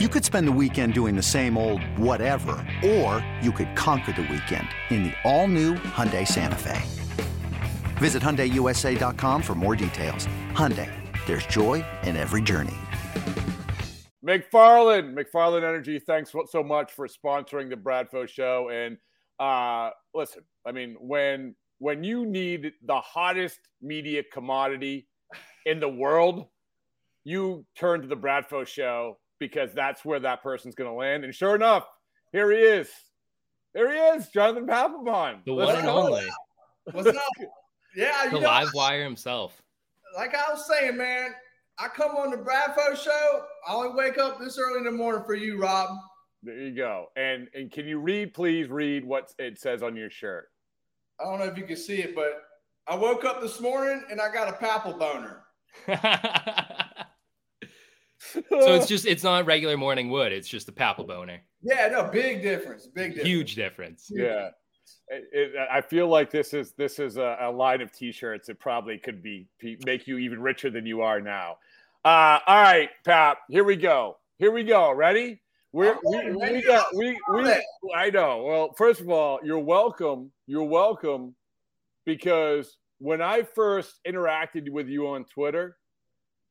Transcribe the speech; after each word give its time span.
You 0.00 0.08
could 0.08 0.24
spend 0.24 0.48
the 0.48 0.58
weekend 0.60 0.92
doing 0.92 1.14
the 1.14 1.22
same 1.22 1.56
old 1.56 1.80
whatever, 1.96 2.56
or 2.84 3.24
you 3.40 3.52
could 3.52 3.76
conquer 3.76 4.10
the 4.10 4.22
weekend 4.22 4.66
in 4.90 5.04
the 5.04 5.12
all-new 5.22 5.74
Hyundai 5.74 6.26
Santa 6.26 6.58
Fe. 6.58 6.82
Visit 7.98 8.20
HyundaiUSA.com 8.20 9.40
for 9.40 9.54
more 9.54 9.76
details. 9.76 10.26
Hyundai, 10.50 10.90
there's 11.26 11.46
joy 11.46 11.84
in 12.02 12.16
every 12.16 12.42
journey. 12.42 12.74
McFarland, 14.26 15.14
McFarland 15.14 15.58
Energy, 15.58 16.00
thanks 16.00 16.32
so 16.48 16.64
much 16.64 16.90
for 16.90 17.06
sponsoring 17.06 17.70
the 17.70 17.76
Bradfo 17.76 18.28
Show. 18.28 18.70
And 18.70 18.98
uh, 19.38 19.90
listen, 20.12 20.42
I 20.66 20.72
mean, 20.72 20.96
when 20.98 21.54
when 21.78 22.02
you 22.02 22.26
need 22.26 22.72
the 22.84 22.98
hottest 22.98 23.60
media 23.80 24.24
commodity 24.32 25.06
in 25.66 25.78
the 25.78 25.88
world, 25.88 26.46
you 27.22 27.64
turn 27.76 28.02
to 28.02 28.08
the 28.08 28.16
Bradfo 28.16 28.66
Show 28.66 29.18
because 29.38 29.72
that's 29.74 30.04
where 30.04 30.20
that 30.20 30.42
person's 30.42 30.74
going 30.74 30.90
to 30.90 30.96
land. 30.96 31.24
And 31.24 31.34
sure 31.34 31.54
enough, 31.54 31.86
here 32.32 32.50
he 32.50 32.58
is. 32.58 32.88
There 33.74 33.92
he 33.92 34.18
is, 34.18 34.28
Jonathan 34.28 34.66
Papelbon. 34.66 35.44
The 35.44 35.54
one 35.54 35.76
and 35.76 35.88
only. 35.88 36.26
What's 36.92 37.08
up? 37.08 37.16
Yeah, 37.96 38.28
the 38.28 38.36
you 38.36 38.42
know, 38.42 38.48
live 38.48 38.68
wire 38.74 39.04
himself. 39.04 39.60
Like 40.16 40.34
I 40.34 40.52
was 40.52 40.66
saying, 40.66 40.96
man, 40.96 41.30
I 41.78 41.88
come 41.88 42.12
on 42.16 42.30
the 42.30 42.36
Bradfo 42.36 42.96
show. 42.96 43.42
I 43.68 43.74
only 43.74 43.94
wake 43.94 44.18
up 44.18 44.38
this 44.38 44.58
early 44.58 44.78
in 44.78 44.84
the 44.84 44.92
morning 44.92 45.24
for 45.24 45.34
you, 45.34 45.60
Rob. 45.60 45.90
There 46.42 46.58
you 46.58 46.74
go. 46.74 47.06
And 47.16 47.48
and 47.54 47.70
can 47.70 47.86
you 47.86 47.98
read, 47.98 48.34
please 48.34 48.68
read 48.68 49.04
what 49.04 49.32
it 49.38 49.58
says 49.58 49.82
on 49.82 49.96
your 49.96 50.10
shirt? 50.10 50.50
I 51.20 51.24
don't 51.24 51.38
know 51.38 51.46
if 51.46 51.56
you 51.56 51.64
can 51.64 51.76
see 51.76 52.00
it, 52.00 52.14
but 52.14 52.42
I 52.86 52.96
woke 52.96 53.24
up 53.24 53.40
this 53.40 53.60
morning 53.60 54.02
and 54.10 54.20
I 54.20 54.32
got 54.32 54.48
a 54.48 54.52
papal 54.52 54.92
boner. 54.92 55.44
so 58.32 58.74
it's 58.74 58.86
just 58.88 59.06
it's 59.06 59.22
not 59.22 59.46
regular 59.46 59.76
morning 59.76 60.10
wood. 60.10 60.32
It's 60.32 60.48
just 60.48 60.68
a 60.68 60.72
papal 60.72 61.04
boner. 61.04 61.40
Yeah, 61.62 61.88
no, 61.88 62.04
big 62.04 62.42
difference. 62.42 62.86
Big 62.86 63.12
difference. 63.12 63.28
Huge 63.28 63.54
difference. 63.54 64.10
Yeah. 64.10 64.50
It, 65.08 65.28
it, 65.32 65.52
I 65.70 65.80
feel 65.80 66.08
like 66.08 66.30
this 66.30 66.54
is 66.54 66.72
this 66.72 66.98
is 66.98 67.16
a, 67.16 67.36
a, 67.42 67.50
line 67.50 67.80
of 67.80 67.92
T-shirts 67.92 68.46
that 68.48 68.58
probably 68.58 68.98
could 68.98 69.22
be 69.22 69.46
make 69.84 70.06
you 70.06 70.18
even 70.18 70.40
richer 70.40 70.70
than 70.70 70.86
you 70.86 71.02
are 71.02 71.20
now. 71.20 71.58
Uh, 72.04 72.38
all 72.46 72.62
right, 72.62 72.90
Pap. 73.04 73.38
Here 73.48 73.64
we 73.64 73.76
go. 73.76 74.16
Here 74.38 74.50
we 74.50 74.64
go. 74.64 74.92
Ready? 74.92 75.40
We're, 75.72 75.96
we 76.04 76.32
we 76.32 76.62
got 76.62 76.86
we 76.94 77.18
we. 77.32 77.52
I 77.94 78.10
know. 78.10 78.44
Well, 78.44 78.74
first 78.76 79.00
of 79.00 79.10
all, 79.10 79.40
you're 79.42 79.58
welcome. 79.58 80.30
You're 80.46 80.64
welcome, 80.64 81.34
because 82.04 82.76
when 82.98 83.20
I 83.20 83.42
first 83.42 84.00
interacted 84.06 84.70
with 84.70 84.88
you 84.88 85.08
on 85.08 85.24
Twitter, 85.24 85.76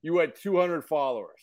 you 0.01 0.17
had 0.17 0.35
200 0.35 0.83
followers. 0.83 1.39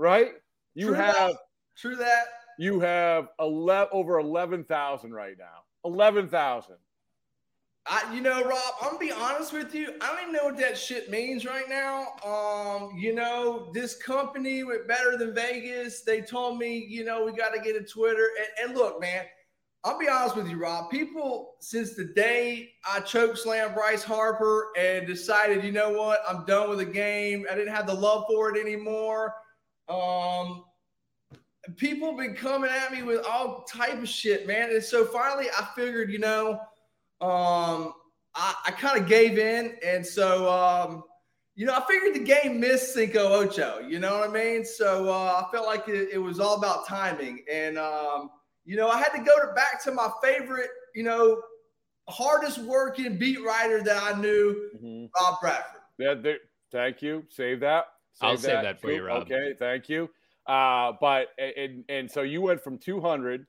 Right? 0.00 0.30
You 0.74 0.86
True 0.86 0.94
have 0.94 1.14
that. 1.14 1.36
True 1.76 1.96
that. 1.96 2.24
You 2.58 2.80
have 2.80 3.28
11, 3.38 3.90
over 3.92 4.18
11,000 4.18 5.12
right 5.12 5.36
now. 5.38 5.64
11,000. 5.84 6.76
I, 7.86 8.14
you 8.14 8.22
know, 8.22 8.42
Rob, 8.42 8.58
I'm 8.80 8.92
gonna 8.92 8.98
be 8.98 9.12
honest 9.12 9.52
with 9.52 9.74
you. 9.74 9.94
I 10.00 10.06
don't 10.06 10.22
even 10.22 10.32
know 10.32 10.44
what 10.44 10.56
that 10.58 10.78
shit 10.78 11.10
means 11.10 11.44
right 11.44 11.68
now. 11.68 12.06
Um, 12.24 12.96
you 12.96 13.14
know, 13.14 13.70
this 13.74 13.94
company 13.94 14.64
with 14.64 14.88
Better 14.88 15.18
Than 15.18 15.34
Vegas, 15.34 16.00
they 16.00 16.22
told 16.22 16.58
me, 16.58 16.78
you 16.78 17.04
know, 17.04 17.24
we 17.24 17.32
got 17.32 17.52
to 17.52 17.60
get 17.60 17.76
a 17.76 17.84
Twitter. 17.84 18.28
And, 18.38 18.70
and, 18.70 18.78
look, 18.78 19.02
man, 19.02 19.24
I'll 19.84 19.98
be 19.98 20.08
honest 20.08 20.34
with 20.34 20.48
you, 20.48 20.56
Rob. 20.56 20.90
People, 20.90 21.56
since 21.60 21.94
the 21.94 22.04
day 22.04 22.70
I 22.90 23.00
choke 23.00 23.36
slam 23.36 23.74
Bryce 23.74 24.02
Harper 24.02 24.68
and 24.78 25.06
decided, 25.06 25.62
you 25.62 25.72
know 25.72 25.90
what, 25.90 26.20
I'm 26.26 26.46
done 26.46 26.70
with 26.70 26.78
the 26.78 26.86
game. 26.86 27.44
I 27.50 27.54
didn't 27.54 27.74
have 27.74 27.86
the 27.86 27.94
love 27.94 28.24
for 28.30 28.54
it 28.54 28.60
anymore. 28.60 29.34
Um, 29.90 30.64
people 31.76 32.16
been 32.16 32.34
coming 32.34 32.70
at 32.70 32.92
me 32.92 33.02
with 33.02 33.24
all 33.26 33.64
type 33.64 34.00
of 34.00 34.08
shit, 34.08 34.46
man. 34.46 34.70
And 34.70 34.82
so 34.82 35.04
finally, 35.04 35.46
I 35.56 35.68
figured, 35.74 36.10
you 36.10 36.18
know, 36.18 36.60
um, 37.20 37.94
I, 38.34 38.54
I 38.66 38.70
kind 38.70 39.00
of 39.00 39.08
gave 39.08 39.38
in, 39.38 39.76
and 39.84 40.06
so 40.06 40.50
um, 40.50 41.02
you 41.54 41.66
know, 41.66 41.74
I 41.74 41.82
figured 41.86 42.14
the 42.14 42.24
game 42.24 42.60
missed 42.60 42.94
Cinco 42.94 43.28
Ocho. 43.28 43.80
You 43.80 43.98
know 43.98 44.18
what 44.18 44.30
I 44.30 44.32
mean? 44.32 44.64
So 44.64 45.10
uh, 45.10 45.44
I 45.44 45.50
felt 45.52 45.66
like 45.66 45.88
it, 45.88 46.10
it, 46.12 46.18
was 46.18 46.40
all 46.40 46.56
about 46.56 46.86
timing, 46.86 47.44
and 47.52 47.76
um, 47.76 48.30
you 48.64 48.76
know, 48.76 48.88
I 48.88 48.98
had 48.98 49.10
to 49.10 49.18
go 49.18 49.46
to 49.46 49.52
back 49.54 49.82
to 49.84 49.92
my 49.92 50.08
favorite, 50.22 50.70
you 50.94 51.02
know, 51.02 51.42
hardest 52.08 52.58
working 52.58 53.18
beat 53.18 53.42
writer 53.44 53.82
that 53.82 54.02
I 54.02 54.18
knew, 54.20 54.70
mm-hmm. 54.76 55.06
Rob 55.20 55.40
Bradford. 55.40 55.80
Yeah, 55.98 56.14
thank 56.72 57.02
you. 57.02 57.24
Save 57.28 57.60
that. 57.60 57.86
Save 58.20 58.28
I'll 58.28 58.36
that. 58.36 58.42
save 58.42 58.62
that 58.62 58.80
for 58.80 58.92
you, 58.92 59.02
Rob. 59.04 59.22
Okay, 59.22 59.54
thank 59.58 59.88
you. 59.88 60.10
Uh, 60.46 60.92
but 61.00 61.28
and 61.38 61.84
and 61.88 62.10
so 62.10 62.22
you 62.22 62.42
went 62.42 62.62
from 62.62 62.78
200 62.78 63.46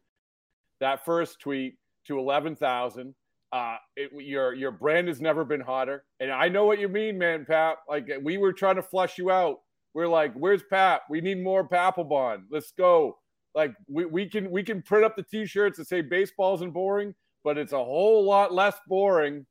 that 0.79 1.03
first 1.05 1.39
tweet 1.39 1.75
to 2.07 2.19
11,000. 2.19 3.13
Uh, 3.53 3.75
it, 3.97 4.11
your 4.13 4.53
your 4.53 4.71
brand 4.71 5.07
has 5.07 5.19
never 5.19 5.43
been 5.43 5.59
hotter, 5.59 6.05
and 6.21 6.31
I 6.31 6.47
know 6.47 6.65
what 6.65 6.79
you 6.79 6.87
mean, 6.87 7.17
man, 7.17 7.45
Pap. 7.45 7.79
Like 7.89 8.09
we 8.21 8.37
were 8.37 8.53
trying 8.53 8.77
to 8.77 8.81
flush 8.81 9.17
you 9.17 9.29
out. 9.29 9.57
We're 9.93 10.07
like, 10.07 10.33
"Where's 10.35 10.63
Pap? 10.69 11.03
We 11.09 11.19
need 11.19 11.43
more 11.43 11.67
Papelbon. 11.67 12.43
Let's 12.49 12.71
go." 12.71 13.17
Like 13.53 13.73
we, 13.89 14.05
we 14.05 14.29
can 14.29 14.49
we 14.49 14.63
can 14.63 14.81
print 14.81 15.03
up 15.03 15.17
the 15.17 15.23
T-shirts 15.23 15.77
that 15.79 15.87
say 15.89 15.99
baseball 15.99 16.55
isn't 16.55 16.71
boring, 16.71 17.13
but 17.43 17.57
it's 17.57 17.73
a 17.73 17.83
whole 17.83 18.23
lot 18.23 18.53
less 18.53 18.75
boring 18.87 19.45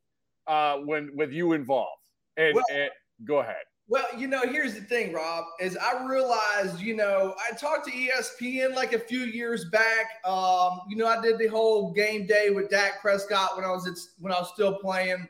uh, 0.47 0.77
when 0.77 1.11
with 1.15 1.33
you 1.33 1.53
involved. 1.53 2.01
And, 2.39 2.55
well, 2.55 2.65
and 2.73 2.91
go 3.27 3.41
ahead. 3.41 3.57
Well, 3.91 4.06
you 4.17 4.28
know, 4.28 4.43
here's 4.43 4.75
the 4.75 4.83
thing, 4.83 5.12
Rob, 5.12 5.47
is 5.59 5.77
I 5.77 6.06
realized, 6.06 6.78
you 6.78 6.95
know, 6.95 7.34
I 7.45 7.56
talked 7.56 7.89
to 7.89 7.91
ESPN 7.91 8.73
like 8.77 8.93
a 8.93 9.01
few 9.01 9.23
years 9.23 9.65
back. 9.65 10.25
Um, 10.25 10.83
you 10.89 10.95
know, 10.95 11.09
I 11.09 11.21
did 11.21 11.41
the 11.41 11.49
whole 11.49 11.91
game 11.91 12.25
day 12.25 12.51
with 12.51 12.71
Dak 12.71 13.01
Prescott 13.01 13.56
when 13.56 13.65
I 13.65 13.71
was 13.71 14.11
when 14.21 14.33
I 14.33 14.39
was 14.39 14.53
still 14.55 14.78
playing. 14.78 15.28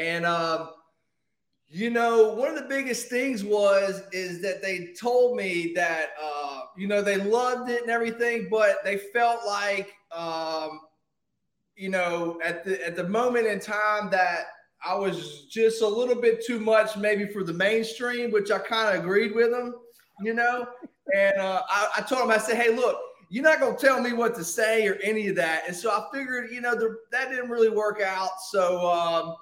And 0.00 0.24
um, 0.24 0.70
you 1.68 1.90
know, 1.90 2.34
one 2.34 2.48
of 2.48 2.54
the 2.54 2.68
biggest 2.68 3.08
things 3.08 3.42
was 3.42 4.04
is 4.12 4.40
that 4.42 4.62
they 4.62 4.94
told 4.96 5.36
me 5.36 5.72
that 5.74 6.10
uh, 6.22 6.60
you 6.76 6.86
know, 6.86 7.02
they 7.02 7.16
loved 7.16 7.68
it 7.68 7.82
and 7.82 7.90
everything, 7.90 8.46
but 8.48 8.76
they 8.84 8.96
felt 8.96 9.44
like 9.44 9.92
um, 10.12 10.82
you 11.74 11.88
know, 11.88 12.38
at 12.44 12.64
the 12.64 12.86
at 12.86 12.94
the 12.94 13.08
moment 13.08 13.48
in 13.48 13.58
time 13.58 14.08
that 14.12 14.44
I 14.84 14.94
was 14.94 15.44
just 15.44 15.82
a 15.82 15.86
little 15.86 16.14
bit 16.14 16.44
too 16.44 16.58
much, 16.58 16.96
maybe 16.96 17.26
for 17.26 17.44
the 17.44 17.52
mainstream, 17.52 18.30
which 18.30 18.50
I 18.50 18.58
kind 18.58 18.96
of 18.96 19.04
agreed 19.04 19.34
with 19.34 19.52
him, 19.52 19.74
you 20.22 20.34
know. 20.34 20.66
And 21.14 21.38
uh, 21.38 21.62
I, 21.68 21.88
I, 21.98 22.00
told 22.02 22.22
him, 22.22 22.30
I 22.30 22.38
said, 22.38 22.56
"Hey, 22.56 22.74
look, 22.74 22.98
you're 23.28 23.44
not 23.44 23.60
gonna 23.60 23.76
tell 23.76 24.00
me 24.00 24.12
what 24.12 24.34
to 24.36 24.44
say 24.44 24.86
or 24.88 24.94
any 25.02 25.28
of 25.28 25.36
that." 25.36 25.64
And 25.66 25.76
so 25.76 25.90
I 25.90 26.06
figured, 26.12 26.50
you 26.50 26.60
know, 26.60 26.74
the, 26.74 26.96
that 27.12 27.30
didn't 27.30 27.50
really 27.50 27.68
work 27.68 28.00
out. 28.00 28.40
So, 28.50 28.90
um, 28.90 29.36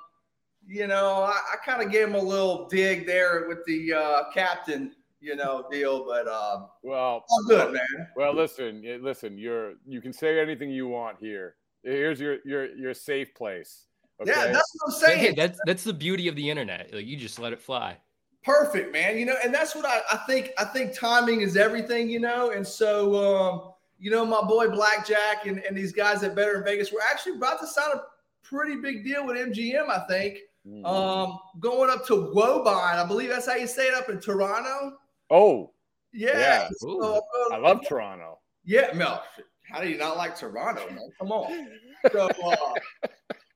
you 0.66 0.86
know, 0.86 1.22
I, 1.22 1.38
I 1.52 1.56
kind 1.64 1.82
of 1.82 1.90
gave 1.90 2.08
him 2.08 2.14
a 2.14 2.22
little 2.22 2.68
dig 2.68 3.06
there 3.06 3.46
with 3.48 3.64
the 3.66 3.94
uh, 3.94 4.22
captain, 4.32 4.94
you 5.20 5.36
know, 5.36 5.66
deal. 5.70 6.04
But 6.04 6.28
um, 6.28 6.68
well, 6.82 7.24
all 7.28 7.44
good, 7.46 7.72
man. 7.72 8.08
Well, 8.16 8.34
listen, 8.34 8.82
listen, 9.02 9.38
you're 9.38 9.74
you 9.86 10.02
can 10.02 10.12
say 10.12 10.38
anything 10.38 10.70
you 10.70 10.86
want 10.86 11.18
here. 11.18 11.56
Here's 11.82 12.20
your 12.20 12.38
your 12.44 12.74
your 12.76 12.94
safe 12.94 13.34
place. 13.34 13.86
Okay? 14.20 14.30
Yeah, 14.30 14.52
that's 14.52 14.76
what 14.78 14.92
I'm 14.92 15.00
saying. 15.00 15.18
Hey, 15.18 15.34
that's 15.34 15.58
that's 15.64 15.84
the 15.84 15.92
beauty 15.92 16.28
of 16.28 16.36
the 16.36 16.50
internet. 16.50 16.92
Like 16.92 17.06
you 17.06 17.16
just 17.16 17.38
let 17.38 17.52
it 17.52 17.60
fly. 17.60 17.96
Perfect, 18.42 18.92
man. 18.92 19.18
You 19.18 19.26
know, 19.26 19.36
and 19.44 19.52
that's 19.52 19.74
what 19.74 19.84
I, 19.84 20.00
I 20.12 20.16
think. 20.26 20.50
I 20.58 20.64
think 20.64 20.94
timing 20.94 21.40
is 21.40 21.56
everything. 21.56 22.08
You 22.08 22.20
know, 22.20 22.50
and 22.50 22.66
so 22.66 23.14
um, 23.16 23.72
you 23.98 24.10
know, 24.10 24.24
my 24.24 24.42
boy 24.42 24.68
Blackjack 24.68 25.46
and, 25.46 25.58
and 25.58 25.76
these 25.76 25.92
guys 25.92 26.22
at 26.22 26.34
Better 26.34 26.54
Than 26.54 26.64
Vegas 26.64 26.92
were 26.92 27.02
actually 27.10 27.36
about 27.36 27.60
to 27.60 27.66
sign 27.66 27.90
a 27.94 28.02
pretty 28.42 28.76
big 28.76 29.04
deal 29.04 29.26
with 29.26 29.36
MGM. 29.36 29.88
I 29.88 30.00
think 30.08 30.38
mm. 30.66 30.84
um, 30.86 31.38
going 31.60 31.90
up 31.90 32.06
to 32.06 32.30
Woburn. 32.32 32.74
I 32.74 33.04
believe 33.06 33.30
that's 33.30 33.46
how 33.46 33.56
you 33.56 33.66
say 33.66 33.88
it 33.88 33.94
up 33.94 34.08
in 34.08 34.20
Toronto. 34.20 34.96
Oh, 35.30 35.72
yeah. 36.12 36.38
yeah. 36.38 36.68
So, 36.78 37.00
uh, 37.00 37.20
I 37.54 37.58
love 37.58 37.86
Toronto. 37.86 38.38
Yeah, 38.64 38.92
Mel. 38.94 39.22
How 39.70 39.80
do 39.80 39.88
you 39.88 39.98
not 39.98 40.16
like 40.16 40.36
Toronto, 40.36 40.88
man? 40.90 41.10
Come 41.18 41.32
on. 41.32 41.68
So, 42.12 42.30
uh, 42.30 42.74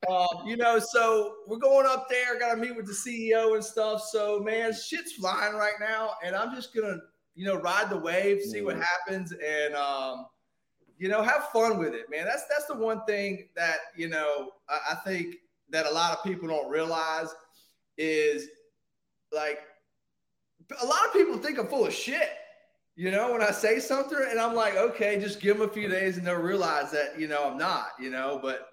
um, 0.08 0.46
you 0.46 0.56
know, 0.56 0.78
so 0.78 1.36
we're 1.46 1.58
going 1.58 1.86
up 1.86 2.08
there, 2.08 2.38
got 2.38 2.54
to 2.54 2.60
meet 2.60 2.76
with 2.76 2.86
the 2.86 2.92
CEO 2.92 3.54
and 3.54 3.64
stuff. 3.64 4.02
So, 4.02 4.40
man, 4.40 4.72
shit's 4.72 5.12
flying 5.12 5.54
right 5.54 5.74
now. 5.80 6.12
And 6.24 6.34
I'm 6.34 6.54
just 6.54 6.74
going 6.74 6.86
to, 6.86 7.00
you 7.34 7.46
know, 7.46 7.56
ride 7.56 7.90
the 7.90 7.98
wave, 7.98 8.42
see 8.42 8.62
what 8.62 8.76
happens, 8.76 9.32
and, 9.32 9.74
um, 9.74 10.26
you 10.98 11.08
know, 11.08 11.22
have 11.22 11.48
fun 11.52 11.78
with 11.78 11.94
it, 11.94 12.08
man. 12.08 12.24
That's 12.24 12.44
that's 12.48 12.66
the 12.66 12.76
one 12.76 13.04
thing 13.04 13.48
that, 13.56 13.78
you 13.96 14.08
know, 14.08 14.50
I, 14.68 14.92
I 14.92 14.94
think 14.94 15.36
that 15.70 15.86
a 15.86 15.90
lot 15.90 16.16
of 16.16 16.22
people 16.22 16.46
don't 16.46 16.70
realize 16.70 17.34
is 17.98 18.48
like 19.32 19.58
a 20.80 20.86
lot 20.86 21.04
of 21.06 21.12
people 21.12 21.36
think 21.38 21.58
I'm 21.58 21.66
full 21.66 21.86
of 21.86 21.92
shit. 21.92 22.30
You 22.96 23.10
know, 23.10 23.32
when 23.32 23.42
I 23.42 23.50
say 23.50 23.80
something 23.80 24.18
and 24.30 24.38
I'm 24.38 24.54
like, 24.54 24.76
okay, 24.76 25.18
just 25.20 25.40
give 25.40 25.58
them 25.58 25.68
a 25.68 25.72
few 25.72 25.88
days 25.88 26.16
and 26.16 26.24
they'll 26.24 26.36
realize 26.36 26.92
that, 26.92 27.18
you 27.18 27.26
know, 27.26 27.50
I'm 27.50 27.58
not, 27.58 27.88
you 27.98 28.08
know, 28.08 28.38
but 28.40 28.68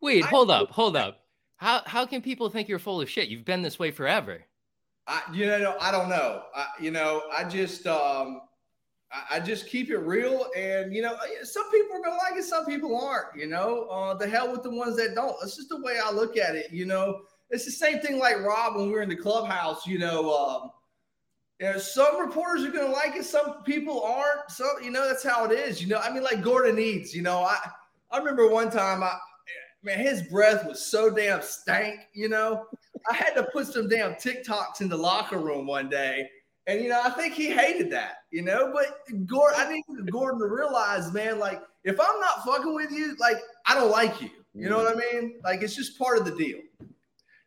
Wait, 0.00 0.24
hold 0.24 0.50
up, 0.50 0.70
hold 0.70 0.96
up. 0.96 1.20
How 1.56 1.82
how 1.86 2.06
can 2.06 2.22
people 2.22 2.50
think 2.50 2.68
you're 2.68 2.78
full 2.78 3.00
of 3.00 3.10
shit? 3.10 3.28
You've 3.28 3.44
been 3.44 3.62
this 3.62 3.78
way 3.78 3.90
forever. 3.90 4.44
I 5.06 5.22
you 5.32 5.46
know 5.46 5.76
I 5.80 5.90
don't 5.90 6.08
know. 6.08 6.42
I, 6.54 6.66
you 6.80 6.90
know 6.90 7.24
I 7.32 7.44
just 7.44 7.86
um 7.86 8.42
I, 9.10 9.36
I 9.36 9.40
just 9.40 9.66
keep 9.66 9.90
it 9.90 9.98
real, 9.98 10.46
and 10.56 10.94
you 10.94 11.02
know, 11.02 11.14
uh, 11.14 11.44
some 11.44 11.70
people 11.70 11.96
are 11.96 12.02
gonna 12.02 12.16
like 12.16 12.38
it, 12.38 12.44
some 12.44 12.66
people 12.66 12.98
aren't. 12.98 13.36
You 13.36 13.46
know, 13.46 13.84
uh, 13.84 14.14
the 14.14 14.28
hell 14.28 14.50
with 14.50 14.62
the 14.62 14.70
ones 14.70 14.96
that 14.96 15.14
don't. 15.14 15.36
That's 15.40 15.56
just 15.56 15.68
the 15.68 15.80
way 15.80 15.98
I 16.02 16.10
look 16.10 16.36
at 16.36 16.54
it. 16.54 16.70
You 16.70 16.86
know, 16.86 17.22
it's 17.50 17.64
the 17.64 17.70
same 17.70 18.00
thing 18.00 18.18
like 18.18 18.38
Rob 18.40 18.76
when 18.76 18.86
we 18.86 18.92
were 18.92 19.02
in 19.02 19.08
the 19.08 19.16
clubhouse. 19.16 19.86
You 19.86 19.98
know, 19.98 20.34
um, 20.34 20.70
you 21.60 21.72
know, 21.72 21.78
some 21.78 22.20
reporters 22.20 22.64
are 22.64 22.70
gonna 22.70 22.92
like 22.92 23.16
it, 23.16 23.24
some 23.24 23.62
people 23.64 24.02
aren't. 24.02 24.50
So 24.50 24.64
you 24.82 24.90
know, 24.90 25.06
that's 25.06 25.24
how 25.24 25.44
it 25.46 25.52
is. 25.52 25.80
You 25.82 25.88
know, 25.88 25.98
I 25.98 26.12
mean, 26.12 26.22
like 26.22 26.42
Gordon 26.42 26.76
Edes. 26.76 27.14
You 27.14 27.22
know, 27.22 27.42
I 27.42 27.56
I 28.10 28.18
remember 28.18 28.48
one 28.48 28.70
time 28.70 29.02
I 29.02 29.16
man, 29.82 29.98
his 29.98 30.22
breath 30.22 30.66
was 30.66 30.84
so 30.84 31.10
damn 31.10 31.42
stank, 31.42 32.00
you 32.12 32.28
know. 32.28 32.66
I 33.10 33.14
had 33.14 33.34
to 33.34 33.44
put 33.44 33.66
some 33.66 33.88
damn 33.88 34.16
Tic 34.16 34.44
Tacs 34.44 34.80
in 34.80 34.88
the 34.88 34.96
locker 34.96 35.38
room 35.38 35.66
one 35.66 35.88
day. 35.88 36.28
And 36.66 36.82
you 36.82 36.90
know, 36.90 37.00
I 37.02 37.10
think 37.10 37.34
he 37.34 37.48
hated 37.48 37.90
that, 37.92 38.18
you 38.30 38.42
know. 38.42 38.70
But 38.72 38.98
Gordon, 39.26 39.58
I 39.58 39.72
need 39.72 39.84
Gordon 40.10 40.38
to 40.40 40.46
realize, 40.46 41.10
man, 41.12 41.38
like 41.38 41.62
if 41.84 41.98
I'm 41.98 42.20
not 42.20 42.44
fucking 42.44 42.74
with 42.74 42.90
you, 42.90 43.16
like 43.18 43.38
I 43.66 43.74
don't 43.74 43.90
like 43.90 44.20
you. 44.20 44.28
You 44.54 44.68
know 44.68 44.76
what 44.78 44.94
I 44.94 44.98
mean? 44.98 45.40
Like 45.44 45.62
it's 45.62 45.74
just 45.74 45.98
part 45.98 46.18
of 46.18 46.24
the 46.24 46.32
deal. 46.32 46.58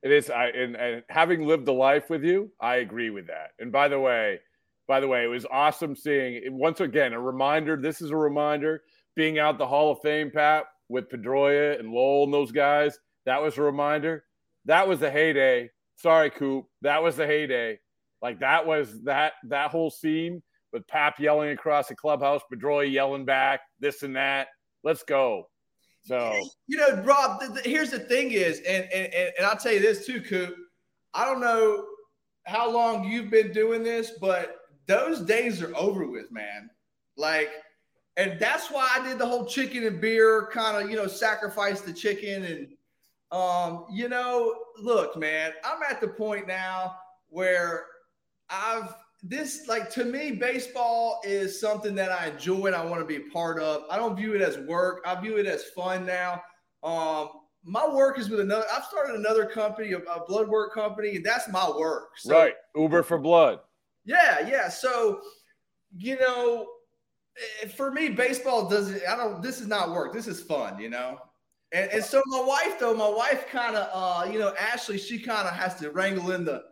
It 0.02 0.12
is. 0.12 0.30
I 0.32 0.48
and, 0.48 0.76
and 0.76 1.04
having 1.10 1.46
lived 1.46 1.66
the 1.66 1.74
life 1.74 2.10
with 2.10 2.24
you, 2.24 2.50
I 2.60 2.78
agree 2.78 3.12
with 3.12 3.28
that. 3.28 3.52
And 3.60 3.72
by 3.72 3.88
the 3.88 4.00
way, 4.00 4.40
by 4.88 5.00
the 5.00 5.08
way, 5.08 5.24
it 5.24 5.28
was 5.28 5.46
awesome 5.52 5.96
seeing 5.96 6.42
once 6.58 6.80
again 6.80 7.14
a 7.14 7.20
reminder. 7.20 7.78
This 7.78 8.02
is 8.02 8.10
a 8.10 8.16
reminder 8.16 8.82
being 9.16 9.38
out 9.38 9.58
the 9.60 9.68
Hall 9.68 9.92
of 9.92 10.00
Fame, 10.02 10.32
Pat, 10.32 10.66
with 10.92 11.10
Pedroia 11.10 11.80
and 11.80 11.92
Lowell 11.92 12.26
and 12.26 12.34
those 12.34 12.52
guys. 12.52 13.00
That 13.26 13.42
was 13.42 13.58
a 13.58 13.62
reminder. 13.62 14.26
That 14.66 14.88
was 14.88 15.00
the 15.00 15.10
heyday. 15.10 15.70
Sorry, 15.96 16.30
Coop. 16.30 16.66
That 16.82 17.02
was 17.02 17.16
the 17.16 17.26
heyday. 17.26 17.80
Like 18.22 18.40
that 18.42 18.68
was 18.68 19.04
that 19.04 19.34
that 19.50 19.72
whole 19.72 19.90
scene 19.90 20.44
with 20.74 20.88
Pap 20.88 21.20
yelling 21.20 21.50
across 21.50 21.88
the 21.88 21.96
clubhouse, 21.96 22.42
Pedroia 22.54 22.92
yelling 22.92 23.26
back, 23.26 23.62
this 23.80 24.04
and 24.04 24.16
that. 24.16 24.50
Let's 24.84 25.04
go. 25.04 25.48
So 26.04 26.40
you 26.68 26.78
know, 26.78 27.02
Rob. 27.04 27.40
The, 27.40 27.48
the, 27.48 27.62
here's 27.62 27.92
the 27.92 28.00
thing: 28.00 28.32
is 28.32 28.60
and, 28.60 28.86
and 28.92 29.14
and 29.14 29.46
I'll 29.46 29.58
tell 29.58 29.74
you 29.74 29.80
this 29.80 30.06
too, 30.06 30.22
Coop. 30.22 30.56
I 31.14 31.26
don't 31.26 31.42
know 31.42 31.86
how 32.46 32.70
long 32.70 33.06
you've 33.06 33.30
been 33.30 33.52
doing 33.52 33.84
this, 33.84 34.12
but 34.20 34.58
those 34.88 35.22
days 35.22 35.62
are 35.62 35.76
over 35.76 36.08
with, 36.08 36.32
man. 36.32 36.70
Like 37.18 37.50
and 38.18 38.40
that's 38.40 38.70
why 38.70 38.88
I 38.94 39.08
did 39.08 39.18
the 39.18 39.26
whole 39.26 39.46
chicken 39.46 39.86
and 39.86 40.02
beer 40.02 40.50
kind 40.52 40.84
of, 40.84 40.90
you 40.90 40.98
know, 40.98 41.08
sacrifice 41.08 41.82
the 41.82 41.94
chicken. 41.94 42.44
And, 42.44 42.68
um, 43.32 43.86
you 43.92 44.10
know, 44.10 44.54
look, 44.82 45.16
man, 45.18 45.52
I'm 45.64 45.82
at 45.90 46.02
the 46.02 46.08
point 46.08 46.48
now 46.48 46.98
where 47.30 47.86
I've 48.50 48.94
this, 49.24 49.68
like, 49.68 49.90
to 49.92 50.04
me, 50.04 50.32
baseball 50.32 51.22
is 51.24 51.60
something 51.60 51.94
that 51.96 52.12
I 52.12 52.30
enjoy 52.30 52.66
and 52.66 52.76
I 52.76 52.84
want 52.84 53.02
to 53.02 53.06
be 53.06 53.18
a 53.18 53.32
part 53.32 53.62
of. 53.62 53.84
I 53.90 53.96
don't 53.96 54.16
view 54.16 54.34
it 54.34 54.42
as 54.42 54.58
work, 54.68 55.04
I 55.06 55.20
view 55.22 55.38
it 55.38 55.46
as 55.46 55.66
fun 55.76 56.06
now. 56.06 56.42
Um, 56.84 57.30
my 57.64 57.88
work 57.88 58.18
is 58.18 58.30
with 58.30 58.40
another, 58.40 58.66
I've 58.74 58.86
started 58.86 59.16
another 59.16 59.46
company, 59.46 59.94
a, 59.94 60.00
a 60.00 60.26
blood 60.26 60.48
work 60.48 60.74
company, 60.74 61.18
and 61.18 61.26
that's 61.26 61.48
my 61.50 61.70
work. 61.70 62.18
So, 62.18 62.34
right. 62.34 62.56
Uber 62.76 63.04
for 63.04 63.20
blood. 63.20 63.60
Yeah. 64.06 64.48
Yeah. 64.48 64.70
So, 64.70 65.22
you 65.96 66.20
know, 66.20 66.66
for 67.76 67.92
me, 67.92 68.10
baseball 68.10 68.70
doesn't. 68.70 69.02
I 69.08 69.16
don't. 69.16 69.42
This 69.42 69.60
is 69.60 69.68
not 69.68 69.92
work. 69.92 70.14
This 70.14 70.28
is 70.28 70.42
fun, 70.42 70.80
you 70.80 70.90
know. 70.90 71.20
And, 71.72 71.90
and 71.92 72.04
so 72.04 72.22
my 72.26 72.42
wife, 72.42 72.80
though, 72.80 72.94
my 72.94 73.08
wife 73.08 73.48
kind 73.48 73.76
of, 73.76 73.90
uh, 73.94 74.30
you 74.30 74.40
know, 74.40 74.54
Ashley, 74.60 74.98
she 74.98 75.20
kind 75.20 75.48
of 75.48 75.54
has 75.54 75.76
to 75.76 75.90
wrangle 75.92 76.32
in 76.32 76.44
the 76.44 76.64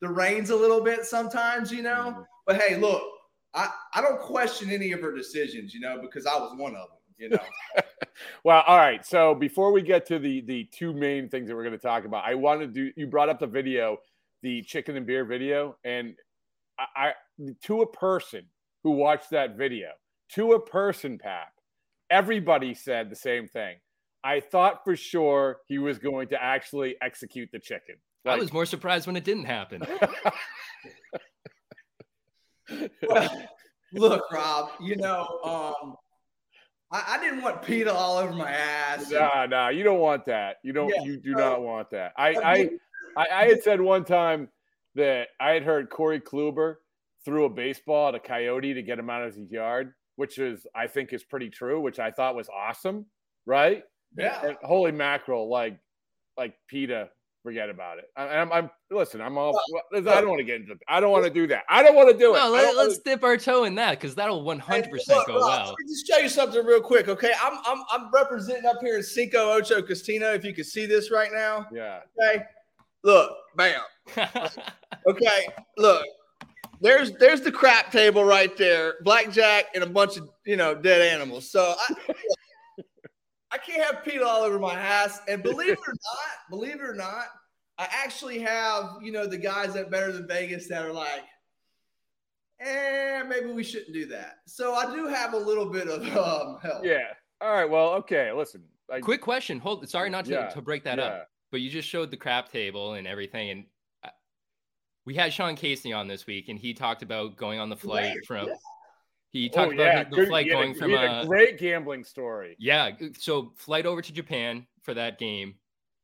the 0.00 0.08
reins 0.08 0.50
a 0.50 0.56
little 0.56 0.82
bit 0.82 1.04
sometimes, 1.04 1.70
you 1.70 1.82
know. 1.82 2.10
Mm-hmm. 2.10 2.22
But 2.46 2.60
hey, 2.60 2.76
look, 2.76 3.02
I 3.54 3.70
I 3.94 4.00
don't 4.00 4.20
question 4.20 4.70
any 4.70 4.92
of 4.92 5.00
her 5.00 5.14
decisions, 5.14 5.74
you 5.74 5.80
know, 5.80 5.98
because 6.00 6.26
I 6.26 6.36
was 6.36 6.56
one 6.56 6.74
of 6.74 6.88
them, 6.88 6.98
you 7.18 7.28
know. 7.30 7.38
well, 8.44 8.62
all 8.66 8.78
right. 8.78 9.04
So 9.04 9.34
before 9.34 9.72
we 9.72 9.82
get 9.82 10.06
to 10.06 10.18
the 10.18 10.40
the 10.42 10.64
two 10.64 10.92
main 10.92 11.28
things 11.28 11.48
that 11.48 11.56
we're 11.56 11.64
going 11.64 11.72
to 11.72 11.78
talk 11.78 12.04
about, 12.04 12.24
I 12.24 12.34
wanted 12.34 12.74
to. 12.74 12.86
do. 12.86 12.92
You 12.96 13.06
brought 13.06 13.28
up 13.28 13.40
the 13.40 13.46
video, 13.46 13.98
the 14.42 14.62
chicken 14.62 14.96
and 14.96 15.06
beer 15.06 15.24
video, 15.24 15.76
and 15.84 16.14
I, 16.78 16.86
I 16.96 17.12
to 17.62 17.82
a 17.82 17.86
person 17.86 18.46
who 18.82 18.92
watched 18.92 19.30
that 19.30 19.56
video 19.56 19.88
to 20.34 20.52
a 20.52 20.60
person, 20.60 21.18
Pap, 21.18 21.52
everybody 22.10 22.74
said 22.74 23.10
the 23.10 23.16
same 23.16 23.48
thing. 23.48 23.76
I 24.24 24.40
thought 24.40 24.82
for 24.84 24.96
sure 24.96 25.58
he 25.68 25.78
was 25.78 25.98
going 25.98 26.28
to 26.28 26.42
actually 26.42 26.96
execute 27.00 27.50
the 27.52 27.60
chicken. 27.60 27.96
Like, 28.24 28.36
I 28.36 28.38
was 28.40 28.52
more 28.52 28.66
surprised 28.66 29.06
when 29.06 29.16
it 29.16 29.22
didn't 29.24 29.44
happen. 29.44 29.82
well, 33.08 33.30
look, 33.94 34.24
Rob, 34.32 34.70
you 34.80 34.96
know, 34.96 35.20
um, 35.44 35.94
I, 36.90 37.14
I, 37.14 37.20
didn't 37.20 37.42
want 37.42 37.62
PETA 37.62 37.92
all 37.92 38.18
over 38.18 38.32
my 38.32 38.50
ass. 38.50 39.10
Nah, 39.10 39.46
nah, 39.46 39.68
you 39.68 39.84
don't 39.84 40.00
want 40.00 40.26
that. 40.26 40.56
You 40.64 40.72
don't. 40.72 40.88
Yeah, 40.88 41.02
you 41.02 41.18
do 41.18 41.34
so, 41.34 41.38
not 41.38 41.62
want 41.62 41.90
that. 41.90 42.12
I, 42.16 42.28
I, 42.34 42.70
I, 43.16 43.26
I 43.32 43.44
had 43.46 43.62
said 43.62 43.80
one 43.80 44.04
time 44.04 44.48
that 44.96 45.28
I 45.38 45.52
had 45.52 45.62
heard 45.62 45.88
Corey 45.88 46.20
Kluber 46.20 46.76
threw 47.24 47.44
a 47.44 47.50
baseball 47.50 48.08
at 48.08 48.14
a 48.16 48.20
coyote 48.20 48.74
to 48.74 48.82
get 48.82 48.98
him 48.98 49.10
out 49.10 49.24
of 49.24 49.36
his 49.36 49.50
yard 49.50 49.92
which 50.16 50.38
is 50.38 50.66
I 50.74 50.86
think 50.86 51.12
is 51.12 51.22
pretty 51.22 51.50
true, 51.50 51.80
which 51.80 51.98
I 51.98 52.10
thought 52.10 52.34
was 52.34 52.48
awesome, 52.48 53.06
right? 53.44 53.84
Yeah. 54.16 54.44
And 54.44 54.56
holy 54.62 54.92
mackerel, 54.92 55.48
like 55.48 55.78
like 56.36 56.54
PETA, 56.68 57.08
forget 57.46 57.70
about 57.70 57.98
it. 57.98 58.06
I, 58.16 58.24
am 58.34 58.52
I'm, 58.52 58.64
I'm 58.64 58.70
listen. 58.90 59.20
I'm 59.20 59.38
all. 59.38 59.58
Well, 59.70 60.08
I 60.08 60.20
don't 60.20 60.28
want 60.28 60.40
to 60.40 60.44
get 60.44 60.62
into. 60.62 60.76
I 60.88 60.98
don't 60.98 61.12
want 61.12 61.24
to 61.24 61.30
do 61.30 61.46
that. 61.46 61.62
I 61.68 61.82
don't 61.82 61.94
want 61.94 62.10
to 62.10 62.18
do 62.18 62.34
it. 62.34 62.38
No, 62.38 62.50
let, 62.50 62.74
us 62.76 62.98
dip 62.98 63.22
our 63.22 63.36
toe 63.36 63.64
in 63.64 63.76
that 63.76 63.92
because 63.92 64.14
that'll 64.16 64.42
100 64.42 64.90
percent 64.90 65.26
go 65.26 65.38
well. 65.38 65.66
Let 65.68 65.76
me 65.78 65.86
just 65.88 66.06
show 66.06 66.18
you 66.18 66.28
something 66.28 66.64
real 66.66 66.80
quick, 66.80 67.08
okay? 67.08 67.32
I'm 67.40 67.58
I'm 67.64 67.84
I'm 67.90 68.10
representing 68.12 68.66
up 68.66 68.78
here 68.82 68.96
in 68.96 69.02
Cinco 69.02 69.52
Ocho 69.52 69.80
Casino. 69.80 70.32
If 70.32 70.44
you 70.44 70.52
can 70.52 70.64
see 70.64 70.86
this 70.86 71.10
right 71.10 71.30
now. 71.32 71.66
Yeah. 71.72 72.00
Okay. 72.20 72.44
Look, 73.04 73.30
bam. 73.56 73.80
okay. 74.16 75.46
Look, 75.78 76.04
there's 76.80 77.12
there's 77.12 77.40
the 77.40 77.52
crap 77.52 77.90
table 77.90 78.24
right 78.24 78.56
there, 78.56 78.94
blackjack 79.02 79.66
and 79.74 79.82
a 79.82 79.86
bunch 79.86 80.16
of 80.16 80.28
you 80.44 80.56
know 80.56 80.74
dead 80.74 81.02
animals. 81.02 81.50
So 81.50 81.74
I, 81.78 81.94
I 83.52 83.58
can't 83.58 83.82
have 83.82 84.04
PETA 84.04 84.24
all 84.24 84.42
over 84.42 84.58
my 84.58 84.74
house. 84.74 85.18
And 85.28 85.42
believe 85.42 85.72
it 85.72 85.78
or 85.78 85.92
not, 85.92 86.50
believe 86.50 86.74
it 86.74 86.82
or 86.82 86.94
not, 86.94 87.26
I 87.78 87.88
actually 87.90 88.40
have 88.40 88.96
you 89.02 89.12
know 89.12 89.26
the 89.26 89.38
guys 89.38 89.74
that 89.74 89.90
Better 89.90 90.12
Than 90.12 90.26
Vegas 90.26 90.68
that 90.68 90.84
are 90.84 90.92
like, 90.92 91.24
eh, 92.60 93.22
maybe 93.22 93.52
we 93.52 93.64
shouldn't 93.64 93.92
do 93.92 94.06
that. 94.06 94.38
So 94.46 94.74
I 94.74 94.94
do 94.94 95.06
have 95.06 95.34
a 95.34 95.38
little 95.38 95.66
bit 95.66 95.88
of 95.88 96.02
um, 96.02 96.58
help. 96.62 96.84
Yeah. 96.84 97.08
All 97.40 97.52
right. 97.52 97.68
Well, 97.68 97.90
okay. 97.94 98.32
Listen. 98.32 98.62
I, 98.90 99.00
Quick 99.00 99.20
question. 99.20 99.58
Hold. 99.58 99.88
Sorry, 99.88 100.08
not 100.10 100.26
to, 100.26 100.30
yeah, 100.30 100.48
to 100.48 100.62
break 100.62 100.84
that 100.84 100.98
yeah. 100.98 101.04
up, 101.04 101.28
but 101.50 101.60
you 101.60 101.70
just 101.70 101.88
showed 101.88 102.10
the 102.10 102.16
crap 102.16 102.52
table 102.52 102.94
and 102.94 103.06
everything, 103.06 103.50
and 103.50 103.64
we 105.06 105.14
had 105.14 105.32
Sean 105.32 105.54
Casey 105.54 105.92
on 105.92 106.08
this 106.08 106.26
week, 106.26 106.48
and 106.48 106.58
he 106.58 106.74
talked 106.74 107.02
about 107.02 107.36
going 107.36 107.58
on 107.60 107.70
the 107.70 107.76
flight 107.76 108.16
right. 108.16 108.26
from. 108.26 108.48
He 109.30 109.48
talked 109.48 109.74
oh, 109.74 109.82
yeah. 109.82 110.00
about 110.00 110.10
the 110.10 110.16
Good, 110.16 110.28
flight 110.28 110.48
going 110.48 110.72
a, 110.72 110.74
from 110.74 110.92
a, 110.92 111.20
a 111.22 111.26
great 111.26 111.58
gambling 111.58 112.04
story. 112.04 112.56
Yeah, 112.58 112.90
so 113.18 113.52
flight 113.56 113.86
over 113.86 114.02
to 114.02 114.12
Japan 114.12 114.66
for 114.82 114.94
that 114.94 115.18
game, 115.18 115.54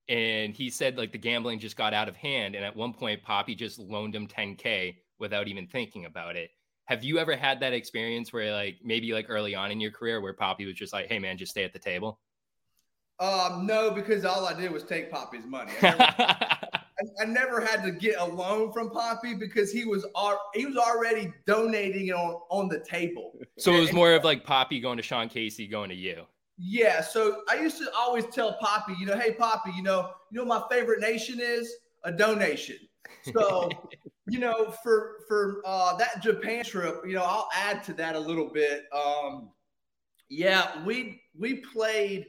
and 0.09 0.55
he 0.55 0.71
said 0.71 0.97
like 0.97 1.13
the 1.13 1.19
gambling 1.19 1.59
just 1.59 1.77
got 1.77 1.95
out 1.95 2.09
of 2.09 2.17
hand, 2.17 2.55
and 2.55 2.65
at 2.65 2.77
one 2.77 2.93
point 2.93 3.23
Papi 3.25 3.57
just 3.57 3.79
loaned 3.79 4.15
him 4.15 4.29
10k 4.29 4.97
without 5.19 5.49
even 5.49 5.67
thinking 5.67 6.05
about 6.05 6.37
it. 6.37 6.51
Have 6.85 7.03
you 7.03 7.19
ever 7.19 7.37
had 7.37 7.61
that 7.61 7.73
experience 7.73 8.33
where 8.33 8.53
like 8.53 8.79
maybe 8.85 9.13
like 9.13 9.27
early 9.29 9.55
on 9.55 9.71
in 9.71 9.81
your 9.81 9.93
career 9.93 10.21
where 10.21 10.35
Papi 10.35 10.67
was 10.67 10.75
just 10.75 10.93
like, 10.93 11.07
"Hey 11.09 11.19
man, 11.19 11.39
just 11.39 11.53
stay 11.53 11.65
at 11.65 11.73
the 11.73 11.79
table"? 11.79 12.21
Um, 13.19 13.67
no, 13.67 13.91
because 13.91 14.25
all 14.25 14.47
I 14.47 14.53
did 14.53 14.73
was 14.73 14.85
take 14.85 15.11
Papi's 15.11 15.47
money. 15.47 15.73
I, 15.81 16.59
never 16.63 16.72
had 17.67 17.83
to 17.85 17.93
get 17.93 18.19
a 18.19 18.25
loan 18.25 18.73
from 18.73 18.91
Papi 18.91 19.39
because 19.39 19.73
he 19.73 19.85
was 19.85 20.05
he 20.55 20.67
was 20.67 20.77
already 20.77 21.33
donating 21.47 22.09
it 22.09 22.15
on 22.15 22.41
on 22.51 22.69
the 22.69 22.81
table. 22.81 23.33
So 23.59 23.75
it 23.75 23.81
was 23.81 23.93
more 23.93 24.13
of 24.13 24.25
like 24.25 24.45
Papi 24.45 24.81
going 24.81 24.97
to 24.97 25.03
Sean 25.03 25.29
Casey 25.29 25.67
going 25.67 25.91
to 25.91 25.97
you. 25.97 26.25
Yeah. 26.59 27.01
So 27.01 27.43
I 27.49 27.57
used 27.57 27.79
to 27.79 27.91
always 27.97 28.27
tell 28.27 28.59
Papi, 28.63 28.99
you 28.99 29.07
know, 29.07 29.19
hey 29.19 29.33
Papi, 29.33 29.75
you 29.77 29.83
know, 29.83 30.11
you 30.31 30.39
know 30.39 30.45
my 30.45 30.63
favorite 30.71 31.01
nation 31.01 31.41
is 31.41 31.73
a 32.05 32.13
donation. 32.13 32.79
So, 33.33 33.71
you 34.29 34.39
know, 34.39 34.75
for 34.83 35.21
for 35.29 35.63
uh, 35.65 35.97
that 35.97 36.23
Japan 36.23 36.65
trip, 36.65 37.03
you 37.07 37.15
know, 37.15 37.25
I'll 37.25 37.49
add 37.55 37.83
to 37.85 37.93
that 37.95 38.15
a 38.15 38.21
little 38.21 38.51
bit. 38.51 38.85
Um, 38.93 39.51
yeah, 40.29 40.85
we 40.85 41.23
we 41.39 41.57
played 41.57 42.27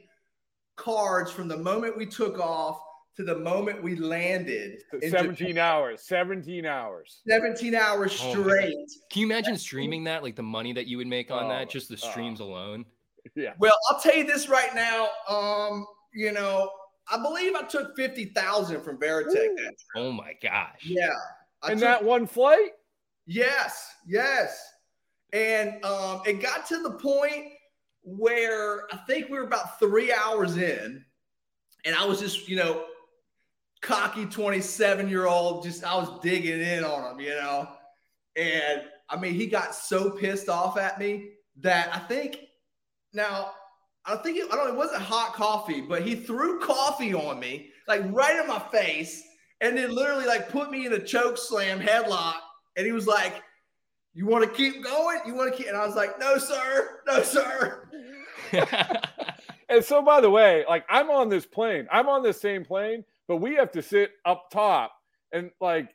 cards 0.76 1.30
from 1.30 1.48
the 1.48 1.56
moment 1.56 1.96
we 1.96 2.06
took 2.06 2.38
off 2.38 2.80
to 3.16 3.22
the 3.22 3.36
moment 3.38 3.82
we 3.82 3.96
landed. 3.96 4.82
17 5.00 5.34
Japan. 5.34 5.58
hours. 5.58 6.02
17 6.02 6.66
hours. 6.66 7.20
17 7.28 7.74
hours 7.74 8.12
straight. 8.12 8.74
Oh 8.74 8.86
Can 9.10 9.20
you 9.20 9.26
imagine 9.26 9.56
streaming 9.56 10.04
that? 10.04 10.22
Like 10.22 10.36
the 10.36 10.42
money 10.42 10.72
that 10.72 10.86
you 10.86 10.96
would 10.96 11.06
make 11.06 11.30
on 11.30 11.44
oh, 11.44 11.48
that, 11.48 11.70
just 11.70 11.88
the 11.88 11.96
streams 11.96 12.40
oh. 12.40 12.46
alone? 12.46 12.84
Yeah. 13.34 13.54
Well, 13.58 13.72
I'll 13.88 13.98
tell 13.98 14.14
you 14.14 14.26
this 14.26 14.50
right 14.50 14.74
now. 14.74 15.08
Um, 15.30 15.86
you 16.12 16.30
know, 16.30 16.70
I 17.10 17.16
believe 17.16 17.54
I 17.54 17.62
took 17.62 17.96
50,000 17.96 18.82
from 18.82 18.98
Varitek. 18.98 19.48
Oh 19.96 20.12
my 20.12 20.34
gosh. 20.42 20.84
Yeah. 20.84 21.08
I 21.62 21.72
In 21.72 21.78
took, 21.78 21.88
that 21.88 22.04
one 22.04 22.26
flight? 22.26 22.72
Yes. 23.26 23.94
Yes. 24.06 24.62
And 25.32 25.82
um, 25.86 26.20
it 26.26 26.42
got 26.42 26.66
to 26.66 26.82
the 26.82 26.90
point 26.90 27.46
where 28.02 28.82
I 28.92 28.98
think 29.06 29.30
we 29.30 29.38
were 29.38 29.44
about 29.44 29.78
three 29.78 30.12
hours 30.12 30.58
in, 30.58 31.02
and 31.86 31.96
I 31.96 32.04
was 32.04 32.20
just, 32.20 32.46
you 32.46 32.56
know, 32.56 32.84
cocky 33.84 34.26
27 34.26 35.08
year 35.08 35.26
old, 35.26 35.62
just 35.62 35.84
I 35.84 35.94
was 35.94 36.20
digging 36.20 36.60
in 36.60 36.84
on 36.84 37.12
him, 37.12 37.20
you 37.20 37.34
know. 37.34 37.68
And 38.36 38.82
I 39.08 39.16
mean, 39.16 39.34
he 39.34 39.46
got 39.46 39.74
so 39.74 40.10
pissed 40.10 40.48
off 40.48 40.76
at 40.76 40.98
me 40.98 41.30
that 41.60 41.94
I 41.94 41.98
think 42.00 42.38
now 43.12 43.52
I 44.06 44.16
think 44.16 44.38
it, 44.38 44.48
I 44.52 44.56
don't. 44.56 44.68
It 44.68 44.76
wasn't 44.76 45.02
hot 45.02 45.32
coffee, 45.34 45.80
but 45.80 46.02
he 46.02 46.14
threw 46.14 46.60
coffee 46.60 47.14
on 47.14 47.40
me, 47.40 47.70
like 47.88 48.02
right 48.10 48.38
in 48.38 48.46
my 48.46 48.58
face, 48.70 49.22
and 49.60 49.76
then 49.76 49.94
literally 49.94 50.26
like 50.26 50.50
put 50.50 50.70
me 50.70 50.86
in 50.86 50.92
a 50.92 50.98
choke 50.98 51.38
slam 51.38 51.80
headlock. 51.80 52.34
And 52.76 52.84
he 52.84 52.92
was 52.92 53.06
like, 53.06 53.42
"You 54.12 54.26
want 54.26 54.44
to 54.44 54.50
keep 54.50 54.84
going? 54.84 55.20
You 55.26 55.34
want 55.34 55.52
to 55.52 55.56
keep?" 55.56 55.68
And 55.68 55.76
I 55.76 55.86
was 55.86 55.96
like, 55.96 56.18
"No, 56.18 56.36
sir. 56.36 57.00
No, 57.06 57.22
sir." 57.22 57.88
and 59.70 59.82
so, 59.82 60.02
by 60.02 60.20
the 60.20 60.30
way, 60.30 60.64
like 60.68 60.84
I'm 60.90 61.10
on 61.10 61.30
this 61.30 61.46
plane. 61.46 61.86
I'm 61.90 62.08
on 62.08 62.22
the 62.22 62.32
same 62.32 62.62
plane, 62.64 63.04
but 63.28 63.36
we 63.36 63.54
have 63.54 63.72
to 63.72 63.82
sit 63.82 64.12
up 64.24 64.50
top, 64.50 64.92
and 65.32 65.50
like, 65.60 65.88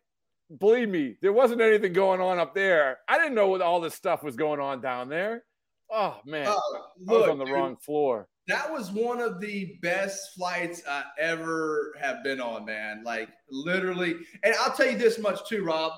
believe 0.59 0.89
me, 0.89 1.15
there 1.21 1.33
wasn't 1.33 1.61
anything 1.61 1.93
going 1.93 2.21
on 2.21 2.39
up 2.39 2.55
there. 2.55 2.99
I 3.07 3.17
didn't 3.17 3.35
know 3.35 3.47
what 3.49 3.61
all 3.61 3.79
this 3.79 3.95
stuff 3.95 4.23
was 4.23 4.35
going 4.35 4.59
on 4.59 4.81
down 4.81 5.09
there. 5.09 5.43
Oh 5.91 6.17
man, 6.25 6.47
uh, 6.47 6.55
look, 6.99 7.09
I 7.09 7.13
was 7.13 7.29
on 7.29 7.37
the 7.39 7.45
dude, 7.45 7.53
wrong 7.53 7.77
floor. 7.77 8.27
That 8.47 8.71
was 8.71 8.91
one 8.91 9.21
of 9.21 9.39
the 9.39 9.77
best 9.81 10.35
flights 10.35 10.81
I 10.87 11.03
ever 11.19 11.93
have 11.99 12.23
been 12.23 12.39
on, 12.39 12.65
man. 12.65 13.03
Like 13.03 13.29
literally, 13.49 14.15
and 14.43 14.55
I'll 14.59 14.73
tell 14.73 14.89
you 14.89 14.97
this 14.97 15.19
much 15.19 15.47
too, 15.47 15.63
Rob. 15.63 15.93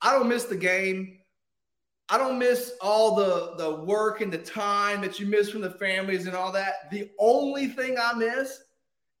I 0.00 0.12
don't 0.12 0.28
miss 0.28 0.44
the 0.44 0.56
game. 0.56 1.18
I 2.08 2.18
don't 2.18 2.38
miss 2.38 2.72
all 2.80 3.16
the 3.16 3.54
the 3.56 3.84
work 3.84 4.20
and 4.20 4.32
the 4.32 4.38
time 4.38 5.00
that 5.00 5.18
you 5.18 5.26
miss 5.26 5.50
from 5.50 5.60
the 5.60 5.72
families 5.72 6.26
and 6.26 6.36
all 6.36 6.52
that. 6.52 6.90
The 6.92 7.10
only 7.18 7.66
thing 7.66 7.96
I 8.00 8.12
miss 8.14 8.60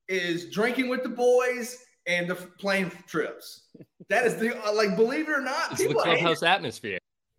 is 0.08 0.50
drinking 0.50 0.88
with 0.88 1.02
the 1.02 1.08
boys 1.08 1.84
and 2.06 2.28
the 2.28 2.34
plane 2.34 2.90
trips. 3.06 3.62
That 4.08 4.26
is 4.26 4.36
the 4.36 4.50
like, 4.74 4.96
believe 4.96 5.28
it 5.28 5.32
or 5.32 5.40
not, 5.40 5.72
it's 5.72 5.86
the 5.86 5.94
clubhouse 5.94 6.42
atmosphere. 6.42 6.98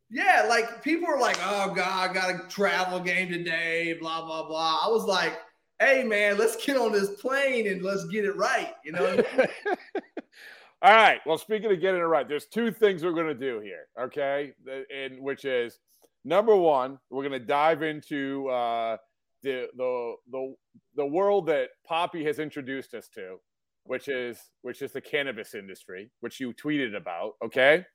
Yeah, 0.10 0.46
like 0.48 0.84
people 0.84 1.08
are 1.08 1.20
like, 1.20 1.38
"Oh 1.42 1.74
God, 1.74 2.10
I 2.10 2.14
got 2.14 2.30
a 2.30 2.48
travel 2.48 3.00
game 3.00 3.30
today." 3.30 3.98
Blah 4.00 4.26
blah 4.26 4.48
blah. 4.48 4.80
I 4.86 4.90
was 4.90 5.04
like, 5.04 5.38
"Hey 5.80 6.04
man, 6.04 6.38
let's 6.38 6.64
get 6.66 6.78
on 6.78 6.92
this 6.94 7.10
plane 7.22 7.68
and 7.68 7.82
let's 7.82 8.06
get 8.06 8.26
it 8.26 8.36
right." 8.36 8.74
You 8.86 8.94
know. 8.94 9.24
All 10.82 10.94
right. 10.94 11.20
Well, 11.26 11.38
speaking 11.38 11.72
of 11.72 11.82
getting 11.82 12.00
it 12.00 12.04
right, 12.04 12.28
there's 12.28 12.46
two 12.46 12.72
things 12.72 13.04
we're 13.04 13.12
going 13.12 13.28
to 13.28 13.34
do 13.34 13.60
here. 13.60 13.88
Okay, 14.00 14.54
and 14.94 15.20
which 15.20 15.44
is 15.44 15.80
number 16.24 16.56
one, 16.56 17.00
we're 17.10 17.28
going 17.28 17.40
to 17.40 17.46
dive 17.46 17.82
into 17.82 18.48
uh, 18.50 18.98
the 19.44 19.68
the 19.76 20.16
the 20.32 20.56
the 20.98 21.06
world 21.06 21.46
that 21.48 21.70
Papi 21.90 22.26
has 22.26 22.40
introduced 22.40 22.94
us 22.94 23.08
to, 23.16 23.38
which 23.86 24.10
is 24.10 24.40
which 24.64 24.82
is 24.82 24.92
the 24.92 25.02
cannabis 25.02 25.56
industry, 25.56 26.12
which 26.20 26.42
you 26.42 26.54
tweeted 26.54 26.96
about. 26.96 27.34
Okay 27.42 27.86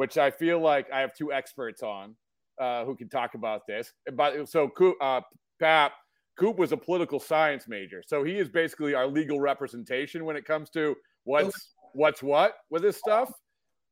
which 0.00 0.16
I 0.16 0.30
feel 0.30 0.58
like 0.60 0.90
I 0.90 1.00
have 1.00 1.12
two 1.12 1.30
experts 1.30 1.82
on 1.82 2.16
uh, 2.58 2.86
who 2.86 2.96
can 2.96 3.10
talk 3.10 3.34
about 3.34 3.66
this. 3.66 3.92
But 4.14 4.48
so, 4.48 4.72
uh, 4.98 5.20
Pap, 5.60 5.92
Coop 6.38 6.56
was 6.56 6.72
a 6.72 6.76
political 6.78 7.20
science 7.20 7.68
major, 7.68 8.02
so 8.06 8.24
he 8.24 8.38
is 8.38 8.48
basically 8.48 8.94
our 8.94 9.06
legal 9.06 9.40
representation 9.40 10.24
when 10.24 10.36
it 10.36 10.46
comes 10.46 10.70
to 10.70 10.96
what's 11.24 11.74
what's 11.92 12.22
what 12.22 12.54
with 12.70 12.80
this 12.80 12.96
stuff. 12.96 13.30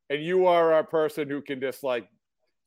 And 0.08 0.24
you 0.24 0.46
are 0.46 0.78
a 0.78 0.84
person 0.84 1.28
who 1.28 1.42
can 1.42 1.60
just 1.60 1.84
like. 1.84 2.08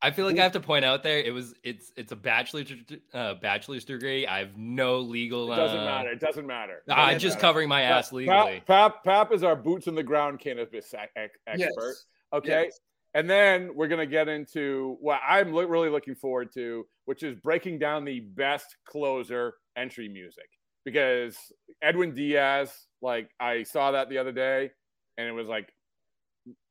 I 0.01 0.11
feel 0.11 0.25
like 0.25 0.39
I 0.39 0.43
have 0.43 0.53
to 0.53 0.59
point 0.59 0.83
out 0.83 1.03
there 1.03 1.19
it 1.19 1.33
was 1.33 1.53
it's 1.63 1.91
it's 1.95 2.11
a 2.11 2.15
bachelor's 2.15 2.73
uh, 3.13 3.35
bachelor's 3.35 3.85
degree. 3.85 4.25
I 4.25 4.39
have 4.39 4.57
no 4.57 4.99
legal. 4.99 5.51
It 5.53 5.55
doesn't 5.55 5.79
uh, 5.79 5.85
matter. 5.85 6.09
It 6.09 6.19
doesn't 6.19 6.47
matter. 6.47 6.81
I'm 6.89 7.19
just 7.19 7.35
matter. 7.35 7.41
covering 7.41 7.69
my 7.69 7.83
ass 7.83 8.11
legally. 8.11 8.63
Pap, 8.65 8.67
Pap, 8.67 9.03
Pap 9.03 9.31
is 9.31 9.43
our 9.43 9.55
boots 9.55 9.87
on 9.87 9.95
the 9.95 10.03
ground 10.03 10.39
cannabis 10.39 10.93
expert. 11.15 11.37
Yes. 11.57 12.05
Okay. 12.33 12.63
Yes. 12.65 12.79
And 13.13 13.29
then 13.29 13.75
we're 13.75 13.89
going 13.89 13.99
to 13.99 14.05
get 14.05 14.29
into 14.29 14.97
what 15.01 15.19
I'm 15.27 15.51
lo- 15.51 15.65
really 15.65 15.89
looking 15.89 16.15
forward 16.15 16.53
to, 16.53 16.85
which 17.05 17.23
is 17.23 17.35
breaking 17.43 17.77
down 17.77 18.05
the 18.05 18.21
best 18.21 18.77
closer 18.85 19.55
entry 19.75 20.07
music. 20.07 20.47
Because 20.85 21.37
Edwin 21.81 22.15
Diaz, 22.15 22.71
like 23.01 23.29
I 23.39 23.63
saw 23.63 23.91
that 23.91 24.09
the 24.09 24.17
other 24.17 24.31
day, 24.31 24.71
and 25.17 25.27
it 25.27 25.33
was 25.33 25.47
like, 25.47 25.71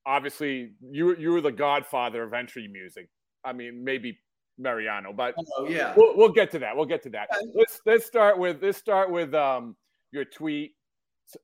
obviously 0.07 0.73
you 0.81 1.15
you 1.17 1.31
were 1.31 1.41
the 1.41 1.53
godfather 1.53 2.23
of 2.23 2.33
entry 2.33 2.67
music. 2.67 3.09
I 3.45 3.53
mean, 3.53 3.85
maybe 3.85 4.19
Mariano, 4.59 5.13
but 5.13 5.35
oh, 5.57 5.69
yeah, 5.69 5.95
we'll, 5.97 6.17
we'll 6.17 6.33
get 6.33 6.51
to 6.53 6.59
that. 6.61 6.77
We'll 6.77 6.87
get 6.87 7.03
to 7.05 7.11
that. 7.11 7.29
Let's 7.55 7.81
let's 7.87 8.07
start 8.07 8.39
with 8.39 8.63
let's 8.63 8.79
start 8.79 9.11
with 9.11 9.35
um 9.35 9.77
your 10.13 10.25
tweet. 10.25 10.73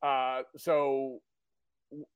Uh, 0.03 0.43
so 0.57 1.21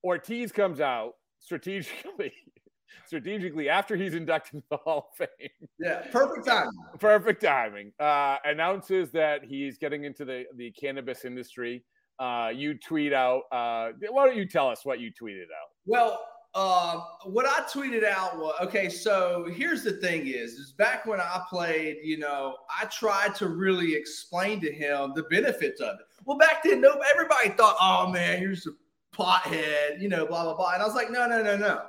Ortiz 0.04 0.52
comes 0.52 0.80
out 0.80 1.12
strategically 1.38 2.32
strategically 3.06 3.68
after 3.68 3.96
he's 3.96 4.14
inducted 4.14 4.54
into 4.54 4.66
the 4.70 4.76
Hall 4.78 5.10
of 5.10 5.16
Fame. 5.16 5.48
Yeah, 5.78 6.00
perfect 6.10 6.46
timing. 6.46 6.70
perfect 6.98 7.42
timing. 7.42 7.92
Uh, 7.98 8.36
announces 8.44 9.10
that 9.12 9.44
he's 9.44 9.78
getting 9.78 10.04
into 10.04 10.24
the, 10.24 10.44
the 10.56 10.70
cannabis 10.72 11.24
industry. 11.24 11.84
Uh, 12.18 12.50
you 12.54 12.78
tweet 12.78 13.12
out. 13.12 13.42
Uh, 13.50 13.90
why 14.10 14.26
don't 14.26 14.36
you 14.36 14.46
tell 14.46 14.68
us 14.68 14.84
what 14.84 15.00
you 15.00 15.10
tweeted 15.10 15.44
out? 15.44 15.70
Well, 15.86 16.24
uh, 16.54 17.00
what 17.24 17.46
I 17.46 17.60
tweeted 17.72 18.04
out 18.04 18.38
was 18.38 18.54
okay. 18.62 18.88
So 18.88 19.48
here's 19.52 19.82
the 19.82 19.92
thing: 19.92 20.26
is 20.26 20.54
is 20.54 20.72
back 20.72 21.06
when 21.06 21.20
I 21.20 21.42
played, 21.48 21.98
you 22.02 22.18
know, 22.18 22.56
I 22.80 22.86
tried 22.86 23.34
to 23.36 23.48
really 23.48 23.94
explain 23.94 24.60
to 24.62 24.72
him 24.72 25.12
the 25.14 25.24
benefits 25.24 25.80
of 25.80 26.00
it. 26.00 26.06
Well, 26.24 26.38
back 26.38 26.62
then, 26.64 26.80
no, 26.80 27.00
everybody 27.12 27.50
thought, 27.50 27.76
"Oh 27.80 28.10
man, 28.10 28.42
you're 28.42 28.52
a 28.52 29.16
pothead," 29.16 30.00
you 30.00 30.08
know, 30.08 30.26
blah 30.26 30.44
blah 30.44 30.56
blah. 30.56 30.72
And 30.74 30.82
I 30.82 30.86
was 30.86 30.94
like, 30.94 31.10
"No, 31.10 31.26
no, 31.26 31.42
no, 31.42 31.56
no." 31.56 31.82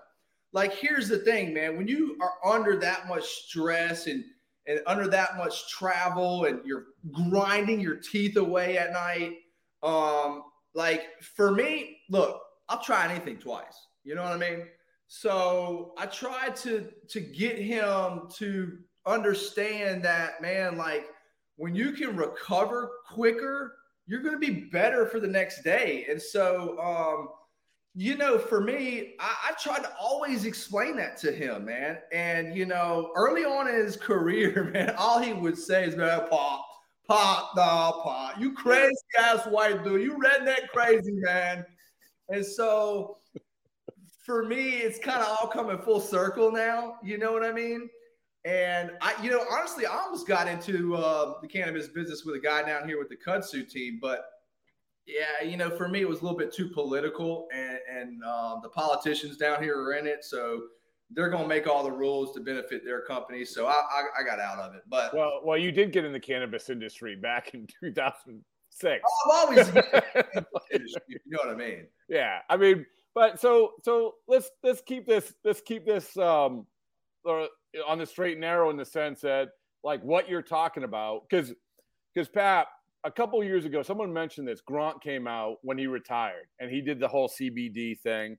like 0.53 0.73
here's 0.73 1.07
the 1.07 1.19
thing, 1.19 1.53
man. 1.53 1.77
When 1.77 1.87
you 1.87 2.17
are 2.21 2.53
under 2.53 2.77
that 2.77 3.07
much 3.07 3.23
stress 3.23 4.07
and 4.07 4.23
and 4.67 4.79
under 4.85 5.07
that 5.07 5.37
much 5.37 5.71
travel 5.71 6.45
and 6.45 6.63
you're 6.63 6.85
grinding 7.11 7.79
your 7.79 7.95
teeth 7.95 8.37
away 8.37 8.77
at 8.77 8.93
night, 8.93 9.37
um, 9.81 10.43
like 10.75 11.19
for 11.35 11.51
me, 11.51 11.97
look, 12.09 12.41
I'll 12.69 12.81
try 12.81 13.09
anything 13.09 13.37
twice. 13.37 13.87
You 14.03 14.15
know 14.15 14.23
what 14.23 14.33
I 14.33 14.37
mean? 14.37 14.67
So 15.07 15.93
I 15.97 16.05
tried 16.05 16.55
to 16.57 16.89
to 17.09 17.19
get 17.19 17.57
him 17.57 18.29
to 18.35 18.77
understand 19.05 20.03
that, 20.03 20.41
man, 20.41 20.77
like 20.77 21.07
when 21.57 21.75
you 21.75 21.91
can 21.91 22.15
recover 22.15 22.91
quicker, 23.07 23.75
you're 24.07 24.21
going 24.21 24.33
to 24.33 24.39
be 24.39 24.69
better 24.71 25.05
for 25.05 25.19
the 25.19 25.27
next 25.27 25.63
day. 25.63 26.05
And 26.09 26.21
so 26.21 26.79
um 26.79 27.29
you 27.93 28.15
know, 28.15 28.37
for 28.39 28.61
me, 28.61 29.15
I, 29.19 29.49
I 29.49 29.53
tried 29.61 29.83
to 29.83 29.93
always 29.99 30.45
explain 30.45 30.95
that 30.97 31.17
to 31.17 31.31
him, 31.31 31.65
man. 31.65 31.97
And 32.13 32.55
you 32.55 32.65
know, 32.65 33.11
early 33.15 33.43
on 33.43 33.67
in 33.67 33.75
his 33.75 33.95
career, 33.97 34.71
man, 34.73 34.93
all 34.97 35.19
he 35.19 35.33
would 35.33 35.57
say 35.57 35.85
is, 35.85 35.95
"Man, 35.95 36.27
pop, 36.29 36.65
pop, 37.07 37.51
nah, 37.55 37.91
pop, 37.91 38.39
you 38.39 38.53
crazy 38.53 38.95
ass 39.19 39.45
white 39.45 39.83
dude, 39.83 40.01
you 40.01 40.17
redneck 40.17 40.69
crazy 40.69 41.11
man." 41.11 41.65
And 42.29 42.45
so, 42.45 43.17
for 44.31 44.45
me, 44.45 44.77
it's 44.77 44.97
kind 44.97 45.19
of 45.19 45.27
all 45.27 45.47
coming 45.47 45.77
full 45.77 45.99
circle 45.99 46.53
now. 46.53 46.95
You 47.03 47.17
know 47.17 47.33
what 47.33 47.43
I 47.43 47.51
mean? 47.51 47.89
And 48.45 48.91
I, 49.01 49.13
you 49.21 49.29
know, 49.29 49.43
honestly, 49.51 49.85
I 49.85 49.97
almost 49.97 50.25
got 50.25 50.47
into 50.47 50.95
uh, 50.95 51.33
the 51.41 51.49
cannabis 51.49 51.89
business 51.89 52.23
with 52.23 52.37
a 52.37 52.39
guy 52.39 52.63
down 52.63 52.87
here 52.87 52.97
with 52.97 53.09
the 53.09 53.17
kudzu 53.17 53.69
team, 53.69 53.99
but 54.01 54.23
yeah, 55.05 55.45
you 55.45 55.57
know, 55.57 55.69
for 55.69 55.89
me, 55.89 55.99
it 55.99 56.07
was 56.07 56.21
a 56.21 56.23
little 56.23 56.37
bit 56.37 56.53
too 56.53 56.69
political, 56.69 57.49
and, 57.53 57.79
and 57.93 58.23
uh, 58.25 58.61
the 58.61 58.69
politicians 58.69 59.35
down 59.35 59.61
here 59.61 59.77
are 59.77 59.95
in 59.95 60.07
it, 60.07 60.23
so 60.23 60.61
they're 61.09 61.29
going 61.29 61.43
to 61.43 61.49
make 61.49 61.67
all 61.67 61.83
the 61.83 61.91
rules 61.91 62.33
to 62.35 62.39
benefit 62.39 62.85
their 62.85 63.01
company. 63.01 63.43
So 63.43 63.67
I, 63.67 63.73
I, 63.73 64.21
I, 64.21 64.23
got 64.23 64.39
out 64.39 64.59
of 64.59 64.75
it. 64.75 64.83
But 64.87 65.13
well, 65.13 65.41
well, 65.43 65.57
you 65.57 65.73
did 65.73 65.91
get 65.91 66.05
in 66.05 66.13
the 66.13 66.19
cannabis 66.21 66.69
industry 66.69 67.17
back 67.17 67.53
in 67.53 67.67
2006. 67.81 69.03
I've 69.25 69.31
always, 69.33 69.67
you 70.71 71.19
know 71.27 71.39
what 71.43 71.49
I 71.49 71.55
mean? 71.55 71.87
Yeah, 72.07 72.39
I 72.49 72.55
mean, 72.55 72.85
but 73.13 73.39
so 73.39 73.71
so 73.83 74.15
let's 74.27 74.49
let's 74.63 74.81
keep 74.81 75.05
this 75.05 75.33
let's 75.43 75.61
keep 75.61 75.85
this 75.85 76.17
um 76.17 76.65
on 77.25 77.97
the 77.97 78.05
straight 78.05 78.33
and 78.33 78.41
narrow 78.41 78.69
in 78.69 78.77
the 78.77 78.85
sense 78.85 79.21
that 79.21 79.49
like 79.83 80.01
what 80.03 80.29
you're 80.29 80.41
talking 80.41 80.83
about 80.83 81.23
because 81.29 81.53
because 82.13 82.27
Pat 82.27 82.67
a 83.03 83.11
couple 83.11 83.43
years 83.43 83.65
ago, 83.65 83.81
someone 83.81 84.13
mentioned 84.13 84.47
this. 84.47 84.61
Gronk 84.61 85.01
came 85.01 85.27
out 85.27 85.57
when 85.63 85.77
he 85.77 85.87
retired, 85.87 86.47
and 86.59 86.69
he 86.69 86.81
did 86.81 86.99
the 86.99 87.07
whole 87.07 87.27
CBD 87.27 87.99
thing, 87.99 88.37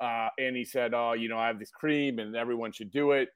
uh, 0.00 0.28
and 0.38 0.56
he 0.56 0.64
said, 0.64 0.92
"Oh, 0.94 1.12
you 1.12 1.28
know, 1.28 1.38
I 1.38 1.46
have 1.46 1.58
this 1.58 1.70
cream, 1.70 2.18
and 2.18 2.36
everyone 2.36 2.72
should 2.72 2.90
do 2.90 3.12
it." 3.12 3.28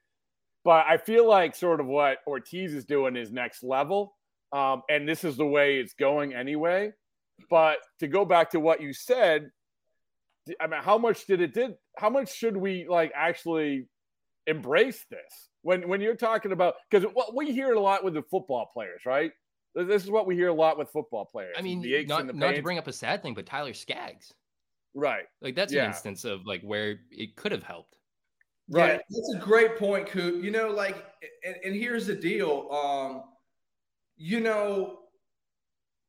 But 0.63 0.85
I 0.87 0.97
feel 0.97 1.27
like 1.27 1.55
sort 1.55 1.79
of 1.79 1.87
what 1.87 2.19
Ortiz 2.27 2.73
is 2.73 2.85
doing 2.85 3.15
is 3.15 3.31
next 3.31 3.63
level, 3.63 4.15
um, 4.53 4.83
and 4.89 5.07
this 5.07 5.23
is 5.23 5.37
the 5.37 5.45
way 5.45 5.79
it's 5.79 5.93
going 5.93 6.33
anyway. 6.33 6.91
But 7.49 7.77
to 7.99 8.07
go 8.07 8.25
back 8.25 8.49
to 8.51 8.59
what 8.59 8.81
you 8.81 8.93
said, 8.93 9.49
I 10.59 10.67
mean, 10.67 10.81
how 10.81 10.97
much 10.97 11.25
did 11.25 11.41
it 11.41 11.53
did? 11.53 11.75
How 11.97 12.09
much 12.09 12.33
should 12.33 12.57
we 12.57 12.87
like 12.87 13.11
actually 13.15 13.87
embrace 14.45 15.05
this 15.09 15.49
when 15.61 15.87
when 15.87 16.01
you're 16.01 16.15
talking 16.15 16.51
about 16.51 16.75
because 16.89 17.07
what 17.13 17.35
we 17.35 17.51
hear 17.51 17.73
a 17.73 17.79
lot 17.79 18.03
with 18.03 18.13
the 18.13 18.23
football 18.23 18.69
players, 18.73 19.01
right? 19.05 19.31
This 19.75 20.03
is 20.03 20.09
what 20.09 20.25
we 20.25 20.35
hear 20.35 20.47
a 20.47 20.53
lot 20.53 20.77
with 20.77 20.89
football 20.89 21.25
players. 21.25 21.55
I 21.57 21.61
mean, 21.61 21.83
not, 22.07 22.33
not 22.33 22.55
to 22.55 22.63
bring 22.63 22.79
up 22.79 22.87
a 22.87 22.93
sad 22.93 23.21
thing, 23.21 23.35
but 23.35 23.45
Tyler 23.45 23.73
Skaggs. 23.73 24.33
Right. 24.95 25.25
Like 25.41 25.55
that's 25.55 25.71
yeah. 25.71 25.83
an 25.83 25.89
instance 25.89 26.25
of 26.25 26.47
like 26.47 26.61
where 26.63 27.01
it 27.11 27.35
could 27.35 27.51
have 27.51 27.61
helped. 27.61 27.97
Right. 28.69 28.93
Yeah, 28.93 28.97
that's 28.97 29.35
a 29.35 29.45
great 29.45 29.77
point, 29.77 30.07
Coop. 30.07 30.43
You 30.43 30.49
know, 30.49 30.69
like, 30.69 31.05
and, 31.45 31.55
and 31.63 31.75
here's 31.75 32.07
the 32.07 32.15
deal. 32.15 32.67
Um, 32.71 33.23
you 34.15 34.39
know, 34.39 34.99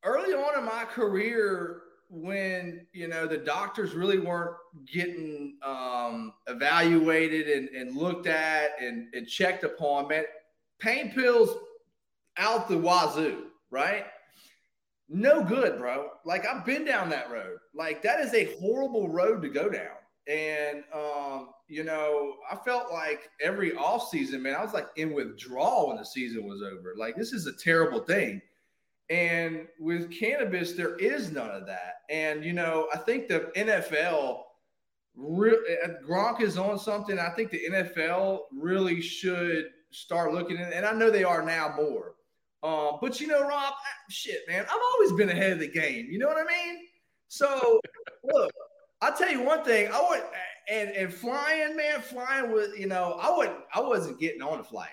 early 0.02 0.33
on 0.33 0.59
in 0.59 0.64
my 0.64 0.85
career, 0.85 1.83
when 2.11 2.87
you 2.93 3.07
know 3.07 3.27
the 3.27 3.37
doctors 3.37 3.95
really 3.95 4.19
weren't 4.19 4.57
getting 4.91 5.59
um, 5.62 6.33
evaluated 6.47 7.49
and, 7.49 7.69
and 7.71 7.97
looked 7.97 8.27
at 8.27 8.71
and, 8.81 9.12
and 9.15 9.29
checked 9.29 9.65
upon, 9.65 10.09
man, 10.09 10.25
pain 10.79 11.12
pills 11.12 11.57
out 12.38 12.69
the 12.69 12.79
wazoo, 12.79 13.47
right? 13.71 14.07
No 15.09 15.43
good, 15.43 15.79
bro. 15.79 16.11
Like 16.25 16.47
I've 16.47 16.65
been 16.65 16.85
down 16.85 17.11
that 17.11 17.31
road. 17.31 17.59
Like 17.75 18.03
that 18.03 18.21
is 18.21 18.35
a 18.35 18.57
horrible 18.57 19.09
road 19.09 19.43
to 19.43 19.49
go 19.49 19.69
down. 19.69 19.97
And 20.27 20.85
um, 20.95 21.50
you 21.69 21.85
know, 21.85 22.37
I 22.50 22.57
felt 22.57 22.93
like 22.93 23.31
every 23.43 23.75
off 23.75 24.09
season, 24.09 24.43
man, 24.43 24.55
I 24.55 24.62
was 24.62 24.75
like 24.75 24.88
in 24.97 25.15
withdrawal 25.15 25.88
when 25.88 25.97
the 25.99 26.05
season 26.05 26.47
was 26.47 26.62
over. 26.62 26.95
Like 26.97 27.17
this 27.17 27.33
is 27.33 27.47
a 27.47 27.53
terrible 27.53 28.00
thing. 28.00 28.41
And 29.11 29.67
with 29.79 30.12
cannabis, 30.12 30.73
there 30.73 30.97
is 30.97 31.31
none 31.33 31.50
of 31.50 31.67
that. 31.67 32.03
And 32.11 32.45
you 32.45 32.53
know, 32.53 32.88
I 32.93 32.99
think 32.99 33.29
the 33.29 33.50
NFL 33.57 34.43
re- 35.17 35.79
Gronk 36.07 36.41
is 36.41 36.59
on 36.59 36.79
something. 36.79 37.19
I 37.19 37.31
think 37.31 37.50
the 37.50 37.62
NFL 37.71 38.41
really 38.53 39.00
should 39.00 39.67
start 39.91 40.35
looking 40.35 40.59
at, 40.59 40.73
and 40.73 40.85
I 40.85 40.93
know 40.93 41.11
they 41.11 41.25
are 41.25 41.43
now 41.43 41.75
more. 41.77 42.15
Um, 42.62 42.99
but 43.00 43.21
you 43.21 43.29
know, 43.29 43.47
Rob, 43.47 43.73
shit, 44.11 44.41
man, 44.49 44.65
I've 44.65 44.81
always 44.95 45.12
been 45.12 45.31
ahead 45.31 45.53
of 45.53 45.61
the 45.61 45.69
game. 45.69 46.09
You 46.11 46.19
know 46.19 46.27
what 46.27 46.38
I 46.38 46.45
mean? 46.45 46.81
So 47.29 47.81
look, 48.25 48.50
I'll 49.00 49.17
tell 49.17 49.31
you 49.31 49.43
one 49.43 49.65
thing. 49.65 49.91
I 49.93 50.07
would 50.11 50.23
and 50.69 50.91
and 50.91 51.12
flying, 51.12 51.77
man, 51.77 52.00
flying 52.00 52.53
with 52.53 52.79
you 52.79 52.87
know, 52.87 53.19
I 53.21 53.37
would 53.37 53.50
I 53.75 53.81
wasn't 53.81 54.19
getting 54.19 54.43
on 54.43 54.61
a 54.61 54.65
flight, 54.65 54.91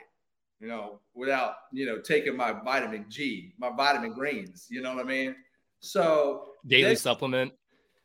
you 0.60 0.68
know, 0.68 1.00
without 1.14 1.56
you 1.72 1.86
know 1.86 2.00
taking 2.00 2.36
my 2.36 2.52
vitamin 2.52 3.06
G, 3.10 3.54
my 3.58 3.70
vitamin 3.70 4.14
greens. 4.14 4.68
You 4.70 4.82
know 4.82 4.96
what 4.96 5.06
I 5.06 5.08
mean? 5.08 5.36
So 5.80 6.50
daily 6.68 6.96
supplement. 6.96 7.54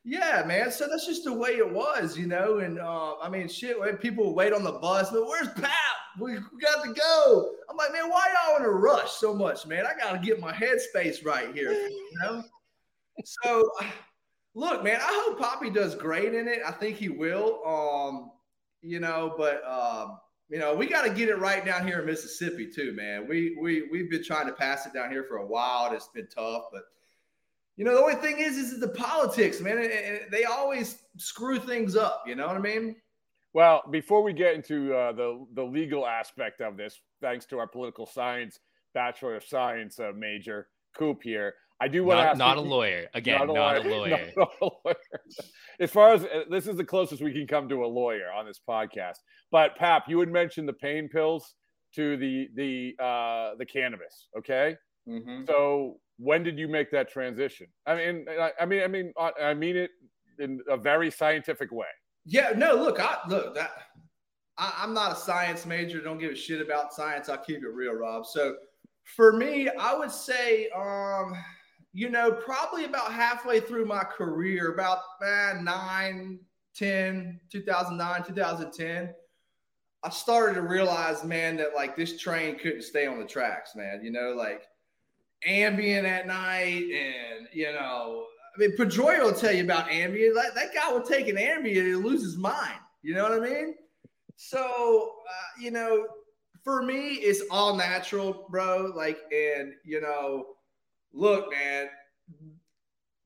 Yeah, 0.05 0.45
man. 0.47 0.71
So 0.71 0.89
that's 0.89 1.07
just 1.07 1.25
the 1.25 1.33
way 1.33 1.51
it 1.51 1.71
was, 1.71 2.17
you 2.17 2.27
know. 2.27 2.59
And 2.59 2.79
uh, 2.79 3.19
I 3.19 3.29
mean, 3.29 3.49
shit, 3.49 3.79
when 3.79 3.97
people 3.99 4.35
wait 4.35 4.53
on 4.53 4.65
the 4.65 4.73
bus, 4.73 5.11
but 5.11 5.27
where's 5.27 5.49
Pap? 5.49 5.71
We, 6.19 6.33
we 6.33 6.61
got 6.61 6.83
to 6.85 6.93
go. 6.93 7.53
I'm 7.69 7.77
like, 7.77 7.93
man, 7.93 8.09
why 8.09 8.27
y'all 8.33 8.57
in 8.57 8.65
a 8.65 8.71
rush 8.71 9.13
so 9.13 9.35
much, 9.35 9.67
man? 9.67 9.85
I 9.87 9.93
got 9.99 10.13
to 10.13 10.19
get 10.19 10.41
my 10.41 10.53
headspace 10.53 11.25
right 11.25 11.55
here, 11.55 11.73
you 11.73 12.13
know. 12.23 12.43
so 13.25 13.71
look, 14.55 14.83
man, 14.83 14.99
I 15.01 15.25
hope 15.27 15.39
Papi 15.39 15.73
does 15.73 15.95
great 15.95 16.35
in 16.35 16.49
it. 16.49 16.61
I 16.67 16.73
think 16.73 16.97
he 16.97 17.09
will. 17.09 17.61
Um, 17.67 18.33
you 18.83 19.01
know, 19.01 19.35
but 19.37 19.63
um, 19.69 20.19
you 20.51 20.59
know, 20.59 20.75
we 20.75 20.87
got 20.87 21.03
to 21.03 21.11
get 21.11 21.29
it 21.29 21.39
right 21.39 21.65
down 21.65 21.87
here 21.87 22.01
in 22.01 22.07
Mississippi 22.07 22.67
too, 22.67 22.93
man. 22.93 23.27
We 23.29 23.57
we 23.61 23.89
we've 23.91 24.11
been 24.11 24.25
trying 24.25 24.47
to 24.47 24.53
pass 24.53 24.85
it 24.85 24.93
down 24.93 25.11
here 25.11 25.25
for 25.25 25.37
a 25.37 25.47
while. 25.47 25.87
And 25.87 25.95
it's 25.95 26.09
been 26.09 26.27
tough, 26.27 26.65
but 26.73 26.83
you 27.77 27.85
know, 27.85 27.95
the 27.95 28.03
only 28.03 28.17
thing 28.17 28.41
is, 28.41 28.59
is 28.59 28.79
the 28.79 28.89
politics, 28.89 29.61
man. 29.61 29.79
And 29.79 30.21
they 30.31 30.45
always 30.45 30.99
screw 31.17 31.59
things 31.59 31.97
up. 31.97 32.25
You 32.27 32.35
know 32.35 32.49
what 32.49 32.57
I 32.57 32.61
mean? 32.61 32.97
Well, 33.55 33.83
before 33.91 34.23
we 34.23 34.33
get 34.33 34.55
into 34.55 34.93
uh, 34.93 35.13
the 35.13 35.47
the 35.55 35.63
legal 35.63 36.07
aspect 36.07 36.61
of 36.61 36.77
this, 36.77 37.01
thanks 37.21 37.47
to 37.47 37.59
our 37.59 37.69
political 37.69 38.05
science 38.05 38.59
bachelor 38.93 39.37
of 39.37 39.45
science 39.45 40.01
uh, 40.01 40.11
major 40.17 40.67
Coop 40.97 41.23
here, 41.23 41.55
I 41.81 41.89
do 41.89 42.05
want 42.05 42.19
not, 42.19 42.23
to 42.25 42.31
ask 42.31 42.39
not 42.39 42.57
you, 42.59 42.63
a 42.63 42.67
lawyer 42.69 43.07
again, 43.15 43.39
not 43.39 43.51
a, 43.51 43.55
not 43.55 43.87
lawyer. 43.87 43.87
A 43.87 43.89
lawyer. 43.97 44.33
Not 44.37 44.51
a 44.61 44.65
lawyer. 44.65 44.97
as 45.81 45.91
far 45.91 46.13
as 46.13 46.25
uh, 46.25 46.45
this 46.51 46.67
is 46.67 46.77
the 46.77 46.85
closest 46.85 47.23
we 47.23 47.33
can 47.33 47.47
come 47.47 47.69
to 47.71 47.85
a 47.85 47.87
lawyer 47.87 48.31
on 48.31 48.45
this 48.45 48.61
podcast. 48.69 49.17
But 49.51 49.77
Pap, 49.77 50.05
you 50.07 50.21
had 50.21 50.29
mentioned 50.29 50.69
the 50.69 50.75
pain 50.75 51.09
pills 51.09 51.55
to 51.95 52.19
the 52.19 52.49
the 52.55 53.03
uh, 53.03 53.55
the 53.59 53.65
cannabis. 53.65 54.29
Okay, 54.39 54.77
mm-hmm. 55.09 55.45
so 55.47 55.97
when 56.19 56.43
did 56.43 56.59
you 56.59 56.69
make 56.69 56.91
that 56.91 57.11
transition? 57.11 57.67
I 57.87 57.95
mean, 57.95 58.27
I, 58.29 58.53
I 58.61 58.67
mean, 58.67 58.83
I 58.83 58.87
mean, 58.87 59.13
uh, 59.19 59.31
I 59.43 59.55
mean 59.55 59.77
it 59.77 59.91
in 60.39 60.61
a 60.69 60.77
very 60.77 61.11
scientific 61.11 61.73
way. 61.73 61.87
Yeah. 62.27 62.53
No. 62.55 62.75
Look. 62.75 63.01
I 63.01 63.19
look 63.27 63.55
that. 63.55 63.71
I, 64.59 64.75
I'm 64.83 64.93
not 64.93 65.13
a 65.13 65.17
science 65.17 65.65
major. 65.65 66.03
Don't 66.03 66.19
give 66.19 66.33
a 66.33 66.37
shit 66.37 66.61
about 66.61 66.93
science. 66.93 67.31
I'll 67.31 67.39
keep 67.39 67.63
it 67.63 67.69
real, 67.73 67.95
Rob. 67.95 68.27
So 68.27 68.57
for 69.17 69.33
me, 69.33 69.71
I 69.71 69.97
would 69.97 70.11
say. 70.11 70.69
um 70.77 71.35
you 71.93 72.09
know, 72.09 72.31
probably 72.31 72.85
about 72.85 73.13
halfway 73.13 73.61
through 73.61 73.87
my 73.87 74.05
career, 74.05 74.73
about 74.73 74.99
eh, 75.23 75.55
9, 75.61 76.39
10, 76.75 77.41
2009, 77.51 78.25
2010, 78.25 79.15
I 80.03 80.11
started 80.11 80.55
to 80.55 80.63
realize, 80.63 81.25
man, 81.25 81.57
that 81.59 81.75
like 81.75 81.97
this 81.97 82.19
train 82.19 82.59
couldn't 82.59 82.83
stay 82.83 83.07
on 83.07 83.19
the 83.19 83.27
tracks, 83.27 83.77
man. 83.77 84.01
You 84.03 84.13
know, 84.13 84.35
like 84.37 84.63
Ambien 85.47 86.05
at 86.05 86.27
night 86.27 86.85
and, 86.85 87.49
you 87.53 87.73
know, 87.73 88.25
I 88.55 88.59
mean, 88.59 88.77
Pedroia 88.77 89.23
will 89.23 89.33
tell 89.33 89.53
you 89.53 89.65
about 89.65 89.89
Ambien. 89.89 90.35
Like, 90.35 90.55
that 90.55 90.75
guy 90.75 90.93
will 90.93 91.03
take 91.03 91.29
an 91.29 91.37
Ambien 91.37 91.95
and 91.95 92.05
lose 92.05 92.23
his 92.23 92.37
mind. 92.37 92.79
You 93.03 93.15
know 93.15 93.23
what 93.23 93.33
I 93.33 93.41
mean? 93.41 93.75
So, 94.37 95.13
uh, 95.29 95.63
you 95.63 95.71
know, 95.71 96.07
for 96.65 96.83
me, 96.83 97.15
it's 97.15 97.43
all 97.51 97.77
natural, 97.77 98.47
bro. 98.51 98.93
Like, 98.95 99.19
and, 99.33 99.73
you 99.85 100.01
know, 100.01 100.47
look, 101.13 101.51
man, 101.51 101.89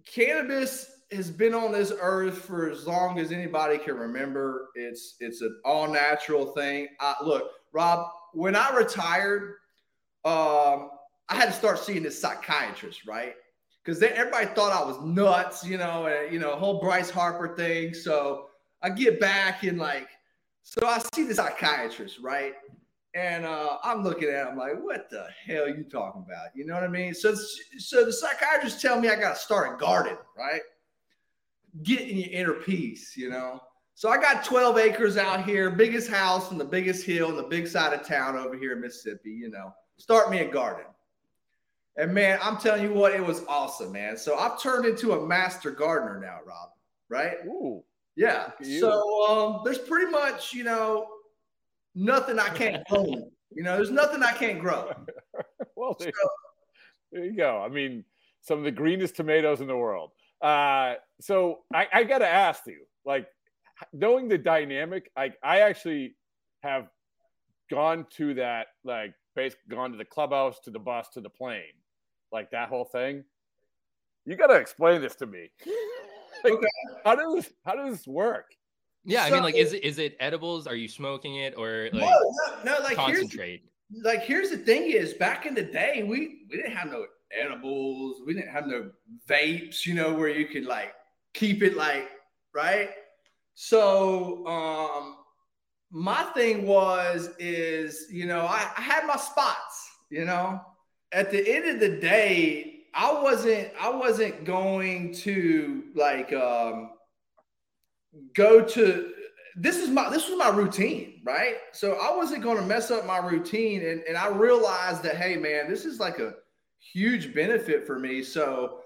cannabis 0.07 0.91
has 1.13 1.31
been 1.31 1.55
on 1.55 1.73
this 1.73 1.93
earth 2.01 2.39
for 2.39 2.71
as 2.71 2.87
long 2.87 3.19
as 3.19 3.33
anybody 3.33 3.79
can 3.79 3.97
remember. 3.97 4.69
It's 4.75 5.17
it's 5.21 5.41
an 5.43 5.61
all 5.65 5.89
natural 5.89 6.47
thing. 6.53 6.89
I, 7.01 7.15
look, 7.23 7.51
Rob, 7.73 8.09
when 8.33 8.57
I 8.57 8.75
retired, 8.75 9.57
um, 10.25 10.91
I 11.29 11.37
had 11.37 11.47
to 11.47 11.53
start 11.53 11.79
seeing 11.79 12.03
this 12.03 12.21
psychiatrist, 12.21 13.07
right? 13.07 13.35
Because 13.85 14.03
everybody 14.03 14.47
thought 14.47 14.73
I 14.73 14.85
was 14.85 15.01
nuts, 15.03 15.65
you 15.65 15.77
know, 15.77 16.07
and 16.07 16.33
you 16.33 16.39
know, 16.39 16.57
whole 16.57 16.81
Bryce 16.81 17.11
Harper 17.11 17.55
thing. 17.55 17.95
So 17.95 18.47
I 18.83 18.91
get 18.91 19.21
back 19.21 19.63
and 19.63 19.79
like, 19.79 20.09
so 20.63 20.87
I 20.87 21.03
see 21.15 21.25
the 21.25 21.35
psychiatrist, 21.35 22.19
right? 22.21 22.55
And 23.15 23.45
uh, 23.45 23.79
I'm 23.85 24.03
looking 24.03 24.29
at 24.29 24.49
him 24.49 24.59
like, 24.59 24.75
what 24.83 25.09
the 25.09 25.29
hell 25.47 25.65
are 25.65 25.69
you 25.69 25.85
talking 25.85 26.25
about? 26.27 26.49
You 26.55 26.67
know 26.67 26.75
what 26.75 26.83
I 26.83 26.89
mean? 26.89 27.15
So, 27.15 27.35
so 27.79 28.05
the 28.05 28.13
psychiatrist 28.13 28.81
tell 28.81 29.01
me 29.01 29.09
I 29.09 29.15
got 29.15 29.37
to 29.37 29.41
start 29.41 29.73
a 29.73 29.79
garden, 29.79 30.17
right? 30.37 30.63
Getting 31.85 32.17
your 32.17 32.31
inner 32.31 32.55
peace, 32.55 33.17
you 33.17 33.31
know? 33.31 33.61
So 33.95 34.09
I 34.09 34.17
got 34.17 34.45
12 34.45 34.79
acres 34.79 35.17
out 35.17 35.45
here, 35.45 35.71
biggest 35.71 36.11
house 36.11 36.51
on 36.51 36.59
the 36.59 36.65
biggest 36.65 37.07
hill 37.07 37.31
in 37.31 37.37
the 37.37 37.45
big 37.45 37.69
side 37.69 37.93
of 37.93 38.05
town 38.05 38.37
over 38.37 38.57
here 38.57 38.73
in 38.73 38.81
Mississippi, 38.81 39.31
you 39.31 39.49
know, 39.49 39.73
start 39.97 40.31
me 40.31 40.41
a 40.41 40.51
garden. 40.51 40.87
And 41.97 42.13
man, 42.13 42.41
I'm 42.43 42.57
telling 42.57 42.83
you 42.83 42.93
what, 42.93 43.15
it 43.15 43.25
was 43.25 43.45
awesome, 43.49 43.93
man. 43.93 44.17
So 44.17 44.37
I've 44.37 44.61
turned 44.61 44.87
into 44.87 45.13
a 45.13 45.25
master 45.25 45.71
gardener 45.71 46.19
now, 46.19 46.39
Rob, 46.45 46.71
right? 47.09 47.37
Ooh. 47.47 47.85
Yeah. 48.17 48.51
So 48.81 49.27
um, 49.29 49.61
there's 49.65 49.79
pretty 49.79 50.11
much, 50.11 50.53
you 50.53 50.65
know, 50.65 51.07
nothing 51.95 52.39
I 52.39 52.49
can't 52.49 52.87
grow. 52.91 53.05
you 53.51 53.63
know, 53.63 53.77
there's 53.77 53.91
nothing 53.91 54.23
I 54.23 54.33
can't 54.33 54.59
grow. 54.59 54.93
well, 55.77 55.97
there, 55.99 56.13
so, 56.15 56.29
there, 57.13 57.25
you 57.25 57.37
go. 57.37 57.61
I 57.61 57.69
mean, 57.69 58.05
some 58.41 58.59
of 58.59 58.65
the 58.65 58.71
greenest 58.71 59.17
tomatoes 59.17 59.61
in 59.61 59.67
the 59.67 59.77
world. 59.77 60.11
Uh, 60.41 60.95
so 61.21 61.61
I, 61.73 61.87
I 61.93 62.05
got 62.05 62.19
to 62.19 62.29
ask 62.29 62.67
you, 62.67 62.85
like, 63.05 63.27
knowing 63.93 64.29
the 64.29 64.39
dynamic, 64.39 65.11
I, 65.17 65.33
I 65.43 65.61
actually 65.61 66.17
have 66.63 66.89
gone 67.71 68.07
to 68.17 68.35
that, 68.35 68.69
like, 68.85 69.15
basically 69.35 69.75
gone 69.75 69.93
to 69.93 69.97
the 69.97 70.05
clubhouse, 70.05 70.61
to 70.61 70.71
the 70.71 70.79
bus, 70.79 71.09
to 71.11 71.21
the 71.21 71.31
plane, 71.31 71.63
like 72.33 72.51
that 72.51 72.69
whole 72.69 72.85
thing. 72.85 73.25
You 74.27 74.37
got 74.37 74.47
to 74.49 74.55
explain 74.55 75.01
this 75.01 75.15
to 75.17 75.27
me. 75.27 75.51
like, 76.45 76.55
okay. 76.55 76.67
How 77.05 77.15
does 77.15 77.51
how 77.65 77.75
does 77.75 77.99
this 77.99 78.07
work? 78.07 78.55
Yeah, 79.05 79.27
so, 79.29 79.33
I 79.33 79.35
mean, 79.35 79.43
like, 79.43 79.55
is 79.55 79.73
it 79.73 79.85
is 79.85 79.99
it 79.99 80.17
edibles? 80.19 80.67
Are 80.67 80.75
you 80.75 80.89
smoking 80.89 81.37
it 81.37 81.55
or 81.57 81.91
like 81.93 82.03
no, 82.03 82.35
no, 82.65 82.77
no 82.77 82.83
like 82.83 82.97
concentrate? 82.97 83.63
Here's, 83.91 84.05
like, 84.05 84.23
here's 84.23 84.51
the 84.51 84.57
thing: 84.57 84.91
is 84.91 85.13
back 85.15 85.45
in 85.47 85.55
the 85.55 85.63
day, 85.63 86.03
we 86.03 86.47
we 86.51 86.57
didn't 86.57 86.73
have 86.73 86.91
no 86.91 87.07
edibles, 87.31 88.23
we 88.27 88.35
didn't 88.35 88.51
have 88.51 88.67
no 88.67 88.91
vapes, 89.29 89.85
you 89.85 89.95
know, 89.95 90.15
where 90.15 90.29
you 90.29 90.47
could 90.47 90.65
like 90.65 90.95
keep 91.35 91.63
it 91.63 91.77
like 91.77 92.09
right. 92.55 92.91
So, 93.55 94.47
um, 94.47 95.17
my 95.91 96.23
thing 96.35 96.67
was 96.67 97.31
is 97.39 98.07
you 98.11 98.27
know 98.27 98.41
I, 98.41 98.71
I 98.77 98.81
had 98.81 99.07
my 99.07 99.17
spots, 99.17 99.91
you 100.11 100.25
know. 100.25 100.61
At 101.13 101.31
the 101.31 101.49
end 101.49 101.69
of 101.69 101.79
the 101.79 102.01
day, 102.01 102.81
I 102.95 103.13
wasn't 103.13 103.69
I 103.79 103.91
wasn't 103.91 104.45
going 104.45 105.13
to 105.17 105.85
like 105.95 106.33
um 106.33 106.91
go 108.35 108.63
to 108.63 109.15
this 109.57 109.77
is 109.77 109.89
my 109.89 110.11
this 110.11 110.29
was 110.29 110.39
my 110.39 110.49
routine, 110.49 111.21
right? 111.25 111.57
So 111.73 111.95
I 111.95 112.15
wasn't 112.17 112.43
going 112.43 112.59
to 112.59 112.67
mess 112.67 112.91
up 112.91 113.07
my 113.07 113.19
routine, 113.19 113.87
and 113.87 114.03
and 114.03 114.17
I 114.17 114.29
realized 114.29 115.03
that 115.05 115.17
hey, 115.17 115.37
man, 115.37 115.69
this 115.69 115.85
is 115.85 116.01
like 116.01 116.19
a 116.19 116.35
huge 116.93 117.35
benefit 117.35 117.87
for 117.87 117.99
me. 117.99 118.23
So 118.23 118.81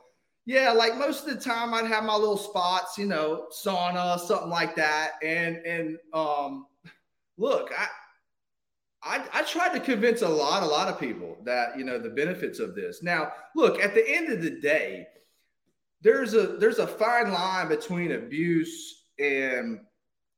yeah, 0.45 0.73
like 0.73 0.97
most 0.97 1.27
of 1.27 1.35
the 1.35 1.41
time, 1.41 1.73
I'd 1.75 1.87
have 1.87 2.05
my 2.05 2.15
little 2.15 2.37
spots, 2.37 2.99
you 2.99 3.07
know, 3.07 3.47
sauna, 3.51 4.19
something 4.19 4.51
like 4.51 4.77
that, 4.77 5.13
and 5.23 5.57
and 5.59 5.99
um, 6.13 6.67
look, 7.37 7.73
I. 7.77 7.87
I, 9.01 9.25
I 9.33 9.43
tried 9.45 9.75
to 9.75 9.81
convince 9.81 10.23
a 10.23 10.29
lot, 10.29 10.65
a 10.65 10.67
lot 10.67 10.89
of 10.89 10.99
people 10.99 11.39
that 11.45 11.79
you 11.79 11.85
know 11.85 12.01
the 12.01 12.11
benefits 12.11 12.59
of 12.59 12.75
this. 12.75 13.01
Now, 13.01 13.31
look, 13.55 13.81
at 13.81 13.95
the 13.95 14.05
end 14.05 14.33
of 14.33 14.43
the 14.43 14.59
day, 14.61 15.07
there's 16.03 16.35
a 16.35 16.57
there's 16.59 16.81
a 16.81 16.87
fine 16.87 17.33
line 17.33 17.69
between 17.69 18.11
abuse 18.11 18.98
and 19.19 19.81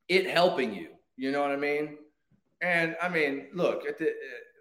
it 0.09 0.29
helping 0.29 0.75
you. 0.75 0.89
You 1.17 1.33
know 1.33 1.41
what 1.41 1.51
I 1.51 1.57
mean? 1.57 1.99
And 2.63 2.97
I 3.01 3.09
mean, 3.09 3.49
look, 3.53 3.87
at 3.87 3.99
the 3.99 4.13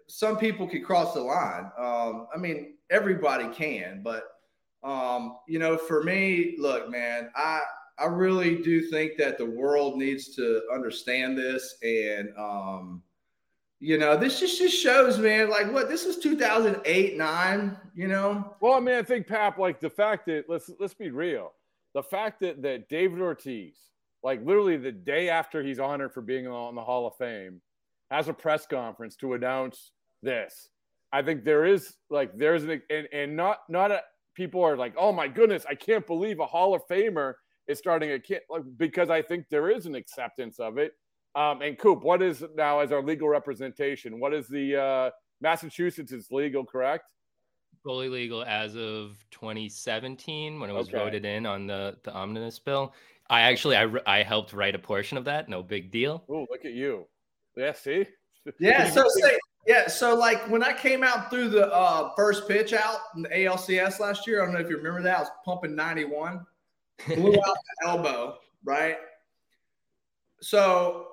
some 0.06 0.36
people 0.36 0.68
could 0.68 0.84
cross 0.84 1.14
the 1.14 1.20
line. 1.20 1.70
Um, 1.78 2.26
I 2.34 2.38
mean, 2.38 2.74
everybody 2.90 3.48
can, 3.48 4.02
but 4.02 4.24
um, 4.82 5.36
you 5.46 5.58
know, 5.58 5.76
for 5.76 6.02
me, 6.02 6.56
look, 6.58 6.90
man, 6.90 7.30
I 7.36 7.60
I 7.98 8.06
really 8.06 8.62
do 8.62 8.80
think 8.80 9.16
that 9.18 9.38
the 9.38 9.46
world 9.46 9.98
needs 9.98 10.34
to 10.36 10.62
understand 10.72 11.36
this 11.36 11.76
and 11.82 12.30
um 12.38 13.02
you 13.82 13.96
know, 13.96 14.14
this 14.14 14.38
just, 14.38 14.58
just 14.58 14.76
shows, 14.76 15.18
man, 15.18 15.48
like 15.48 15.72
what 15.72 15.88
this 15.88 16.04
was 16.04 16.18
2008, 16.18 17.16
nine, 17.16 17.76
you 17.94 18.08
know? 18.08 18.54
Well, 18.60 18.74
I 18.74 18.80
mean, 18.80 18.94
I 18.94 19.02
think 19.02 19.26
Pap, 19.26 19.58
like 19.58 19.80
the 19.80 19.88
fact 19.88 20.26
that 20.26 20.44
let's 20.48 20.70
let's 20.78 20.94
be 20.94 21.10
real. 21.10 21.52
The 21.94 22.02
fact 22.02 22.40
that 22.40 22.62
that 22.62 22.88
David 22.90 23.20
Ortiz, 23.20 23.76
like 24.22 24.44
literally 24.44 24.76
the 24.76 24.92
day 24.92 25.28
after 25.28 25.62
he's 25.62 25.78
honored 25.78 26.12
for 26.12 26.20
being 26.20 26.46
on 26.46 26.74
the 26.74 26.82
Hall 26.82 27.06
of 27.06 27.16
Fame, 27.16 27.60
has 28.10 28.28
a 28.28 28.32
press 28.32 28.66
conference 28.66 29.16
to 29.16 29.34
announce 29.34 29.92
this. 30.22 30.68
I 31.12 31.22
think 31.22 31.44
there 31.44 31.64
is 31.64 31.94
like 32.08 32.36
there's 32.36 32.64
an 32.64 32.82
and, 32.90 33.08
and 33.12 33.36
not 33.36 33.60
not 33.68 33.90
a, 33.90 34.02
people 34.34 34.62
are 34.62 34.76
like, 34.76 34.94
oh 34.96 35.12
my 35.12 35.28
goodness, 35.28 35.64
I 35.68 35.74
can't 35.74 36.06
believe 36.06 36.40
a 36.40 36.46
Hall 36.46 36.74
of 36.74 36.82
Famer 36.88 37.34
is 37.66 37.78
starting 37.78 38.12
a 38.12 38.18
kid 38.18 38.42
like 38.48 38.62
because 38.76 39.10
I 39.10 39.22
think 39.22 39.46
there 39.48 39.70
is 39.70 39.86
an 39.86 39.94
acceptance 39.94 40.58
of 40.58 40.78
it 40.78 40.92
um, 41.34 41.62
and 41.62 41.78
Coop, 41.78 42.02
what 42.02 42.22
is 42.22 42.44
now 42.56 42.80
as 42.80 42.90
our 42.92 43.02
legal 43.02 43.28
representation? 43.28 44.18
What 44.18 44.34
is 44.34 44.48
the 44.48 44.76
uh, 44.76 45.10
Massachusetts 45.40 46.12
is 46.12 46.28
legal, 46.30 46.64
correct? 46.64 47.12
Fully 47.84 48.08
legal 48.08 48.42
as 48.42 48.74
of 48.74 49.24
2017 49.30 50.58
when 50.58 50.68
it 50.68 50.72
was 50.72 50.88
okay. 50.88 50.98
voted 50.98 51.24
in 51.24 51.46
on 51.46 51.66
the 51.66 51.96
the 52.02 52.12
omnibus 52.12 52.58
bill. 52.58 52.92
I 53.30 53.42
actually 53.42 53.76
I, 53.76 53.88
I 54.06 54.22
helped 54.22 54.52
write 54.52 54.74
a 54.74 54.78
portion 54.78 55.16
of 55.16 55.24
that. 55.24 55.48
No 55.48 55.62
big 55.62 55.90
deal. 55.90 56.24
Oh, 56.28 56.46
look 56.50 56.64
at 56.64 56.72
you. 56.72 57.06
Yeah, 57.56 57.72
see. 57.72 58.06
Yeah. 58.58 58.88
so 58.90 59.04
say, 59.06 59.38
yeah. 59.66 59.86
So 59.86 60.14
like 60.14 60.48
when 60.48 60.62
I 60.62 60.72
came 60.72 61.04
out 61.04 61.30
through 61.30 61.50
the 61.50 61.70
uh, 61.72 62.12
first 62.16 62.48
pitch 62.48 62.72
out 62.72 62.96
in 63.14 63.22
the 63.22 63.28
ALCS 63.28 64.00
last 64.00 64.26
year, 64.26 64.42
I 64.42 64.46
don't 64.46 64.54
know 64.54 64.60
if 64.60 64.70
you 64.70 64.78
remember 64.78 65.02
that. 65.02 65.16
I 65.18 65.20
was 65.20 65.30
pumping 65.44 65.76
91, 65.76 66.44
blew 67.06 67.34
out 67.34 67.56
the 67.82 67.86
elbow, 67.86 68.38
right? 68.64 68.96
So 70.40 71.08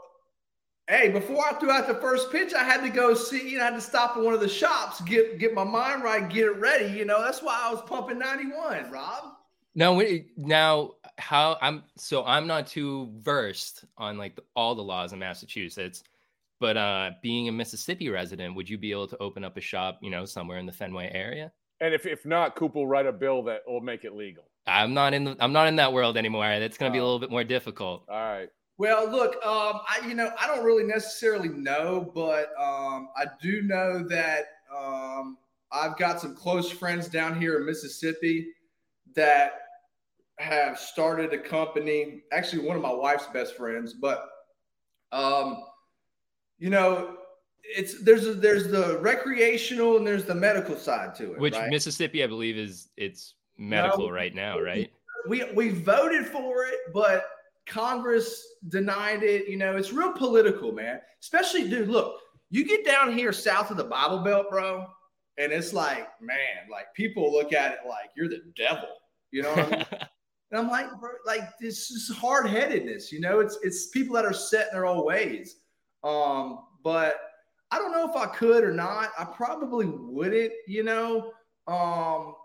Hey, 0.90 1.10
before 1.10 1.44
I 1.44 1.52
threw 1.60 1.70
out 1.70 1.86
the 1.86 1.96
first 1.96 2.32
pitch, 2.32 2.54
I 2.54 2.64
had 2.64 2.82
to 2.82 2.90
go 2.90 3.14
see, 3.14 3.50
you 3.50 3.58
know, 3.58 3.64
I 3.64 3.72
had 3.72 3.76
to 3.76 3.82
stop 3.82 4.16
at 4.16 4.24
one 4.24 4.34
of 4.34 4.40
the 4.40 4.48
shops, 4.48 5.02
get 5.02 5.38
get 5.38 5.54
my 5.54 5.66
mind 5.66 6.02
right, 6.02 6.30
get 6.30 6.46
it 6.46 6.58
ready. 6.58 6.86
You 6.98 7.04
know, 7.04 7.22
that's 7.22 7.44
why 7.44 7.62
I 7.62 7.74
was 7.74 7.82
pumping 7.82 8.18
91, 8.18 8.90
Rob. 8.90 9.34
No, 9.76 10.02
now 10.38 10.92
how 11.18 11.58
I'm 11.62 11.84
so 11.96 12.24
I'm 12.26 12.48
not 12.48 12.68
too 12.68 13.12
versed 13.18 13.86
on 13.98 14.18
like 14.18 14.36
the, 14.36 14.44
all 14.56 14.76
the 14.76 14.84
laws 14.84 15.14
in 15.14 15.20
Massachusetts, 15.20 16.04
but 16.60 16.78
uh 16.78 17.12
being 17.22 17.48
a 17.48 17.52
Mississippi 17.52 18.10
resident, 18.10 18.56
would 18.56 18.70
you 18.70 18.78
be 18.78 18.92
able 18.92 19.08
to 19.08 19.18
open 19.18 19.44
up 19.44 19.58
a 19.58 19.62
shop, 19.62 20.00
you 20.02 20.10
know, 20.10 20.26
somewhere 20.26 20.60
in 20.60 20.66
the 20.66 20.72
Fenway 20.72 21.12
area? 21.14 21.52
And 21.80 21.94
if, 21.94 22.06
if 22.06 22.26
not, 22.26 22.56
Coop 22.56 22.76
will 22.76 22.88
write 22.88 23.06
a 23.06 23.12
bill 23.12 23.44
that 23.44 23.62
will 23.68 23.82
make 23.82 24.04
it 24.04 24.16
legal. 24.16 24.46
I'm 24.66 24.94
not 24.94 25.14
in 25.14 25.24
the 25.24 25.38
I'm 25.40 25.54
not 25.54 25.68
in 25.68 25.76
that 25.78 25.92
world 25.92 26.18
anymore. 26.18 26.60
That's 26.60 26.78
going 26.78 26.92
to 26.92 26.94
be 26.94 27.00
a 27.00 27.02
oh. 27.02 27.06
little 27.06 27.20
bit 27.20 27.32
more 27.32 27.44
difficult. 27.44 28.04
All 28.10 28.20
right. 28.20 28.50
Well, 28.78 29.10
look, 29.10 29.36
um, 29.46 29.82
I 29.88 30.02
you 30.08 30.14
know 30.14 30.32
I 30.40 30.48
don't 30.48 30.64
really 30.64 30.84
necessarily 30.84 31.50
know, 31.50 32.12
but 32.14 32.52
um, 32.60 33.10
I 33.16 33.26
do 33.42 33.62
know 33.62 34.04
that 34.08 34.46
um, 34.76 35.38
I've 35.72 35.98
got 35.98 36.20
some 36.20 36.36
close 36.36 36.70
friends 36.70 37.08
down 37.08 37.40
here 37.40 37.58
in 37.58 37.66
Mississippi 37.66 38.50
that 39.16 39.62
have 40.40 40.80
started 40.80 41.34
a 41.34 41.38
company. 41.38 42.24
Actually, 42.32 42.66
one 42.66 42.76
of 42.76 42.82
my 42.82 42.94
wife's 42.94 43.28
best 43.28 43.56
friends, 43.56 43.94
but 43.94 44.30
um, 45.12 45.64
you 46.60 46.70
know, 46.70 47.18
it's 47.64 48.02
there's 48.02 48.26
a, 48.26 48.34
there's 48.34 48.68
the 48.70 48.98
recreational 49.00 49.98
and 49.98 50.06
there's 50.06 50.26
the 50.26 50.36
medical 50.36 50.78
side 50.78 51.16
to 51.16 51.34
it. 51.34 51.40
Which 51.40 51.56
right? 51.56 51.70
Mississippi, 51.70 52.24
I 52.24 52.28
believe, 52.28 52.58
is 52.58 52.90
it's 52.98 53.36
medical 53.58 54.08
no, 54.08 54.14
right 54.14 54.34
now, 54.34 54.60
right? 54.60 54.92
We 55.28 55.44
we 55.54 55.70
voted 55.70 56.26
for 56.28 56.66
it, 56.66 56.78
but 56.94 57.26
Congress 57.66 58.46
denied 58.70 59.24
it. 59.24 59.48
You 59.48 59.58
know, 59.58 59.76
it's 59.76 59.92
real 59.92 60.14
political, 60.14 60.72
man. 60.72 61.02
Especially, 61.22 61.68
dude, 61.68 61.90
look, 61.90 62.20
you 62.50 62.66
get 62.66 62.86
down 62.86 63.12
here 63.12 63.34
south 63.34 63.72
of 63.72 63.78
the 63.78 63.84
Bible 63.84 64.20
Belt, 64.20 64.50
bro, 64.50 64.86
and 65.38 65.52
it's 65.52 65.74
like, 65.74 66.08
man, 66.22 66.70
like 66.72 66.94
people 66.94 67.32
look 67.32 67.54
at 67.54 67.74
it 67.74 67.80
like 67.88 68.10
you're 68.16 68.30
the 68.30 68.44
devil. 68.56 68.90
You 69.32 69.44
know 69.44 69.50
what 69.50 69.60
I 69.60 69.70
mean? 69.70 69.86
and 70.52 70.60
I'm 70.60 70.70
like, 70.70 70.88
bro, 71.00 71.12
like 71.26 71.58
this 71.60 71.92
is 71.92 72.10
hard 72.16 72.48
headedness. 72.48 73.12
You 73.12 73.20
know, 73.20 73.40
it's 73.40 73.58
it's 73.64 73.88
people 73.88 74.16
that 74.16 74.26
are 74.26 74.34
set 74.34 74.68
in 74.68 74.74
their 74.74 74.86
old 74.86 75.06
ways. 75.06 75.58
Um, 76.04 76.60
but 76.84 77.16
I 77.72 77.80
don't 77.80 77.92
know 77.92 78.10
if 78.10 78.16
I 78.16 78.28
could 78.28 78.64
or 78.64 78.72
not. 78.72 79.10
I 79.20 79.26
probably 79.26 79.88
wouldn't. 79.88 80.54
You 80.68 80.84
know, 80.84 81.32
um, 81.68 82.36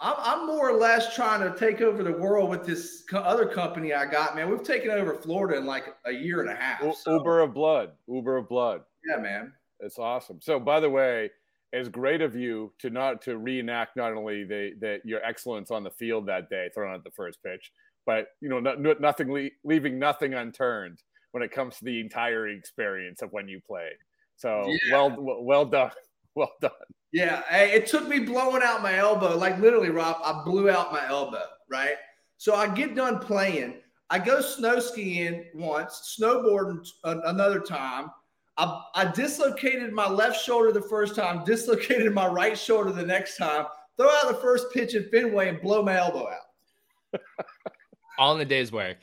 I'm, 0.00 0.14
I'm 0.18 0.46
more 0.46 0.70
or 0.70 0.78
less 0.78 1.14
trying 1.14 1.40
to 1.40 1.58
take 1.58 1.80
over 1.80 2.04
the 2.04 2.12
world 2.12 2.48
with 2.48 2.64
this 2.64 3.04
co- 3.10 3.18
other 3.18 3.46
company 3.46 3.92
I 3.92 4.06
got, 4.06 4.36
man. 4.36 4.48
We've 4.48 4.62
taken 4.62 4.90
over 4.90 5.14
Florida 5.14 5.58
in 5.58 5.66
like 5.66 5.86
a 6.06 6.12
year 6.12 6.40
and 6.40 6.50
a 6.50 6.54
half. 6.54 6.80
So. 6.98 7.18
Uber 7.18 7.40
of 7.40 7.54
blood. 7.54 7.90
Uber 8.06 8.36
of 8.36 8.48
blood. 8.48 8.82
Yeah, 9.08 9.20
man. 9.20 9.52
It's 9.80 9.98
awesome. 9.98 10.40
So, 10.40 10.60
by 10.60 10.78
the 10.80 10.90
way, 10.90 11.30
it's 11.72 11.88
great 11.88 12.22
of 12.22 12.34
you 12.34 12.72
to 12.78 12.90
not 12.90 13.22
to 13.22 13.36
reenact 13.38 13.96
not 13.96 14.12
only 14.14 14.44
the, 14.44 14.72
the 14.80 15.00
your 15.04 15.22
excellence 15.22 15.70
on 15.70 15.84
the 15.84 15.90
field 15.90 16.26
that 16.26 16.48
day, 16.48 16.68
throwing 16.74 16.94
out 16.94 17.04
the 17.04 17.10
first 17.10 17.42
pitch, 17.42 17.70
but 18.06 18.28
you 18.40 18.48
know, 18.48 18.60
no, 18.60 18.74
nothing 19.00 19.50
leaving 19.64 19.98
nothing 19.98 20.34
unturned 20.34 21.02
when 21.32 21.42
it 21.42 21.52
comes 21.52 21.76
to 21.76 21.84
the 21.84 22.00
entire 22.00 22.48
experience 22.48 23.22
of 23.22 23.32
when 23.32 23.48
you 23.48 23.60
play. 23.66 23.90
So, 24.36 24.64
yeah. 24.66 24.92
well, 24.92 25.42
well 25.42 25.64
done, 25.64 25.90
well 26.34 26.52
done. 26.60 26.70
Yeah, 27.12 27.42
hey, 27.48 27.72
it 27.72 27.86
took 27.86 28.06
me 28.06 28.20
blowing 28.20 28.62
out 28.62 28.82
my 28.82 28.96
elbow. 28.96 29.36
Like 29.36 29.58
literally, 29.58 29.90
Rob, 29.90 30.16
I 30.22 30.42
blew 30.44 30.70
out 30.70 30.92
my 30.92 31.06
elbow, 31.06 31.44
right? 31.70 31.96
So 32.36 32.54
I 32.54 32.68
get 32.68 32.94
done 32.94 33.18
playing. 33.18 33.80
I 34.10 34.18
go 34.18 34.40
snow 34.40 34.80
skiing 34.80 35.46
once, 35.54 36.16
snowboarding 36.18 36.86
another 37.04 37.60
time. 37.60 38.10
I, 38.58 38.82
I 38.94 39.04
dislocated 39.12 39.92
my 39.92 40.08
left 40.08 40.44
shoulder 40.44 40.72
the 40.72 40.82
first 40.82 41.14
time, 41.14 41.44
dislocated 41.44 42.12
my 42.12 42.26
right 42.26 42.58
shoulder 42.58 42.90
the 42.90 43.06
next 43.06 43.36
time, 43.36 43.66
throw 43.96 44.08
out 44.08 44.26
the 44.26 44.34
first 44.34 44.66
pitch 44.72 44.96
at 44.96 45.10
Fenway 45.10 45.48
and 45.48 45.60
blow 45.60 45.82
my 45.82 45.96
elbow 45.96 46.28
out. 46.28 47.20
All 48.18 48.32
in 48.32 48.38
the 48.40 48.44
day's 48.44 48.72
work. 48.72 48.98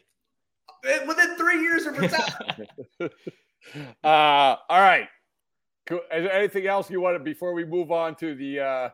Within 1.08 1.36
three 1.38 1.62
years 1.62 1.86
of 1.86 1.98
retirement. 1.98 2.70
uh, 4.04 4.56
all 4.70 4.80
right. 4.80 5.08
Cool. 5.88 6.02
Is 6.13 6.26
there 6.26 6.34
anything 6.34 6.68
else 6.68 6.91
you 6.91 7.02
wanted 7.02 7.24
before 7.24 7.54
we 7.54 7.65
move 7.65 7.91
on 7.91 8.15
to 8.18 8.36
the 8.36 8.60
uh, 8.60 8.89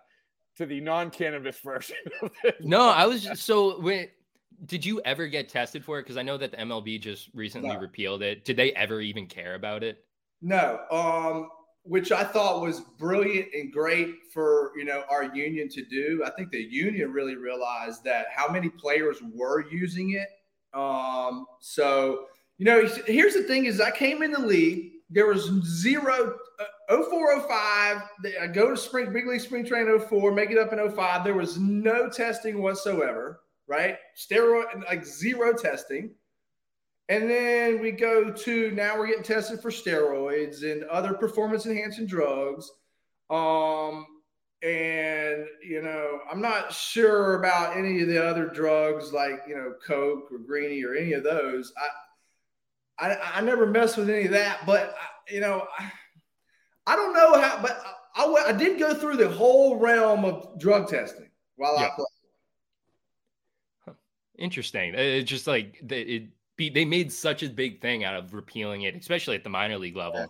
to 0.58 0.66
the 0.66 0.80
non-cannabis 0.80 1.60
version? 1.60 1.98
no, 2.62 2.88
I 2.88 3.06
was 3.08 3.24
just, 3.24 3.44
so 3.44 3.82
when 3.82 4.08
did 4.66 4.86
you 4.86 5.02
ever 5.04 5.28
get 5.28 5.50
tested 5.50 5.84
for 5.84 6.00
it? 6.00 6.04
Because 6.04 6.16
I 6.16 6.22
know 6.22 6.38
that 6.38 6.52
the 6.52 6.58
MLB 6.58 7.02
just 7.02 7.30
recently 7.34 7.70
no. 7.70 7.80
repealed 7.80 8.22
it. 8.22 8.46
Did 8.46 8.56
they 8.56 8.72
ever 8.74 9.02
even 9.02 9.28
care 9.28 9.56
about 9.56 9.84
it? 9.84 10.06
No. 10.42 10.80
Um, 10.92 11.50
which 11.84 12.12
I 12.12 12.24
thought 12.24 12.62
was 12.62 12.82
brilliant 13.00 13.48
and 13.56 13.72
great 13.72 14.14
for 14.32 14.72
you 14.78 14.86
know 14.86 15.04
our 15.10 15.36
union 15.36 15.68
to 15.70 15.84
do. 15.84 16.24
I 16.26 16.30
think 16.32 16.52
the 16.52 16.62
union 16.62 17.12
really 17.12 17.36
realized 17.36 18.04
that 18.04 18.28
how 18.32 18.48
many 18.50 18.70
players 18.70 19.18
were 19.34 19.68
using 19.72 20.12
it. 20.12 20.28
Um, 20.78 21.48
so 21.60 22.26
you 22.60 22.66
know, 22.66 22.88
here's 23.08 23.34
the 23.34 23.44
thing: 23.44 23.66
is 23.66 23.82
I 23.82 23.90
came 23.90 24.22
in 24.22 24.32
the 24.32 24.40
league 24.40 24.92
there 25.12 25.28
was 25.28 25.52
zero 25.66 26.38
uh, 26.60 27.04
0405 27.04 28.02
I 28.42 28.48
go 28.48 28.70
to 28.70 28.78
spring 28.78 29.12
big 29.12 29.28
league 29.28 29.42
spring 29.42 29.66
training 29.66 30.00
04 30.00 30.32
make 30.32 30.50
it 30.50 30.58
up 30.58 30.74
in 30.74 30.92
05 30.92 31.24
there 31.24 31.34
was 31.34 31.60
no 31.60 32.10
testing 32.10 32.62
whatsoever 32.62 33.42
right 33.68 33.98
steroid 34.18 34.86
like 34.88 35.06
zero 35.06 35.54
testing 35.54 36.12
and 37.12 37.30
then 37.30 37.82
we 37.82 37.92
go 37.92 38.32
to 38.32 38.72
now 38.72 38.98
we're 38.98 39.08
getting 39.08 39.22
tested 39.22 39.62
for 39.62 39.70
steroids 39.70 40.64
and 40.64 40.86
other 40.86 41.14
performance 41.14 41.66
enhancing 41.66 42.08
drugs 42.08 42.72
um 43.30 44.06
and 44.64 45.46
you 45.62 45.82
know 45.82 46.20
i'm 46.32 46.42
not 46.42 46.72
sure 46.72 47.36
about 47.36 47.76
any 47.76 48.02
of 48.02 48.08
the 48.08 48.24
other 48.24 48.48
drugs 48.48 49.12
like 49.12 49.42
you 49.48 49.56
know 49.56 49.74
coke 49.86 50.32
or 50.32 50.40
greenie 50.40 50.84
or 50.84 50.96
any 50.96 51.14
of 51.14 51.24
those 51.24 51.74
i 51.78 51.88
I, 53.02 53.18
I 53.36 53.42
never 53.42 53.66
messed 53.66 53.98
with 53.98 54.12
any 54.12 54.26
of 54.26 54.32
that, 54.32 54.60
but 54.66 54.96
you 55.28 55.40
know, 55.40 55.66
I, 55.80 55.92
I 56.86 56.96
don't 56.96 57.14
know 57.14 57.42
how, 57.42 57.60
but 57.60 57.84
I, 58.16 58.26
I, 58.26 58.50
I, 58.50 58.52
did 58.52 58.78
go 58.78 58.94
through 58.94 59.18
the 59.18 59.28
whole 59.28 59.78
realm 59.78 60.24
of 60.24 60.60
drug 60.60 60.88
testing 60.88 61.30
while 61.56 61.76
yeah. 61.80 61.88
I 61.88 61.90
played. 61.96 62.06
Interesting. 64.38 64.94
It's 64.94 65.30
just 65.30 65.48
like 65.48 65.82
it, 65.90 66.30
it, 66.62 66.74
they 66.74 66.86
made 66.86 67.12
such 67.12 67.44
a 67.44 67.50
big 67.50 67.82
thing 67.82 68.04
out 68.04 68.16
of 68.16 68.34
repealing 68.34 68.84
it, 68.84 68.96
especially 68.96 69.36
at 69.36 69.44
the 69.44 69.50
minor 69.50 69.78
league 69.78 69.96
level. 69.96 70.20
Yeah. 70.20 70.26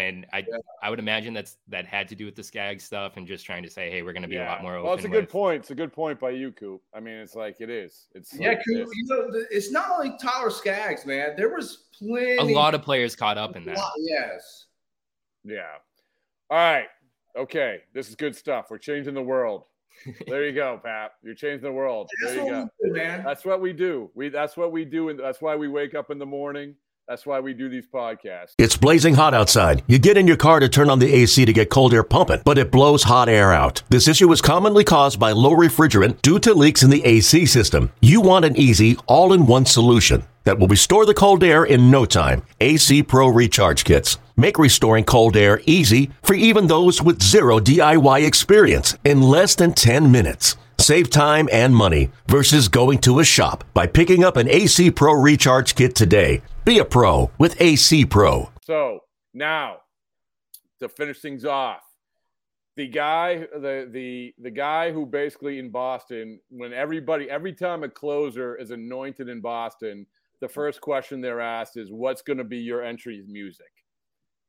And 0.00 0.26
I 0.32 0.38
yeah. 0.38 0.56
I 0.82 0.90
would 0.90 0.98
imagine 0.98 1.34
that's 1.34 1.56
that 1.68 1.86
had 1.86 2.08
to 2.08 2.16
do 2.16 2.24
with 2.24 2.34
the 2.34 2.42
Skaggs 2.42 2.82
stuff 2.82 3.16
and 3.16 3.28
just 3.28 3.46
trying 3.46 3.62
to 3.62 3.70
say, 3.70 3.90
hey, 3.92 4.02
we're 4.02 4.12
going 4.12 4.24
to 4.24 4.28
be 4.28 4.34
yeah. 4.34 4.48
a 4.48 4.50
lot 4.50 4.62
more 4.62 4.74
open. 4.74 4.86
Well, 4.86 4.94
it's 4.94 5.04
a 5.04 5.08
good 5.08 5.28
point. 5.28 5.60
It's 5.60 5.70
a 5.70 5.74
good 5.76 5.92
point 5.92 6.18
by 6.18 6.30
you, 6.30 6.50
Coop. 6.50 6.82
I 6.92 6.98
mean, 6.98 7.14
it's 7.14 7.36
like 7.36 7.60
it 7.60 7.70
is. 7.70 8.08
It's 8.12 8.34
yeah, 8.34 8.48
like 8.48 8.58
Coop. 8.66 8.88
You 8.92 9.04
know, 9.06 9.28
it's 9.52 9.70
not 9.70 9.90
only 9.92 10.16
Tyler 10.20 10.50
Skaggs, 10.50 11.06
man. 11.06 11.34
There 11.36 11.54
was 11.54 11.84
plenty. 11.96 12.38
A 12.38 12.42
lot 12.42 12.74
of 12.74 12.82
players 12.82 13.14
caught 13.14 13.38
up 13.38 13.54
in 13.54 13.64
that. 13.66 13.76
Lot, 13.76 13.92
yes. 13.98 14.66
Yeah. 15.44 15.74
All 16.50 16.58
right. 16.58 16.88
Okay. 17.36 17.82
This 17.92 18.08
is 18.08 18.16
good 18.16 18.34
stuff. 18.34 18.66
We're 18.70 18.78
changing 18.78 19.14
the 19.14 19.22
world. 19.22 19.62
There 20.26 20.46
you 20.46 20.52
go, 20.52 20.80
Pat. 20.82 21.12
You're 21.22 21.34
changing 21.34 21.62
the 21.62 21.72
world. 21.72 22.10
There 22.22 22.34
you 22.34 22.50
go. 22.50 22.68
Do, 22.82 22.92
man. 22.92 23.24
That's 23.24 23.44
what 23.44 23.60
we 23.60 23.72
do. 23.72 24.10
We 24.14 24.28
that's 24.28 24.56
what 24.56 24.72
we 24.72 24.84
do, 24.84 25.08
and 25.08 25.18
that's 25.18 25.40
why 25.40 25.56
we 25.56 25.68
wake 25.68 25.94
up 25.94 26.10
in 26.10 26.18
the 26.18 26.26
morning 26.26 26.74
that's 27.06 27.26
why 27.26 27.38
we 27.38 27.52
do 27.52 27.68
these 27.68 27.86
podcasts. 27.86 28.54
It's 28.56 28.78
blazing 28.78 29.14
hot 29.14 29.34
outside. 29.34 29.82
You 29.86 29.98
get 29.98 30.16
in 30.16 30.26
your 30.26 30.38
car 30.38 30.58
to 30.60 30.70
turn 30.70 30.88
on 30.88 30.98
the 30.98 31.12
AC 31.12 31.44
to 31.44 31.52
get 31.52 31.68
cold 31.68 31.92
air 31.92 32.02
pumping, 32.02 32.40
but 32.46 32.56
it 32.56 32.70
blows 32.70 33.02
hot 33.02 33.28
air 33.28 33.52
out. 33.52 33.82
This 33.90 34.08
issue 34.08 34.32
is 34.32 34.40
commonly 34.40 34.84
caused 34.84 35.20
by 35.20 35.32
low 35.32 35.54
refrigerant 35.54 36.22
due 36.22 36.38
to 36.38 36.54
leaks 36.54 36.82
in 36.82 36.88
the 36.88 37.04
AC 37.04 37.44
system. 37.44 37.92
You 38.00 38.22
want 38.22 38.46
an 38.46 38.56
easy, 38.56 38.96
all 39.06 39.34
in 39.34 39.46
one 39.46 39.66
solution 39.66 40.24
that 40.44 40.58
will 40.58 40.68
restore 40.68 41.04
the 41.04 41.14
cold 41.14 41.44
air 41.44 41.64
in 41.64 41.90
no 41.90 42.06
time. 42.06 42.42
AC 42.60 43.02
Pro 43.02 43.28
Recharge 43.28 43.84
Kits. 43.84 44.16
Make 44.36 44.58
restoring 44.58 45.04
cold 45.04 45.36
air 45.36 45.60
easy 45.64 46.10
for 46.22 46.34
even 46.34 46.66
those 46.66 47.00
with 47.00 47.22
zero 47.22 47.60
DIY 47.60 48.26
experience 48.26 48.96
in 49.04 49.22
less 49.22 49.54
than 49.54 49.74
10 49.74 50.10
minutes. 50.10 50.56
Save 50.78 51.08
time 51.08 51.48
and 51.52 51.74
money 51.74 52.10
versus 52.26 52.68
going 52.68 52.98
to 52.98 53.20
a 53.20 53.24
shop 53.24 53.62
by 53.74 53.86
picking 53.86 54.24
up 54.24 54.36
an 54.36 54.48
AC 54.48 54.90
Pro 54.90 55.12
Recharge 55.12 55.74
Kit 55.76 55.94
today. 55.94 56.42
Be 56.64 56.78
a 56.78 56.84
pro 56.84 57.30
with 57.38 57.60
AC 57.60 58.06
Pro. 58.06 58.50
So 58.62 59.00
now 59.32 59.78
to 60.80 60.88
finish 60.88 61.20
things 61.20 61.44
off, 61.44 61.82
the 62.76 62.88
guy, 62.88 63.46
the 63.54 63.88
the 63.90 64.34
the 64.38 64.50
guy 64.50 64.90
who 64.90 65.06
basically 65.06 65.60
in 65.60 65.70
Boston, 65.70 66.40
when 66.48 66.72
everybody, 66.72 67.30
every 67.30 67.52
time 67.52 67.84
a 67.84 67.88
closer 67.88 68.56
is 68.56 68.72
anointed 68.72 69.28
in 69.28 69.40
Boston, 69.40 70.06
the 70.40 70.48
first 70.48 70.80
question 70.80 71.20
they're 71.20 71.40
asked 71.40 71.76
is, 71.76 71.92
"What's 71.92 72.22
going 72.22 72.38
to 72.38 72.44
be 72.44 72.58
your 72.58 72.82
entry 72.82 73.22
music?" 73.28 73.73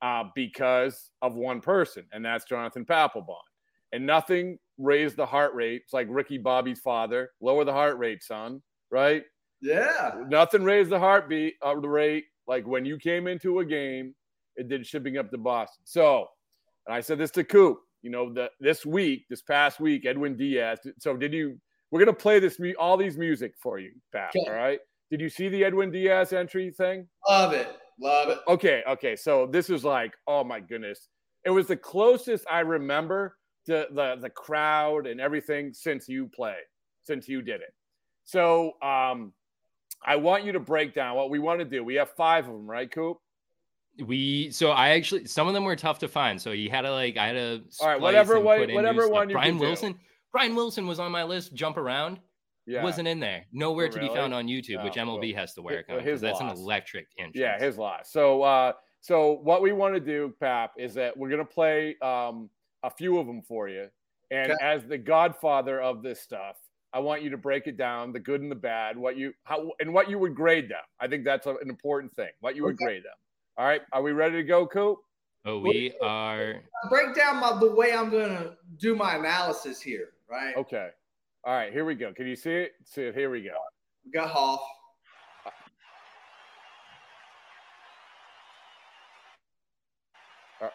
Uh, 0.01 0.25
because 0.36 1.10
of 1.21 1.36
one 1.36 1.62
person, 1.62 2.05
and 2.12 2.23
that's 2.23 2.45
Jonathan 2.45 2.86
Papelbon. 2.86 3.38
And 3.91 4.05
nothing 4.05 4.58
raised 4.77 5.15
the 5.15 5.25
heart 5.25 5.53
rate. 5.55 5.81
It's 5.84 5.93
like 5.93 6.08
Ricky 6.10 6.38
Bobby's 6.38 6.79
father. 6.81 7.29
Lower 7.41 7.63
the 7.63 7.71
heart 7.71 7.97
rate, 7.97 8.21
son. 8.21 8.62
Right? 8.91 9.23
Yeah. 9.62 10.15
Nothing 10.27 10.63
raised 10.63 10.89
the 10.89 10.99
heartbeat 10.99 11.55
of 11.62 11.81
the 11.81 11.89
rate 11.89 12.25
like 12.47 12.67
when 12.67 12.86
you 12.86 12.97
came 12.97 13.27
into 13.27 13.60
a 13.60 13.65
game, 13.65 14.13
it 14.55 14.69
did 14.69 14.86
shipping 14.86 15.17
up 15.17 15.31
to 15.31 15.38
Boston. 15.38 15.84
So, 15.86 16.27
and 16.86 16.95
I 16.95 17.01
said 17.01 17.17
this 17.17 17.31
to 17.31 17.43
Coop, 17.43 17.79
you 18.01 18.12
know, 18.12 18.31
the 18.31 18.49
this 18.60 18.86
week, 18.86 19.25
this 19.29 19.41
past 19.41 19.79
week, 19.79 20.05
Edwin 20.05 20.38
Diaz. 20.38 20.79
So 20.99 21.17
did 21.17 21.34
you 21.34 21.60
we're 21.91 21.99
gonna 21.99 22.13
play 22.13 22.39
this 22.39 22.60
all 22.77 22.97
these 22.97 23.17
music 23.17 23.53
for 23.62 23.79
you, 23.79 23.91
Pat. 24.13 24.31
Okay. 24.36 24.49
All 24.49 24.55
right. 24.55 24.79
Did 25.12 25.21
you 25.21 25.29
see 25.29 25.49
the 25.49 25.63
Edwin 25.63 25.91
Diaz 25.91 26.34
entry 26.34 26.71
thing? 26.71 27.08
Love 27.27 27.53
it. 27.53 27.67
Love 27.99 28.29
it. 28.29 28.39
Okay, 28.47 28.84
okay. 28.88 29.15
So 29.15 29.47
this 29.47 29.69
is 29.69 29.84
like, 29.84 30.13
oh 30.27 30.43
my 30.43 30.60
goodness. 30.60 31.08
It 31.45 31.49
was 31.49 31.67
the 31.67 31.77
closest 31.77 32.45
I 32.49 32.62
remember 32.62 33.38
to 33.67 33.88
the 33.91 34.17
the 34.19 34.29
crowd 34.29 35.08
and 35.08 35.19
everything 35.21 35.73
since 35.73 36.08
you 36.08 36.27
played, 36.27 36.65
since 37.03 37.27
you 37.27 37.41
did 37.41 37.62
it. 37.62 37.73
So 38.23 38.73
um 38.81 39.34
I 40.03 40.17
want 40.17 40.43
you 40.43 40.51
to 40.51 40.60
break 40.60 40.93
down 40.93 41.15
what 41.15 41.29
we 41.29 41.39
want 41.39 41.60
to 41.60 41.65
do. 41.65 41.84
We 41.84 41.95
have 41.95 42.12
five 42.12 42.47
of 42.47 42.53
them, 42.53 42.69
right, 42.69 42.91
Coop? 42.91 43.17
We 44.03 44.51
so 44.51 44.71
I 44.71 44.89
actually 44.89 45.25
some 45.25 45.47
of 45.47 45.53
them 45.53 45.63
were 45.63 45.75
tough 45.75 45.99
to 45.99 46.08
find. 46.08 46.41
So 46.41 46.51
you 46.51 46.69
had 46.69 46.81
to 46.81 46.91
like 46.91 47.17
I 47.17 47.27
had 47.27 47.34
to 47.34 47.63
all 47.79 47.88
right, 47.88 48.01
whatever 48.01 48.39
way, 48.39 48.73
whatever 48.73 49.08
one. 49.08 49.29
Brian 49.29 49.58
Wilson. 49.58 49.93
Do. 49.93 49.99
Brian 50.31 50.53
Wilson 50.53 50.86
was 50.86 50.99
on 50.99 51.12
my 51.12 51.23
list. 51.23 51.53
Jump 51.53 51.77
around. 51.77 52.19
Yeah. 52.67 52.84
Wasn't 52.84 53.08
in 53.08 53.19
there. 53.19 53.45
Nowhere 53.51 53.86
oh, 53.86 53.89
to 53.89 53.99
be 53.99 54.08
found 54.08 54.34
on 54.34 54.47
YouTube, 54.47 54.84
which 54.84 54.95
MLB 54.95 55.34
well, 55.34 55.41
has 55.41 55.54
to 55.54 55.62
work 55.62 55.86
on 55.89 55.97
because 55.97 56.21
that's 56.21 56.39
loss. 56.39 56.54
an 56.54 56.58
electric 56.58 57.08
entrance. 57.17 57.38
Yeah, 57.38 57.60
his 57.60 57.78
loss. 57.78 58.12
So 58.12 58.41
uh 58.41 58.73
so 59.01 59.39
what 59.43 59.62
we 59.62 59.71
want 59.71 59.93
to 59.93 59.99
do, 59.99 60.34
Pap, 60.39 60.73
is 60.78 60.93
that 60.95 61.15
we're 61.15 61.30
gonna 61.30 61.45
play 61.45 61.95
um 62.01 62.49
a 62.84 62.89
few 62.89 63.19
of 63.19 63.28
them 63.28 63.41
for 63.41 63.67
you. 63.69 63.88
And 64.32 64.51
okay. 64.51 64.65
as 64.65 64.84
the 64.86 64.97
godfather 64.97 65.80
of 65.82 66.01
this 66.01 66.21
stuff, 66.21 66.56
I 66.91 66.99
want 66.99 67.21
you 67.21 67.30
to 67.30 67.38
break 67.38 67.67
it 67.67 67.78
down, 67.78 68.13
the 68.13 68.19
good 68.19 68.41
and 68.41 68.49
the 68.49 68.56
bad, 68.56 68.97
what 68.97 69.15
you 69.17 69.34
how 69.43 69.71
and 69.80 69.93
what 69.93 70.10
you 70.10 70.17
would 70.17 70.34
grade 70.34 70.69
them. 70.69 70.84
I 70.99 71.08
think 71.08 71.23
that's 71.23 71.45
an 71.45 71.58
important 71.67 72.15
thing. 72.15 72.30
What 72.39 72.56
you 72.56 72.63
would 72.63 72.75
okay. 72.75 72.86
grade 72.86 73.04
them. 73.04 73.13
All 73.58 73.65
right, 73.65 73.82
are 73.93 74.01
we 74.01 74.12
ready 74.12 74.38
to 74.38 74.43
go, 74.43 74.65
Coop? 74.65 74.99
Oh, 75.45 75.60
we 75.60 75.93
are. 76.01 76.63
Break 76.89 77.15
down 77.15 77.38
my, 77.38 77.58
the 77.60 77.71
way 77.71 77.93
I'm 77.93 78.10
going 78.10 78.30
to 78.30 78.58
do 78.78 78.95
my 78.95 79.15
analysis 79.15 79.80
here, 79.80 80.10
right? 80.30 80.58
Okay. 80.58 80.89
All 81.47 81.53
right, 81.53 81.71
here 81.71 81.86
we 81.86 81.93
go. 81.93 82.12
Can 82.12 82.25
you 82.25 82.36
see 82.36 82.49
it? 82.49 82.71
See 82.86 83.03
it. 83.03 83.13
Here 83.13 83.29
we 83.29 83.43
go. 83.43 83.51
We 84.03 84.12
got 84.12 84.31
Hoff. 84.31 84.62
Uh, 90.60 90.69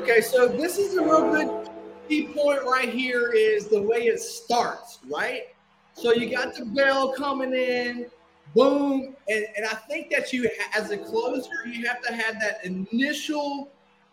okay, 0.00 0.22
so 0.22 0.48
this 0.48 0.78
is 0.78 0.96
a 0.96 1.02
real 1.02 1.30
good 1.30 1.68
key 2.08 2.28
point 2.28 2.62
right 2.62 2.88
here 2.88 3.32
is 3.32 3.68
the 3.68 3.82
way 3.82 4.06
it 4.06 4.20
starts, 4.20 5.00
right? 5.14 5.48
So 5.92 6.14
you 6.14 6.30
got 6.30 6.54
the 6.54 6.64
bell 6.64 7.12
coming 7.12 7.52
in, 7.52 8.06
boom, 8.54 9.14
and, 9.28 9.46
and 9.58 9.66
I 9.66 9.74
think 9.74 10.08
that 10.12 10.32
you, 10.32 10.48
as 10.74 10.90
a 10.90 10.96
closer, 10.96 11.66
you 11.66 11.86
have 11.86 12.00
to 12.00 12.14
have 12.14 12.40
that 12.40 12.64
initial 12.64 13.68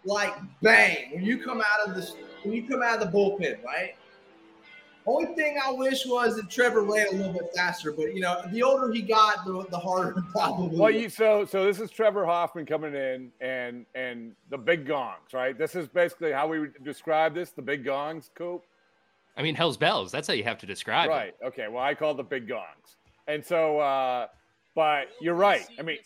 like 0.06 0.34
bang 0.62 1.12
when 1.14 1.26
you 1.26 1.44
come 1.44 1.62
out 1.62 1.88
of 1.88 1.96
the 1.96 2.14
when 2.44 2.54
you 2.54 2.68
come 2.68 2.82
out 2.82 3.02
of 3.02 3.12
the 3.12 3.18
bullpen, 3.18 3.64
right? 3.64 3.96
Only 5.06 5.36
thing 5.36 5.58
I 5.64 5.70
wish 5.72 6.06
was 6.06 6.38
that 6.38 6.50
Trevor 6.50 6.82
ran 6.82 7.08
a 7.08 7.12
little 7.12 7.34
bit 7.34 7.52
faster, 7.54 7.92
but 7.92 8.14
you 8.14 8.22
know, 8.22 8.42
the 8.52 8.64
older 8.64 8.92
he 8.94 9.02
got, 9.02 9.44
the, 9.46 9.66
the 9.70 9.78
harder 9.78 10.24
probably. 10.32 10.78
Well, 10.78 10.92
you 10.92 11.10
so 11.10 11.44
so 11.46 11.66
this 11.66 11.80
is 11.80 11.92
Trevor 11.92 12.26
Hoffman 12.26 12.66
coming 12.66 12.96
in, 12.96 13.32
and 13.42 13.86
and 13.96 14.34
the 14.50 14.58
big 14.58 14.86
gongs, 14.86 15.34
right? 15.34 15.58
This 15.58 15.76
is 15.76 15.88
basically 15.90 16.32
how 16.32 16.48
we 16.48 16.60
would 16.60 16.84
describe 16.84 17.34
this: 17.34 17.52
the 17.52 17.62
big 17.62 17.84
gongs, 17.84 18.30
Coop. 18.34 18.64
I 19.36 19.42
mean, 19.42 19.56
hell's 19.56 19.78
bells. 19.78 20.12
That's 20.12 20.28
how 20.28 20.36
you 20.36 20.44
have 20.44 20.60
to 20.60 20.66
describe 20.66 21.10
right. 21.10 21.30
it. 21.30 21.38
Right. 21.42 21.48
Okay. 21.50 21.68
Well, 21.68 21.84
I 21.84 21.96
call 21.96 22.14
the 22.14 22.24
big 22.24 22.48
gongs, 22.48 22.98
and 23.28 23.46
so, 23.46 23.80
uh, 23.80 24.28
but 24.74 25.08
you're 25.20 25.36
right. 25.36 25.68
I 25.78 25.82
mean, 25.82 25.98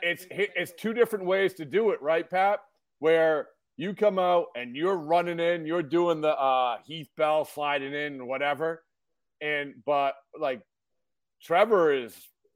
it's 0.00 0.26
it's 0.30 0.72
two 0.72 0.94
different 0.94 1.26
ways 1.26 1.52
to 1.54 1.66
do 1.66 1.90
it, 1.90 2.00
right, 2.00 2.28
Pat? 2.28 2.60
Where 3.02 3.48
you 3.76 3.94
come 3.94 4.16
out 4.20 4.46
and 4.54 4.76
you're 4.76 4.96
running 4.96 5.40
in, 5.40 5.66
you're 5.66 5.82
doing 5.82 6.20
the 6.20 6.38
uh, 6.38 6.76
Heath 6.86 7.08
Bell 7.16 7.44
sliding 7.44 7.92
in 7.92 8.28
whatever. 8.28 8.84
And 9.40 9.74
but 9.84 10.14
like 10.38 10.62
Trevor 11.42 11.92
is 11.92 12.14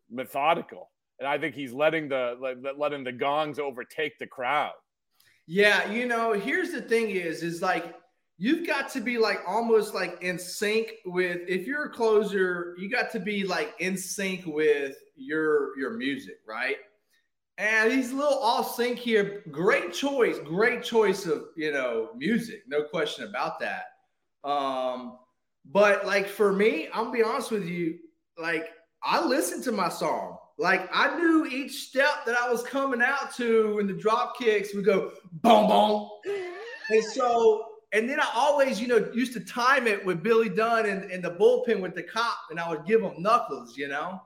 methodical, 0.08 0.88
and 1.18 1.26
I 1.26 1.38
think 1.38 1.56
he's 1.56 1.72
letting 1.72 2.08
the 2.08 2.36
letting 2.78 3.02
the 3.02 3.10
gongs 3.10 3.58
overtake 3.58 4.20
the 4.20 4.28
crowd. 4.28 4.74
Yeah, 5.48 5.90
you 5.90 6.06
know, 6.06 6.32
here's 6.32 6.70
the 6.70 6.80
thing: 6.80 7.10
is 7.10 7.42
is 7.42 7.60
like 7.60 7.96
you've 8.38 8.64
got 8.64 8.88
to 8.90 9.00
be 9.00 9.18
like 9.18 9.40
almost 9.48 9.94
like 9.94 10.22
in 10.22 10.38
sync 10.38 10.92
with. 11.06 11.40
If 11.48 11.66
you're 11.66 11.86
a 11.86 11.90
closer, 11.90 12.76
you 12.78 12.88
got 12.88 13.10
to 13.10 13.18
be 13.18 13.42
like 13.42 13.74
in 13.80 13.96
sync 13.96 14.46
with 14.46 14.94
your 15.16 15.76
your 15.76 15.94
music, 15.94 16.36
right? 16.46 16.76
And 17.58 17.90
he's 17.90 18.12
a 18.12 18.14
little 18.14 18.38
off 18.38 18.74
sync 18.74 18.98
here. 18.98 19.42
Great 19.50 19.92
choice, 19.92 20.38
great 20.44 20.82
choice 20.82 21.26
of 21.26 21.46
you 21.56 21.72
know 21.72 22.10
music, 22.16 22.62
no 22.66 22.82
question 22.82 23.24
about 23.24 23.58
that. 23.60 23.84
Um, 24.44 25.18
but 25.72 26.06
like 26.06 26.26
for 26.26 26.52
me, 26.52 26.88
I'm 26.92 27.04
gonna 27.04 27.16
be 27.16 27.22
honest 27.22 27.50
with 27.50 27.66
you, 27.66 27.98
like 28.38 28.68
I 29.02 29.24
listened 29.24 29.64
to 29.64 29.72
my 29.72 29.88
song. 29.88 30.38
Like 30.58 30.88
I 30.92 31.16
knew 31.16 31.46
each 31.46 31.88
step 31.88 32.24
that 32.26 32.36
I 32.36 32.50
was 32.50 32.62
coming 32.62 33.02
out 33.02 33.34
to 33.36 33.74
when 33.76 33.86
the 33.86 33.92
drop 33.92 34.38
kicks 34.38 34.74
would 34.74 34.84
go 34.84 35.12
boom 35.42 35.68
boom. 35.68 36.08
And 36.88 37.04
so, 37.04 37.66
and 37.92 38.08
then 38.08 38.20
I 38.20 38.28
always, 38.34 38.80
you 38.80 38.86
know, 38.86 39.10
used 39.12 39.32
to 39.34 39.40
time 39.40 39.86
it 39.86 40.04
with 40.04 40.22
Billy 40.22 40.48
Dunn 40.48 40.86
and, 40.86 41.10
and 41.10 41.22
the 41.22 41.32
bullpen 41.32 41.80
with 41.80 41.94
the 41.94 42.02
cop, 42.02 42.38
and 42.50 42.60
I 42.60 42.68
would 42.68 42.86
give 42.86 43.02
him 43.02 43.14
knuckles, 43.18 43.76
you 43.76 43.88
know. 43.88 44.20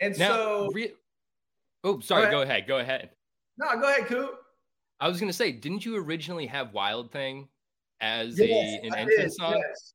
And 0.00 0.18
now, 0.18 0.28
so 0.28 0.70
re- 0.72 0.94
Oh, 1.84 2.00
sorry. 2.00 2.30
Go 2.30 2.42
ahead. 2.42 2.66
Go 2.66 2.78
ahead. 2.78 3.10
No, 3.58 3.78
go 3.80 3.90
ahead, 3.90 4.06
Coop. 4.06 4.30
I 5.00 5.08
was 5.08 5.20
gonna 5.20 5.32
say, 5.32 5.52
didn't 5.52 5.84
you 5.84 5.96
originally 5.96 6.46
have 6.46 6.72
Wild 6.72 7.12
Thing 7.12 7.48
as 8.00 8.38
yes, 8.38 8.80
a 8.82 8.86
an 8.86 8.94
entrance 8.94 9.36
song? 9.36 9.56
Yes. 9.56 9.94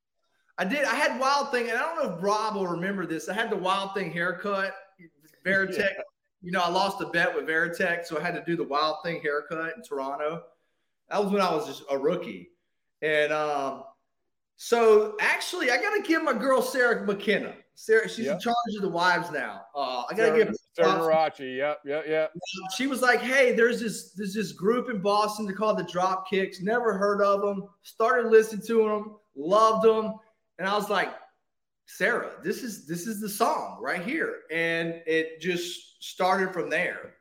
I 0.57 0.65
did. 0.65 0.85
I 0.85 0.95
had 0.95 1.19
Wild 1.19 1.51
Thing, 1.51 1.69
and 1.69 1.77
I 1.77 1.81
don't 1.81 1.95
know 1.95 2.15
if 2.15 2.23
Rob 2.23 2.55
will 2.55 2.67
remember 2.67 3.05
this. 3.05 3.29
I 3.29 3.33
had 3.33 3.49
the 3.49 3.57
Wild 3.57 3.93
Thing 3.93 4.11
haircut, 4.11 4.73
Varitek. 5.45 5.77
Yeah. 5.77 6.03
You 6.43 6.51
know, 6.51 6.61
I 6.61 6.69
lost 6.69 6.99
a 7.01 7.05
bet 7.05 7.35
with 7.35 7.45
Varitek, 7.45 8.03
so 8.03 8.19
I 8.19 8.23
had 8.23 8.33
to 8.33 8.43
do 8.43 8.55
the 8.55 8.63
Wild 8.63 8.97
Thing 9.03 9.21
haircut 9.21 9.75
in 9.75 9.83
Toronto. 9.83 10.41
That 11.07 11.23
was 11.23 11.31
when 11.31 11.39
I 11.39 11.53
was 11.53 11.67
just 11.67 11.83
a 11.91 11.95
rookie, 11.95 12.49
and 13.03 13.31
um, 13.31 13.83
so 14.55 15.15
actually, 15.19 15.69
I 15.69 15.77
got 15.77 15.95
to 15.95 16.01
give 16.01 16.23
my 16.23 16.33
girl 16.33 16.61
Sarah 16.61 17.05
McKenna. 17.05 17.53
Sarah, 17.75 18.09
she's 18.09 18.25
yep. 18.25 18.35
in 18.35 18.39
charge 18.39 18.55
of 18.75 18.81
the 18.81 18.89
wives 18.89 19.31
now. 19.31 19.63
Uh, 19.75 20.03
I 20.09 20.13
got 20.15 20.31
to 20.31 20.37
give 20.37 20.55
Sarah 20.73 20.99
Marachi. 20.99 21.57
Yep, 21.57 21.79
yep, 21.85 22.05
yep. 22.07 22.33
She 22.75 22.87
was 22.87 23.01
like, 23.01 23.19
"Hey, 23.19 23.53
there's 23.53 23.81
this 23.81 24.13
there's 24.13 24.33
this 24.33 24.53
group 24.53 24.89
in 24.89 25.01
Boston. 25.01 25.45
They're 25.45 25.55
called 25.55 25.77
the 25.77 25.83
Drop 25.83 26.29
Kicks. 26.29 26.61
Never 26.61 26.97
heard 26.97 27.21
of 27.21 27.41
them. 27.41 27.67
Started 27.83 28.31
listening 28.31 28.65
to 28.67 28.87
them. 28.87 29.15
Loved 29.35 29.85
them." 29.85 30.13
And 30.59 30.69
I 30.69 30.75
was 30.75 30.89
like, 30.89 31.09
Sarah, 31.87 32.31
this 32.43 32.63
is 32.63 32.85
this 32.85 33.07
is 33.07 33.19
the 33.19 33.27
song 33.27 33.77
right 33.81 34.01
here. 34.01 34.41
And 34.51 35.01
it 35.05 35.41
just 35.41 36.03
started 36.03 36.53
from 36.53 36.69
there. 36.69 37.15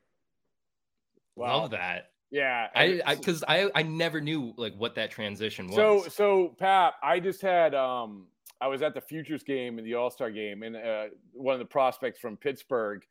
Wow. 1.37 1.63
Love 1.63 1.71
that. 1.73 2.11
Yeah, 2.31 2.69
I 2.77 3.17
because 3.17 3.43
I, 3.49 3.65
I, 3.65 3.71
I 3.77 3.83
never 3.83 4.21
knew 4.21 4.55
like 4.57 4.75
what 4.77 4.95
that 4.95 5.11
transition 5.11 5.67
was. 5.67 5.75
So 5.75 6.05
so 6.09 6.55
Pap, 6.59 6.95
I 7.03 7.19
just 7.19 7.43
had 7.43 7.75
um 7.75 8.27
I 8.61 8.69
was 8.69 8.83
at 8.83 8.95
the 8.95 9.01
Futures 9.01 9.43
game 9.43 9.79
in 9.79 9.85
the 9.85 9.95
All 9.95 10.11
Star 10.11 10.31
game, 10.31 10.63
and 10.63 10.77
uh, 10.77 11.07
one 11.33 11.55
of 11.55 11.59
the 11.59 11.65
prospects 11.65 12.21
from 12.21 12.37
Pittsburgh, 12.37 13.03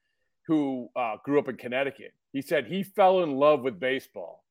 who 0.50 0.90
uh, 0.96 1.16
grew 1.24 1.38
up 1.38 1.48
in 1.48 1.56
Connecticut, 1.58 2.12
he 2.34 2.42
said 2.42 2.66
he 2.66 2.82
fell 2.82 3.22
in 3.22 3.36
love 3.36 3.62
with 3.62 3.80
baseball 3.80 4.44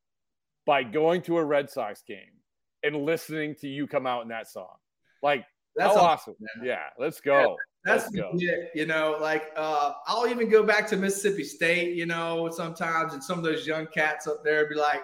by 0.64 0.84
going 0.84 1.22
to 1.22 1.38
a 1.38 1.44
Red 1.44 1.68
Sox 1.68 2.02
game 2.06 2.38
and 2.84 3.04
listening 3.04 3.56
to 3.56 3.66
you 3.66 3.88
come 3.88 4.06
out 4.06 4.22
in 4.22 4.28
that 4.28 4.46
song. 4.46 4.76
Like 5.24 5.44
that's 5.74 5.96
awesome. 5.96 6.36
Man. 6.38 6.68
Yeah, 6.68 6.84
let's 7.00 7.20
go. 7.20 7.40
Yeah, 7.40 7.46
that's 7.84 8.14
let's 8.14 8.40
it. 8.40 8.70
You 8.76 8.86
know, 8.86 9.18
like 9.20 9.50
uh, 9.56 9.94
I'll 10.06 10.28
even 10.28 10.48
go 10.48 10.62
back 10.62 10.86
to 10.90 10.96
Mississippi 10.96 11.42
State, 11.42 11.96
you 11.96 12.06
know, 12.06 12.48
sometimes 12.48 13.12
and 13.12 13.22
some 13.22 13.36
of 13.36 13.42
those 13.42 13.66
young 13.66 13.88
cats 13.88 14.28
up 14.28 14.44
there 14.44 14.68
be 14.68 14.76
like, 14.76 15.02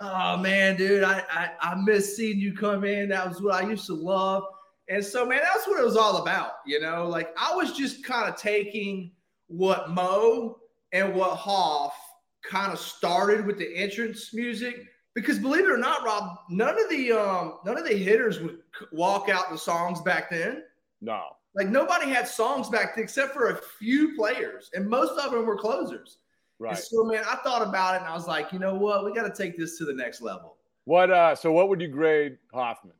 oh 0.00 0.36
man, 0.36 0.76
dude, 0.76 1.04
I, 1.04 1.22
I, 1.30 1.50
I 1.58 1.74
miss 1.76 2.18
seeing 2.18 2.38
you 2.38 2.54
come 2.54 2.84
in. 2.84 3.08
That 3.08 3.26
was 3.26 3.40
what 3.40 3.64
I 3.64 3.66
used 3.66 3.86
to 3.86 3.94
love. 3.94 4.42
And 4.90 5.02
so, 5.02 5.24
man, 5.24 5.40
that's 5.42 5.66
what 5.66 5.80
it 5.80 5.84
was 5.84 5.96
all 5.96 6.18
about. 6.18 6.56
You 6.66 6.80
know, 6.80 7.08
like 7.08 7.34
I 7.38 7.54
was 7.54 7.72
just 7.72 8.04
kind 8.04 8.28
of 8.28 8.36
taking 8.36 9.10
what 9.48 9.90
Mo 9.90 10.58
and 10.92 11.14
what 11.14 11.36
Hoff 11.36 11.94
kind 12.42 12.72
of 12.72 12.78
started 12.78 13.46
with 13.46 13.58
the 13.58 13.76
entrance 13.76 14.32
music 14.34 14.86
because 15.14 15.38
believe 15.38 15.64
it 15.64 15.70
or 15.70 15.78
not, 15.78 16.04
Rob, 16.04 16.38
none 16.50 16.76
of 16.78 16.90
the 16.90 17.12
um, 17.12 17.58
none 17.64 17.78
of 17.78 17.86
the 17.86 17.96
hitters 17.96 18.40
would 18.40 18.58
walk 18.92 19.28
out 19.28 19.50
the 19.50 19.58
songs 19.58 20.00
back 20.00 20.28
then. 20.28 20.64
No, 21.00 21.22
like 21.54 21.68
nobody 21.68 22.10
had 22.10 22.26
songs 22.26 22.68
back 22.68 22.94
then 22.94 23.04
except 23.04 23.32
for 23.32 23.50
a 23.50 23.60
few 23.78 24.16
players, 24.16 24.70
and 24.74 24.88
most 24.88 25.18
of 25.18 25.30
them 25.30 25.46
were 25.46 25.56
closers. 25.56 26.18
Right. 26.58 26.70
And 26.70 26.78
so, 26.78 27.04
man, 27.04 27.22
I 27.28 27.36
thought 27.36 27.62
about 27.66 27.94
it, 27.94 27.98
and 27.98 28.06
I 28.06 28.14
was 28.14 28.26
like, 28.26 28.52
you 28.52 28.58
know 28.58 28.74
what, 28.74 29.04
we 29.04 29.12
got 29.12 29.24
to 29.24 29.42
take 29.42 29.58
this 29.58 29.76
to 29.78 29.84
the 29.84 29.92
next 29.92 30.20
level. 30.20 30.56
What? 30.84 31.10
uh 31.10 31.34
So, 31.34 31.52
what 31.52 31.68
would 31.68 31.80
you 31.80 31.88
grade 31.88 32.38
Hoffman? 32.52 32.94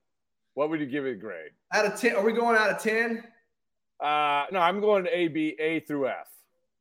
What 0.55 0.71
would 0.71 0.81
you 0.81 0.87
give 0.87 1.07
it 1.07 1.13
a 1.13 1.17
grade? 1.17 1.51
Out 1.73 1.87
of 1.87 2.01
ten? 2.01 2.15
Are 2.15 2.23
we 2.23 2.33
going 2.33 2.57
out 2.57 2.71
of 2.71 2.79
ten? 2.79 3.25
Uh, 4.01 4.47
no, 4.53 4.59
I'm 4.61 4.81
going 4.81 5.05
to 5.05 5.17
A, 5.17 5.29
B, 5.29 5.57
A 5.59 5.81
through 5.81 6.09
F. 6.09 6.29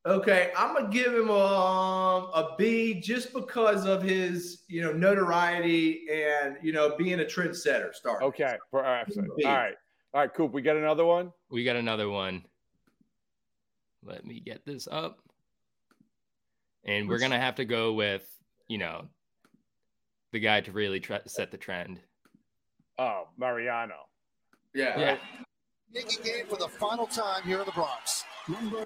Okay, 0.05 0.51
I'm 0.57 0.73
gonna 0.73 0.89
give 0.89 1.13
him 1.13 1.29
um, 1.29 2.23
a 2.33 2.55
B 2.57 2.99
just 2.99 3.31
because 3.31 3.85
of 3.85 4.03
his, 4.03 4.63
you 4.67 4.81
know, 4.81 4.91
notoriety 4.91 6.05
and 6.11 6.57
you 6.61 6.73
know 6.73 6.95
being 6.97 7.21
a 7.21 7.23
trendsetter. 7.23 7.93
Start. 7.93 8.21
Okay, 8.21 8.57
all 8.73 8.81
right, 8.81 9.05
all 9.17 9.23
right, 9.45 9.75
all 10.13 10.21
right, 10.21 10.33
Coop. 10.33 10.51
We 10.51 10.61
got 10.61 10.75
another 10.75 11.05
one. 11.05 11.31
We 11.49 11.63
got 11.63 11.77
another 11.77 12.09
one. 12.09 12.43
Let 14.05 14.25
me 14.25 14.41
get 14.41 14.65
this 14.65 14.89
up, 14.91 15.19
and 16.83 17.07
we're 17.07 17.19
gonna 17.19 17.39
have 17.39 17.55
to 17.55 17.65
go 17.65 17.93
with 17.93 18.27
you 18.67 18.79
know 18.79 19.07
the 20.33 20.39
guy 20.39 20.59
to 20.59 20.71
really 20.73 20.99
tra- 20.99 21.29
set 21.29 21.49
the 21.49 21.57
trend. 21.57 22.01
Oh, 22.99 23.29
Mariano. 23.37 23.95
Yeah. 24.75 24.99
Yeah. 24.99 25.17
Yankee 25.93 26.23
game 26.23 26.47
for 26.47 26.57
the 26.57 26.67
final 26.67 27.07
time 27.07 27.43
here 27.43 27.59
in 27.59 27.65
the 27.65 27.71
Bronx. 27.71 28.25
Number 28.47 28.85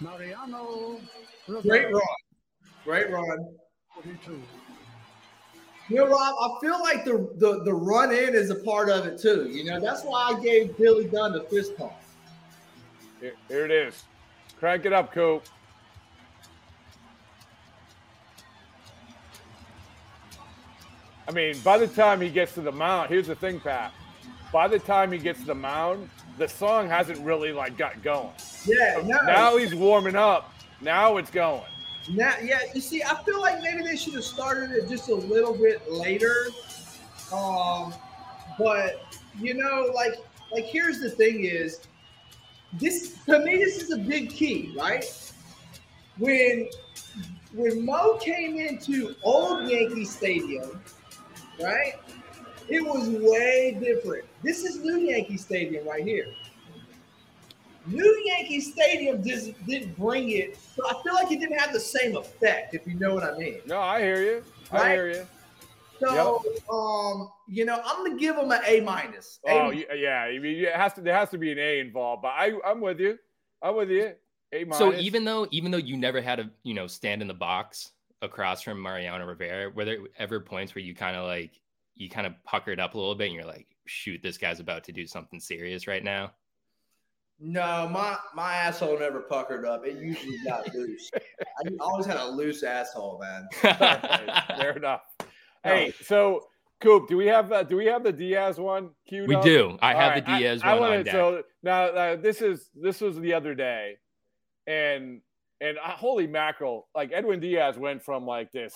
Mariano. 0.00 1.00
Great 1.62 1.92
run. 1.92 2.02
Great 2.84 3.10
run. 3.10 3.54
42. 3.94 4.42
You 5.88 5.96
know, 5.96 6.06
Rob, 6.06 6.34
I 6.40 6.60
feel 6.60 6.80
like 6.80 7.04
the, 7.04 7.28
the, 7.38 7.64
the 7.64 7.74
run 7.74 8.12
in 8.12 8.34
is 8.34 8.50
a 8.50 8.54
part 8.54 8.88
of 8.88 9.06
it 9.06 9.20
too. 9.20 9.48
You 9.50 9.64
know, 9.64 9.80
that's 9.80 10.02
why 10.02 10.32
I 10.32 10.40
gave 10.40 10.76
Billy 10.78 11.06
Dunn 11.06 11.32
the 11.32 11.42
fist 11.42 11.76
pump. 11.76 11.92
Here, 13.20 13.34
here 13.48 13.64
it 13.64 13.72
is. 13.72 14.04
Crank 14.58 14.86
it 14.86 14.92
up, 14.92 15.12
Coop. 15.12 15.42
I 21.28 21.32
mean, 21.32 21.58
by 21.60 21.78
the 21.78 21.88
time 21.88 22.20
he 22.20 22.28
gets 22.28 22.54
to 22.54 22.60
the 22.60 22.72
mound, 22.72 23.08
here's 23.08 23.26
the 23.26 23.34
thing, 23.34 23.60
Pat. 23.60 23.92
By 24.52 24.68
the 24.68 24.78
time 24.78 25.12
he 25.12 25.18
gets 25.18 25.40
to 25.40 25.46
the 25.46 25.54
mound, 25.54 26.08
the 26.40 26.48
song 26.48 26.88
hasn't 26.88 27.18
really 27.20 27.52
like 27.52 27.76
got 27.76 28.02
going. 28.02 28.30
Yeah, 28.64 29.02
no. 29.04 29.18
now 29.26 29.58
he's 29.58 29.74
warming 29.74 30.16
up. 30.16 30.54
Now 30.80 31.18
it's 31.18 31.30
going. 31.30 31.62
Now, 32.08 32.32
yeah, 32.42 32.60
you 32.74 32.80
see, 32.80 33.02
I 33.02 33.22
feel 33.24 33.42
like 33.42 33.60
maybe 33.60 33.82
they 33.82 33.94
should 33.94 34.14
have 34.14 34.24
started 34.24 34.70
it 34.70 34.88
just 34.88 35.10
a 35.10 35.14
little 35.14 35.52
bit 35.52 35.92
later. 35.92 36.34
Um, 37.30 37.92
but 38.58 39.02
you 39.38 39.52
know, 39.52 39.90
like, 39.94 40.14
like 40.50 40.64
here's 40.64 40.98
the 40.98 41.10
thing: 41.10 41.44
is 41.44 41.80
this 42.72 43.18
to 43.26 43.38
me? 43.40 43.56
This 43.56 43.82
is 43.82 43.92
a 43.92 43.98
big 43.98 44.30
key, 44.30 44.74
right? 44.74 45.04
When 46.16 46.70
when 47.52 47.84
Mo 47.84 48.16
came 48.16 48.56
into 48.56 49.14
old 49.22 49.68
Yankee 49.68 50.06
Stadium, 50.06 50.82
right? 51.62 51.92
It 52.70 52.84
was 52.84 53.08
way 53.08 53.76
different. 53.80 54.24
This 54.42 54.64
is 54.64 54.82
new 54.82 54.98
Yankee 54.98 55.36
Stadium 55.36 55.86
right 55.86 56.04
here. 56.04 56.26
New 57.86 58.22
Yankee 58.26 58.60
Stadium 58.60 59.24
just 59.24 59.52
didn't 59.66 59.96
bring 59.98 60.30
it. 60.30 60.56
So 60.56 60.84
I 60.86 61.02
feel 61.02 61.14
like 61.14 61.32
it 61.32 61.40
didn't 61.40 61.58
have 61.58 61.72
the 61.72 61.80
same 61.80 62.16
effect, 62.16 62.74
if 62.74 62.86
you 62.86 62.94
know 62.94 63.14
what 63.14 63.24
I 63.24 63.36
mean. 63.36 63.60
No, 63.66 63.80
I 63.80 64.00
hear 64.00 64.22
you. 64.22 64.44
Right? 64.70 64.82
I 64.82 64.92
hear 64.92 65.10
you. 65.10 65.26
So, 65.98 66.42
yep. 66.44 66.70
um, 66.70 67.30
you 67.48 67.64
know, 67.64 67.82
I'm 67.84 68.04
gonna 68.04 68.18
give 68.18 68.36
them 68.36 68.50
an 68.52 68.60
A 68.66 68.80
minus. 68.80 69.38
Oh, 69.46 69.70
yeah, 69.70 70.22
I 70.22 70.38
mean, 70.38 70.64
it 70.64 70.72
has 70.72 70.94
to. 70.94 71.02
There 71.02 71.14
has 71.14 71.28
to 71.30 71.38
be 71.38 71.52
an 71.52 71.58
A 71.58 71.80
involved, 71.80 72.22
but 72.22 72.28
I, 72.28 72.52
I'm 72.64 72.80
with 72.80 73.00
you. 73.00 73.18
I'm 73.60 73.76
with 73.76 73.90
you. 73.90 74.14
A 74.52 74.64
minus. 74.64 74.78
So 74.78 74.94
even 74.94 75.24
though, 75.24 75.46
even 75.50 75.70
though 75.70 75.78
you 75.78 75.98
never 75.98 76.22
had 76.22 76.40
a, 76.40 76.50
you 76.62 76.72
know, 76.72 76.86
stand 76.86 77.20
in 77.20 77.28
the 77.28 77.34
box 77.34 77.92
across 78.22 78.62
from 78.62 78.80
Mariano 78.80 79.26
Rivera, 79.26 79.68
were 79.70 79.84
there 79.84 79.98
ever 80.18 80.40
points 80.40 80.74
where 80.74 80.82
you 80.82 80.94
kind 80.94 81.16
of 81.16 81.26
like 81.26 81.60
you 82.00 82.08
kind 82.08 82.26
of 82.26 82.32
puckered 82.44 82.80
up 82.80 82.94
a 82.94 82.98
little 82.98 83.14
bit 83.14 83.26
and 83.26 83.34
you're 83.34 83.44
like, 83.44 83.66
shoot, 83.86 84.20
this 84.22 84.38
guy's 84.38 84.60
about 84.60 84.84
to 84.84 84.92
do 84.92 85.06
something 85.06 85.38
serious 85.38 85.86
right 85.86 86.02
now? 86.02 86.32
No, 87.38 87.88
my 87.90 88.16
my 88.34 88.54
asshole 88.54 88.98
never 88.98 89.20
puckered 89.20 89.64
up. 89.64 89.86
It 89.86 89.96
usually 89.96 90.38
got 90.44 90.72
loose. 90.74 91.10
I 91.14 91.70
always 91.80 92.06
had 92.06 92.18
a 92.18 92.26
loose 92.26 92.62
asshole, 92.62 93.18
man. 93.20 93.48
Fair 94.58 94.76
enough. 94.76 95.02
Hey, 95.64 95.94
so 96.02 96.48
Coop, 96.80 97.08
do 97.08 97.16
we 97.16 97.26
have 97.26 97.50
uh, 97.50 97.62
do 97.62 97.76
we 97.76 97.86
have 97.86 98.02
the 98.02 98.12
Diaz 98.12 98.58
one 98.58 98.90
queued 99.06 99.28
we 99.28 99.36
up? 99.36 99.42
do. 99.42 99.78
I 99.80 99.94
All 99.94 100.00
have 100.00 100.10
right. 100.12 100.26
the 100.26 100.38
Diaz 100.38 100.60
I, 100.62 100.74
one 100.74 100.76
I 100.76 100.80
wanted, 100.80 100.98
on 100.98 101.04
deck. 101.04 101.14
So 101.14 101.42
now 101.62 101.84
uh, 101.84 102.16
this 102.16 102.42
is 102.42 102.68
this 102.74 103.00
was 103.00 103.18
the 103.18 103.32
other 103.32 103.54
day, 103.54 103.96
and 104.66 105.22
and 105.62 105.78
uh, 105.78 105.90
holy 105.90 106.26
mackerel! 106.26 106.88
Like 106.94 107.10
Edwin 107.12 107.40
Diaz 107.40 107.78
went 107.78 108.02
from 108.02 108.26
like 108.26 108.52
this 108.52 108.74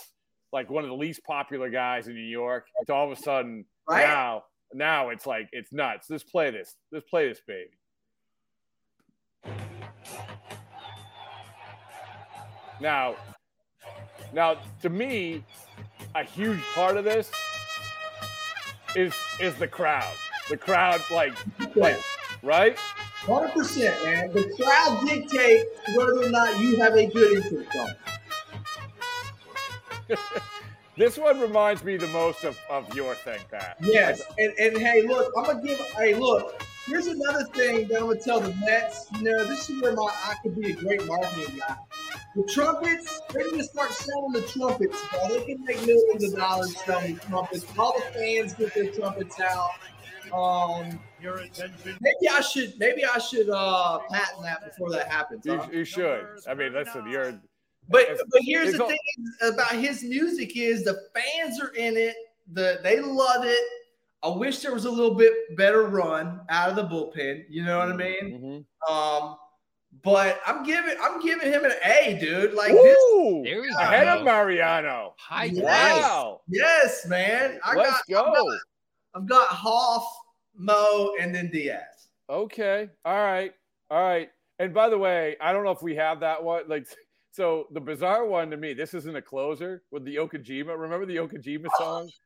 like 0.55 0.71
one 0.71 0.85
of 0.85 0.89
the 0.89 0.97
least 0.97 1.23
popular 1.25 1.69
guys 1.69 2.07
in 2.07 2.15
New 2.15 2.23
York 2.23 2.69
to 2.87 2.95
all 2.95 3.11
of 3.11 3.19
a 3.19 3.21
sudden 3.21 3.67
right? 3.89 4.07
now 4.07 4.45
now 4.73 5.11
it's 5.11 5.27
like 5.27 5.49
it's 5.53 5.73
nuts. 5.73 6.09
Let's 6.09 6.25
play 6.25 6.51
this. 6.51 6.77
Let's 6.91 7.09
play 7.09 7.29
this 7.29 7.41
baby. 7.47 7.71
Now, 12.81 13.17
now 14.33 14.57
to 14.83 14.89
me, 14.89 15.45
a 16.15 16.25
huge 16.25 16.61
part 16.75 16.97
of 16.97 17.05
this 17.05 17.31
is 18.97 19.15
is 19.41 19.55
the 19.57 19.69
crowd. 19.69 20.15
The 20.49 20.57
crowd, 20.57 21.01
like, 21.11 21.35
like 21.75 21.99
right? 22.43 22.77
Hundred 22.79 23.53
percent, 23.53 24.05
man. 24.05 24.33
The 24.33 24.55
crowd 24.61 25.07
dictates 25.07 25.71
whether 25.97 26.23
or 26.23 26.29
not 26.29 26.61
you 26.61 26.77
have 26.77 26.95
a 26.95 27.07
good 27.07 27.45
interest. 27.45 27.71
this 30.97 31.19
one 31.19 31.41
reminds 31.41 31.85
me 31.85 31.97
the 31.97 32.09
most 32.09 32.45
of, 32.45 32.59
of 32.71 32.95
your 32.95 33.15
thing, 33.15 33.41
Pat. 33.51 33.77
Yes, 33.81 34.23
and, 34.39 34.53
and 34.59 34.79
hey, 34.79 35.03
look, 35.03 35.33
I'm 35.37 35.45
gonna 35.45 35.63
give. 35.63 35.79
Hey, 35.97 36.15
look, 36.15 36.63
here's 36.87 37.07
another 37.07 37.45
thing 37.55 37.89
that 37.89 38.01
I'm 38.01 38.07
gonna 38.09 38.21
tell 38.21 38.41
the 38.41 38.55
Mets. 38.65 39.07
You 39.17 39.25
know, 39.25 39.45
this 39.45 39.69
is 39.71 39.81
where 39.83 39.95
my 39.95 40.03
I 40.03 40.35
could 40.43 40.61
be 40.61 40.73
a 40.73 40.77
great 40.77 41.05
marketing 41.07 41.59
guy. 41.59 41.77
The 42.35 42.43
trumpets, 42.53 43.21
they're 43.31 43.45
going 43.45 43.59
to 43.59 43.65
start 43.65 43.93
selling 43.93 44.33
the 44.33 44.43
trumpets. 44.43 45.01
Bro. 45.13 45.29
They 45.29 45.45
can 45.45 45.65
make 45.65 45.87
millions 45.87 46.25
of 46.25 46.37
dollars 46.37 46.77
selling 46.85 47.17
trumpets. 47.19 47.65
All 47.79 47.95
the 47.97 48.05
fans 48.19 48.55
get 48.55 48.75
their 48.75 48.91
trumpets 48.91 49.39
out. 49.39 49.71
Um, 50.33 50.99
Your 51.21 51.37
attention. 51.37 51.97
maybe 52.01 52.29
I 52.33 52.41
should 52.41 52.77
maybe 52.79 53.05
I 53.05 53.19
should 53.19 53.49
uh 53.51 54.01
patent 54.11 54.43
that 54.43 54.65
before 54.65 54.91
that 54.91 55.07
happens. 55.07 55.47
You, 55.47 55.61
you 55.73 55.85
should. 55.85 56.27
I 56.49 56.55
mean, 56.55 56.73
listen, 56.73 57.09
you're 57.09 57.41
But 57.89 58.03
It's- 58.03 58.23
but 58.31 58.41
here's 58.43 58.73
the 58.73 58.83
all- 58.83 58.89
thing 58.89 58.99
about 59.43 59.73
his 59.73 60.03
music 60.03 60.57
is 60.57 60.85
the 60.85 60.99
fans 61.15 61.61
are 61.61 61.75
in 61.75 61.97
it. 61.97 62.15
The 62.53 62.81
they 62.83 63.01
love 63.01 63.45
it. 63.45 63.65
I 64.23 64.29
wish 64.29 64.61
there 64.61 64.73
was 64.73 64.87
a 64.87 64.91
little 64.91 65.15
bit 65.15 65.55
better 65.57 65.83
run 65.85 66.41
out 66.49 66.71
of 66.71 66.77
the 66.77 66.85
bullpen. 66.85 67.45
You 67.51 67.65
know 67.65 67.79
what 67.79 67.91
I 67.91 67.97
mean? 67.97 68.67
Mhm. 68.89 68.91
Um, 68.91 69.37
but 70.03 70.41
I'm 70.47 70.65
giving 70.65 70.97
I'm 71.01 71.21
giving 71.21 71.53
him 71.53 71.65
an 71.65 71.73
A, 71.85 72.19
dude. 72.21 72.55
Like 72.55 72.73
this, 72.73 72.97
Woo! 73.13 73.43
There 73.45 73.61
we 73.61 73.69
ahead 73.69 74.07
go. 74.07 74.19
of 74.19 74.25
Mariano. 74.25 75.15
High 75.19 75.45
Yes. 75.45 75.63
Wow. 75.63 76.41
yes, 76.49 77.07
man. 77.07 77.61
I 77.63 77.75
Let's 77.75 77.91
got 77.91 78.09
go. 78.09 78.25
I've 78.25 78.35
got, 78.35 78.59
I've 79.15 79.27
got 79.27 79.49
Hoff, 79.49 80.07
Mo, 80.57 81.15
and 81.21 81.35
then 81.35 81.51
Diaz. 81.51 82.09
Okay. 82.31 82.89
All 83.05 83.15
right. 83.23 83.55
All 83.91 84.03
right. 84.03 84.31
And 84.59 84.73
by 84.73 84.89
the 84.89 84.97
way, 84.99 85.37
I 85.41 85.53
don't 85.53 85.65
know 85.65 85.71
if 85.73 85.83
we 85.83 85.97
have 85.97 86.21
that 86.21 86.43
one. 86.43 86.65
Like, 86.69 86.87
so 87.35 87.67
the 87.73 87.81
bizarre 87.81 88.25
one 88.27 88.49
to 88.53 88.57
me, 88.57 88.75
this 88.75 88.95
isn't 88.95 89.17
a 89.17 89.21
closer 89.23 89.83
with 89.91 90.05
the 90.05 90.17
Okajima. 90.17 90.79
Remember 90.79 91.05
the 91.05 91.17
Okajima 91.17 91.67
song? 91.79 92.09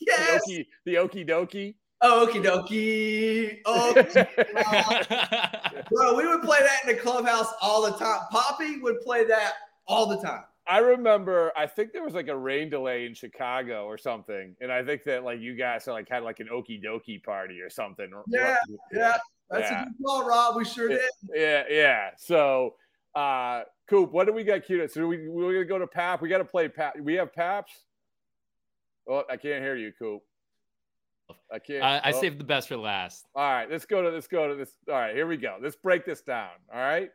Yes. 0.00 0.42
The 0.46 0.52
Okie, 0.54 0.66
the 0.84 0.94
Okie 0.94 1.28
Dokie. 1.28 1.74
Oh, 2.00 2.28
okie 2.28 2.42
dokie. 2.44 3.60
Oh, 3.64 3.94
bro, 5.90 6.16
we 6.16 6.26
would 6.26 6.42
play 6.42 6.58
that 6.60 6.80
in 6.82 6.94
the 6.96 7.00
clubhouse 7.00 7.52
all 7.62 7.80
the 7.82 7.92
time. 7.96 8.20
Papi 8.32 8.82
would 8.82 9.00
play 9.00 9.24
that 9.24 9.52
all 9.86 10.06
the 10.06 10.18
time. 10.20 10.42
I 10.66 10.78
remember, 10.78 11.52
I 11.56 11.66
think 11.66 11.92
there 11.92 12.02
was 12.02 12.12
like 12.14 12.28
a 12.28 12.36
rain 12.36 12.70
delay 12.70 13.06
in 13.06 13.14
Chicago 13.14 13.84
or 13.84 13.96
something, 13.96 14.56
and 14.60 14.72
I 14.72 14.82
think 14.82 15.04
that 15.04 15.22
like 15.24 15.40
you 15.40 15.54
guys 15.54 15.86
like 15.86 16.08
had 16.10 16.22
like 16.24 16.40
an 16.40 16.48
Okie 16.52 16.82
Dokie 16.84 17.22
party 17.22 17.60
or 17.60 17.70
something. 17.70 18.10
Yeah, 18.28 18.56
Yeah, 18.92 19.16
that's 19.48 19.70
Yeah. 19.70 19.82
a 19.82 19.84
good 19.84 19.94
call, 20.04 20.26
Rob. 20.28 20.56
We 20.56 20.64
sure 20.64 20.88
did. 20.88 21.00
yeah, 21.34 21.62
yeah. 21.70 22.10
So, 22.16 22.74
uh, 23.14 23.62
Coop, 23.88 24.12
what 24.12 24.26
do 24.26 24.32
we 24.32 24.44
got 24.44 24.64
queued 24.64 24.82
up? 24.82 24.90
So 24.90 25.06
we 25.06 25.28
we're 25.28 25.52
gonna 25.52 25.64
go 25.64 25.78
to 25.78 25.86
Pap. 25.86 26.22
We 26.22 26.28
got 26.28 26.38
to 26.38 26.44
play 26.44 26.68
Pap. 26.68 26.98
We 26.98 27.14
have 27.14 27.34
Paps. 27.34 27.72
Oh, 29.08 29.22
I 29.28 29.36
can't 29.36 29.62
hear 29.62 29.76
you, 29.76 29.92
Coop. 29.98 30.22
I 31.52 31.58
can't. 31.58 31.82
I, 31.82 31.98
I 31.98 32.12
oh. 32.12 32.20
saved 32.20 32.38
the 32.38 32.44
best 32.44 32.68
for 32.68 32.76
last. 32.76 33.26
All 33.34 33.42
right, 33.50 33.70
let's 33.70 33.84
go 33.84 34.02
to 34.02 34.08
let's 34.08 34.26
go 34.26 34.48
to 34.48 34.54
this. 34.54 34.72
All 34.88 34.94
right, 34.94 35.14
here 35.14 35.26
we 35.26 35.36
go. 35.36 35.56
Let's 35.60 35.76
break 35.76 36.06
this 36.06 36.22
down. 36.22 36.50
All 36.72 36.80
right, 36.80 37.10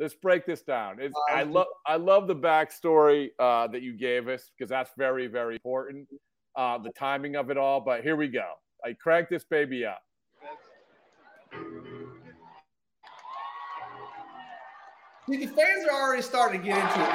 let's 0.00 0.14
break 0.14 0.44
this 0.44 0.62
down. 0.62 0.96
It's, 1.00 1.14
I 1.30 1.44
love 1.44 1.66
I 1.86 1.96
love 1.96 2.26
the 2.26 2.36
backstory 2.36 3.30
uh, 3.38 3.68
that 3.68 3.82
you 3.82 3.96
gave 3.96 4.26
us 4.28 4.50
because 4.56 4.70
that's 4.70 4.90
very 4.98 5.28
very 5.28 5.54
important. 5.54 6.08
Uh, 6.56 6.78
the 6.78 6.90
timing 6.98 7.36
of 7.36 7.50
it 7.50 7.56
all. 7.56 7.80
But 7.80 8.02
here 8.02 8.16
we 8.16 8.26
go. 8.26 8.54
I 8.84 8.94
crank 8.94 9.28
this 9.28 9.44
baby 9.44 9.84
up. 9.86 10.02
See, 15.28 15.36
the 15.36 15.46
fans 15.46 15.86
are 15.86 16.00
already 16.00 16.22
starting 16.22 16.62
to 16.62 16.66
get 16.66 16.78
into 16.78 17.00
it. 17.02 17.06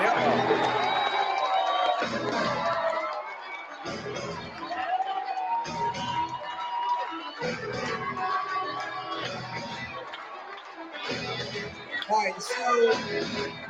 All 12.07 12.23
right, 12.23 12.39
so 12.39 12.93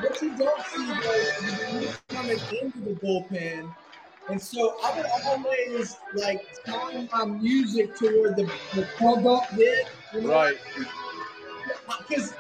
what 0.02 0.22
you 0.22 0.36
don't 0.36 0.62
see 0.66 0.88
though 0.88 1.14
is 1.14 1.88
he's 1.88 2.02
coming 2.10 2.40
into 2.62 2.80
the 2.80 2.96
bullpen, 3.02 3.74
and 4.30 4.42
so 4.42 4.76
I 4.84 4.98
would 4.98 5.06
always 5.26 5.96
like 6.16 6.42
time 6.66 7.08
my 7.14 7.24
music 7.24 7.96
toward 7.96 8.36
the 8.36 8.52
the 8.76 8.86
pump 8.98 9.26
up 9.26 9.56
bit, 9.56 9.88
you 10.14 10.22
know? 10.24 10.32
Right. 10.32 10.58
Because 12.10 12.34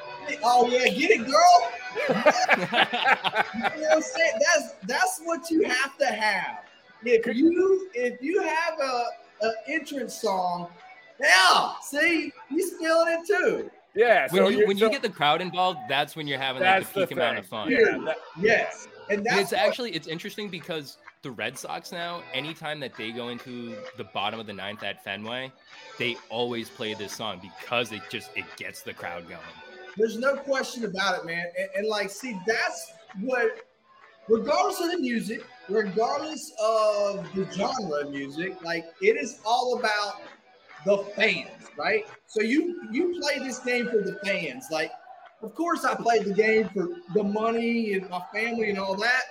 oh 0.43 0.67
yeah, 0.67 0.89
get 0.89 1.11
it, 1.11 1.25
girl. 1.25 1.71
You 1.95 2.13
know 2.15 3.79
what 3.81 3.91
I'm 3.93 4.01
saying? 4.01 4.33
That's 4.39 4.73
that's 4.83 5.21
what 5.23 5.49
you 5.49 5.63
have 5.63 5.97
to 5.97 6.05
have. 6.05 6.59
If 7.03 7.25
you 7.35 7.89
if 7.93 8.21
you 8.21 8.41
have 8.41 8.79
a, 8.81 9.05
a 9.45 9.51
entrance 9.67 10.15
song, 10.21 10.69
yeah, 11.19 11.73
see, 11.81 12.31
he's 12.49 12.73
feeling 12.77 13.19
it 13.19 13.27
too. 13.27 13.69
Yeah. 13.95 14.27
when 14.31 14.41
so 14.43 14.47
you 14.49 14.55
you're- 14.57 14.67
when 14.67 14.77
so 14.77 14.85
you 14.85 14.91
get 14.91 15.01
the 15.03 15.09
crowd 15.09 15.41
involved, 15.41 15.79
that's 15.87 16.15
when 16.15 16.27
you're 16.27 16.39
having 16.39 16.63
like 16.63 16.87
the 16.87 17.01
peak 17.01 17.09
the 17.09 17.15
amount 17.15 17.37
of 17.39 17.45
fun. 17.45 17.69
Yeah. 17.69 17.97
that- 18.05 18.17
Yes, 18.39 18.87
and 19.09 19.17
And 19.19 19.25
that's 19.27 19.41
it's 19.41 19.51
what- 19.51 19.61
actually 19.61 19.91
it's 19.91 20.07
interesting 20.07 20.49
because 20.49 20.97
the 21.21 21.31
Red 21.31 21.57
Sox 21.57 21.91
now, 21.91 22.21
anytime 22.33 22.79
that 22.81 22.95
they 22.97 23.11
go 23.11 23.29
into 23.29 23.75
the 23.97 24.03
bottom 24.05 24.39
of 24.39 24.47
the 24.47 24.53
ninth 24.53 24.83
at 24.83 25.03
Fenway, 25.03 25.51
they 25.99 26.17
always 26.29 26.69
play 26.69 26.93
this 26.95 27.13
song 27.13 27.39
because 27.41 27.91
it 27.91 28.01
just 28.09 28.31
it 28.35 28.45
gets 28.57 28.81
the 28.81 28.93
crowd 28.93 29.27
going. 29.29 29.39
There's 29.97 30.17
no 30.17 30.35
question 30.35 30.85
about 30.85 31.19
it, 31.19 31.25
man. 31.25 31.45
And, 31.57 31.69
and 31.75 31.87
like, 31.87 32.09
see, 32.09 32.39
that's 32.47 32.93
what, 33.21 33.67
regardless 34.27 34.81
of 34.81 34.91
the 34.91 34.97
music, 34.97 35.43
regardless 35.69 36.51
of 36.59 37.27
the 37.35 37.47
genre 37.51 38.01
of 38.01 38.11
music, 38.11 38.61
like 38.63 38.85
it 39.01 39.17
is 39.17 39.39
all 39.45 39.79
about 39.79 40.21
the 40.85 40.97
fans, 41.15 41.47
right? 41.77 42.05
So 42.27 42.41
you 42.41 42.87
you 42.91 43.19
play 43.21 43.39
this 43.39 43.59
game 43.59 43.85
for 43.85 44.01
the 44.01 44.19
fans. 44.23 44.65
Like, 44.71 44.91
of 45.41 45.53
course, 45.55 45.85
I 45.85 45.95
played 45.95 46.25
the 46.25 46.33
game 46.33 46.69
for 46.69 46.89
the 47.13 47.23
money 47.23 47.93
and 47.93 48.09
my 48.09 48.21
family 48.33 48.69
and 48.69 48.79
all 48.79 48.95
that. 48.95 49.23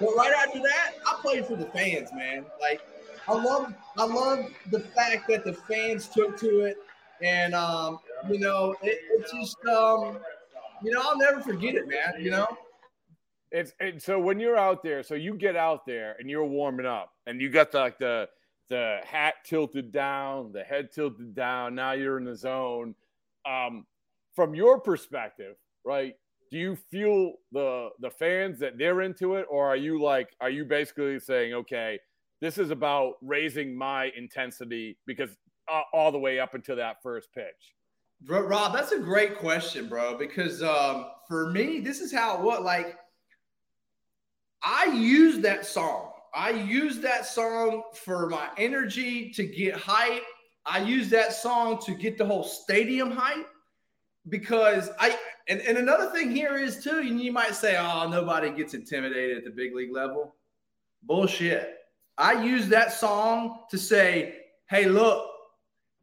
But 0.00 0.10
right 0.16 0.32
after 0.32 0.58
that, 0.58 0.92
I 1.06 1.18
played 1.22 1.46
for 1.46 1.56
the 1.56 1.66
fans, 1.66 2.10
man. 2.12 2.44
Like, 2.60 2.80
I 3.28 3.32
love 3.32 3.74
I 3.96 4.04
love 4.04 4.46
the 4.70 4.80
fact 4.80 5.28
that 5.28 5.44
the 5.44 5.54
fans 5.54 6.08
took 6.08 6.38
to 6.40 6.60
it, 6.60 6.76
and 7.22 7.54
um, 7.54 7.98
you 8.30 8.38
know, 8.38 8.74
it, 8.82 8.98
it's 9.10 9.32
just 9.32 9.56
um, 9.66 10.18
you 10.82 10.92
know, 10.92 11.00
I'll 11.02 11.18
never 11.18 11.40
forget 11.40 11.74
it, 11.74 11.88
man. 11.88 12.14
You 12.18 12.30
know, 12.30 12.46
It's 13.50 13.72
and 13.80 14.00
so 14.00 14.18
when 14.18 14.40
you're 14.40 14.56
out 14.56 14.82
there, 14.82 15.02
so 15.02 15.14
you 15.14 15.34
get 15.34 15.56
out 15.56 15.86
there 15.86 16.16
and 16.18 16.28
you're 16.28 16.44
warming 16.44 16.86
up, 16.86 17.12
and 17.26 17.40
you 17.40 17.50
got 17.50 17.72
the, 17.72 17.78
like 17.78 17.98
the 17.98 18.28
the 18.68 18.98
hat 19.04 19.34
tilted 19.44 19.92
down, 19.92 20.52
the 20.52 20.62
head 20.62 20.90
tilted 20.92 21.34
down. 21.34 21.74
Now 21.74 21.92
you're 21.92 22.18
in 22.18 22.24
the 22.24 22.36
zone. 22.36 22.94
Um, 23.46 23.86
from 24.34 24.54
your 24.54 24.80
perspective, 24.80 25.56
right? 25.84 26.14
Do 26.50 26.58
you 26.58 26.76
feel 26.90 27.34
the 27.52 27.90
the 28.00 28.10
fans 28.10 28.58
that 28.60 28.78
they're 28.78 29.02
into 29.02 29.34
it, 29.36 29.46
or 29.48 29.68
are 29.68 29.76
you 29.76 30.02
like, 30.02 30.34
are 30.40 30.50
you 30.50 30.64
basically 30.64 31.18
saying, 31.20 31.54
okay, 31.54 31.98
this 32.40 32.58
is 32.58 32.70
about 32.70 33.14
raising 33.22 33.76
my 33.76 34.10
intensity 34.16 34.98
because 35.06 35.30
uh, 35.70 35.82
all 35.92 36.10
the 36.12 36.18
way 36.18 36.40
up 36.40 36.54
until 36.54 36.76
that 36.76 37.02
first 37.02 37.32
pitch? 37.32 37.74
Rob, 38.26 38.72
that's 38.72 38.92
a 38.92 38.98
great 38.98 39.36
question, 39.36 39.88
bro. 39.88 40.16
Because 40.16 40.62
um, 40.62 41.06
for 41.28 41.50
me, 41.50 41.80
this 41.80 42.00
is 42.00 42.12
how 42.12 42.36
it 42.36 42.40
was. 42.42 42.62
Like, 42.62 42.96
I 44.62 44.86
use 44.86 45.40
that 45.40 45.66
song. 45.66 46.10
I 46.34 46.50
use 46.50 46.98
that 47.00 47.26
song 47.26 47.82
for 47.94 48.28
my 48.28 48.48
energy 48.56 49.30
to 49.32 49.44
get 49.44 49.74
hype. 49.74 50.22
I 50.66 50.78
use 50.82 51.10
that 51.10 51.32
song 51.32 51.80
to 51.84 51.94
get 51.94 52.18
the 52.18 52.24
whole 52.24 52.42
stadium 52.42 53.10
hype 53.10 53.46
because 54.28 54.90
I 54.98 55.16
and, 55.48 55.60
and 55.60 55.76
another 55.76 56.10
thing 56.10 56.30
here 56.30 56.56
is 56.56 56.82
too, 56.82 56.98
and 56.98 57.20
you 57.20 57.30
might 57.30 57.54
say, 57.54 57.76
oh, 57.78 58.08
nobody 58.08 58.50
gets 58.50 58.72
intimidated 58.72 59.38
at 59.38 59.44
the 59.44 59.50
big 59.50 59.74
league 59.74 59.92
level. 59.92 60.34
Bullshit. 61.02 61.76
I 62.16 62.42
use 62.42 62.68
that 62.68 62.92
song 62.92 63.60
to 63.70 63.76
say, 63.76 64.36
hey, 64.70 64.86
look, 64.86 65.28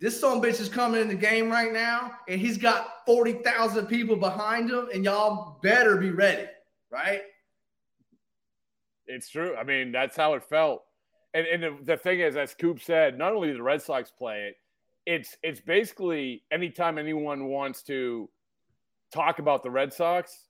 this 0.01 0.19
song 0.19 0.41
bitch 0.41 0.59
is 0.59 0.67
coming 0.67 0.99
in 0.99 1.07
the 1.07 1.15
game 1.15 1.49
right 1.49 1.71
now, 1.71 2.11
and 2.27 2.41
he's 2.41 2.57
got 2.57 3.05
40,000 3.05 3.85
people 3.85 4.15
behind 4.15 4.69
him, 4.69 4.89
and 4.91 5.05
y'all 5.05 5.59
better 5.61 5.95
be 5.95 6.09
ready, 6.09 6.47
right? 6.89 7.21
It's 9.05 9.29
true. 9.29 9.55
I 9.55 9.63
mean, 9.63 9.91
that's 9.91 10.17
how 10.17 10.33
it 10.33 10.43
felt. 10.43 10.83
And 11.33 11.45
and 11.45 11.63
the, 11.63 11.77
the 11.83 11.97
thing 11.97 12.19
is, 12.19 12.35
as 12.35 12.55
Coop 12.55 12.81
said, 12.81 13.17
not 13.17 13.33
only 13.33 13.53
the 13.53 13.61
Red 13.61 13.81
Sox 13.81 14.11
play 14.11 14.49
it, 14.49 14.55
it's 15.05 15.37
it's 15.43 15.61
basically 15.61 16.43
anytime 16.51 16.97
anyone 16.97 17.45
wants 17.45 17.83
to 17.83 18.27
talk 19.13 19.39
about 19.39 19.63
the 19.63 19.69
Red 19.69 19.93
Sox, 19.93 20.47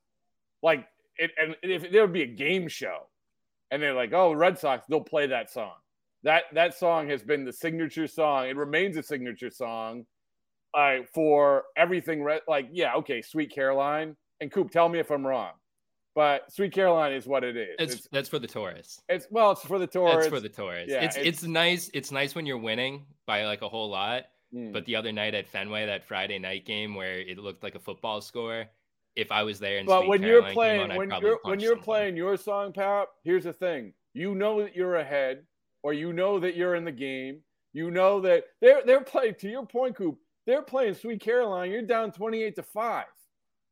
like 0.63 0.87
it, 1.17 1.31
and 1.37 1.55
if 1.61 1.91
there 1.91 2.01
would 2.01 2.13
be 2.13 2.23
a 2.23 2.27
game 2.27 2.67
show, 2.67 3.07
and 3.69 3.81
they're 3.81 3.93
like, 3.93 4.13
"Oh, 4.13 4.33
Red 4.33 4.57
Sox," 4.57 4.85
they'll 4.87 5.01
play 5.01 5.27
that 5.27 5.51
song. 5.51 5.73
That 6.23 6.43
that 6.53 6.77
song 6.77 7.09
has 7.09 7.23
been 7.23 7.45
the 7.45 7.53
signature 7.53 8.07
song. 8.07 8.47
It 8.47 8.55
remains 8.55 8.95
a 8.97 9.03
signature 9.03 9.49
song 9.49 10.05
uh, 10.73 10.97
for 11.13 11.63
everything. 11.75 12.23
Red, 12.23 12.41
like, 12.47 12.69
yeah, 12.71 12.93
okay, 12.95 13.21
Sweet 13.21 13.51
Caroline 13.53 14.15
and 14.39 14.51
Coop. 14.51 14.69
Tell 14.71 14.87
me 14.87 14.99
if 14.99 15.09
I'm 15.09 15.25
wrong, 15.25 15.51
but 16.13 16.51
Sweet 16.51 16.73
Caroline 16.73 17.13
is 17.13 17.25
what 17.25 17.43
it 17.43 17.57
is. 17.57 17.75
It's, 17.79 17.93
It's 17.95 18.07
that's 18.11 18.29
for 18.29 18.37
the 18.39 18.47
tourists. 18.47 19.01
it's 19.09 19.27
well, 19.31 19.51
it's 19.51 19.61
for 19.65 19.79
the 19.79 19.87
tourists. 19.87 20.25
That's 20.25 20.33
for 20.33 20.39
the 20.39 20.49
tourists. 20.49 20.91
yeah, 20.91 21.03
it's, 21.03 21.15
it's- 21.17 21.27
it's 21.39 21.43
nice. 21.43 21.89
It's 21.93 22.11
nice 22.11 22.35
when 22.35 22.45
you're 22.45 22.57
winning 22.59 23.05
by 23.25 23.45
like 23.45 23.61
a 23.63 23.69
whole 23.69 23.89
lot. 23.89 24.25
Mm. 24.53 24.73
But 24.73 24.85
the 24.85 24.97
other 24.97 25.11
night 25.13 25.33
at 25.33 25.47
Fenway, 25.47 25.85
that 25.85 26.03
Friday 26.03 26.37
night 26.37 26.65
game 26.65 26.93
where 26.93 27.19
it 27.19 27.37
looked 27.39 27.63
like 27.63 27.75
a 27.75 27.79
football 27.79 28.19
score, 28.19 28.65
if 29.15 29.31
I 29.31 29.43
was 29.43 29.59
there 29.59 29.77
and 29.77 29.87
But 29.87 30.01
Sweet 30.01 30.09
when 30.09 30.23
you're 30.23 30.43
playing, 30.51 30.91
on, 30.91 30.97
when 30.97 31.09
you're 31.21 31.39
when 31.43 31.59
you're 31.61 31.71
someone. 31.71 31.83
playing 31.83 32.17
your 32.17 32.35
song, 32.37 32.73
Pap, 32.73 33.07
here's 33.23 33.45
the 33.45 33.53
thing: 33.53 33.93
you 34.13 34.35
know 34.35 34.61
that 34.61 34.75
you're 34.75 34.97
ahead, 34.97 35.43
or 35.83 35.93
you 35.93 36.13
know 36.13 36.39
that 36.39 36.55
you're 36.55 36.75
in 36.75 36.85
the 36.85 36.91
game, 36.91 37.41
You 37.73 37.91
know 37.91 38.19
that 38.21 38.45
they're 38.61 38.81
they're 38.85 39.03
playing 39.03 39.35
to 39.39 39.49
your 39.49 39.65
point, 39.65 39.95
Coop. 39.95 40.17
They're 40.45 40.61
playing 40.61 40.95
Sweet 40.95 41.21
Caroline. 41.21 41.71
You're 41.71 41.83
down 41.83 42.11
28 42.11 42.55
to 42.55 42.63
five. 42.63 43.05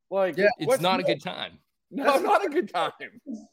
Like, 0.10 0.38
Yeah, 0.38 0.50
It's 0.60 0.82
not 0.82 1.00
a 1.00 1.04
good 1.04 1.22
time. 1.22 1.60
no, 1.92 2.18
not 2.20 2.46
a 2.46 2.50
good 2.50 2.72
time. 2.74 2.92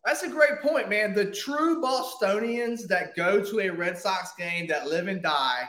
That's 0.05 0.23
a 0.23 0.29
great 0.29 0.61
point, 0.63 0.89
man. 0.89 1.15
The 1.15 1.31
true 1.31 1.81
Bostonians 1.81 2.87
that 2.89 3.17
go 3.17 3.43
to 3.43 3.61
a 3.61 3.71
Red 3.71 3.99
Sox 3.99 4.35
game 4.39 4.67
that 4.69 4.87
live 4.87 5.09
and 5.09 5.23
die, 5.23 5.65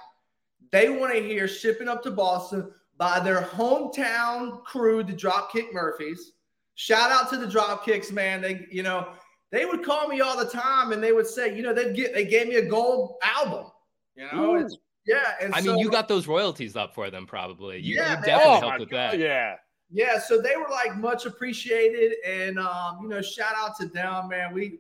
they 0.72 0.90
want 0.90 1.14
to 1.14 1.22
hear 1.22 1.48
shipping 1.48 1.88
up 1.88 2.04
to 2.04 2.12
Boston 2.12 2.70
by 2.98 3.20
their 3.20 3.42
hometown 3.42 4.64
crew, 4.64 5.04
the 5.04 5.14
Dropkick 5.14 5.72
Murphys. 5.72 6.34
Shout 6.76 7.12
out 7.12 7.30
to 7.30 7.38
the 7.38 7.48
Dropkicks, 7.48 8.12
man. 8.12 8.42
They, 8.42 8.68
you 8.70 8.84
know, 8.84 9.14
they 9.52 9.66
would 9.66 9.84
call 9.84 10.08
me 10.08 10.22
all 10.22 10.38
the 10.38 10.50
time 10.50 10.92
and 10.92 11.02
they 11.04 11.12
would 11.12 11.28
say, 11.28 11.56
you 11.56 11.64
know, 11.64 11.74
they 11.74 11.94
get 11.94 12.14
they 12.14 12.26
gave 12.26 12.48
me 12.48 12.56
a 12.56 12.66
gold 12.66 13.16
album. 13.24 13.68
You 14.16 14.28
know, 14.34 14.56
it's, 14.56 14.78
yeah. 15.06 15.34
And 15.42 15.54
I 15.54 15.62
so, 15.62 15.72
mean, 15.72 15.80
you 15.80 15.92
got 15.92 16.08
those 16.08 16.28
royalties 16.28 16.76
up 16.76 16.94
for 16.94 17.10
them, 17.10 17.26
probably. 17.26 17.80
You, 17.80 17.96
Yeah, 17.96 18.10
you 18.10 18.14
man. 18.16 18.24
definitely 18.24 18.58
Oh, 18.58 18.60
helped 18.60 18.80
with 18.80 18.90
God, 18.90 19.14
that. 19.14 19.20
Yeah. 19.20 19.56
Yeah, 19.90 20.20
so 20.20 20.42
they 20.42 20.58
were 20.58 20.68
like 20.70 20.98
much 20.98 21.26
appreciated, 21.26 22.16
and 22.26 22.60
um, 22.60 23.00
you 23.02 23.08
know, 23.08 23.22
shout 23.22 23.54
out 23.56 23.78
to 23.78 23.86
them, 23.88 24.28
man. 24.28 24.54
We, 24.54 24.80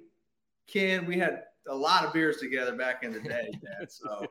Ken, 0.68 1.05
we 1.05 1.18
had 1.18 1.43
a 1.70 1.74
lot 1.76 2.03
of 2.03 2.11
beers 2.11 2.38
together 2.38 2.76
back 2.76 3.03
in 3.03 3.13
the 3.13 3.22
day, 3.22 3.49
man. 3.63 3.88
So, 3.88 4.26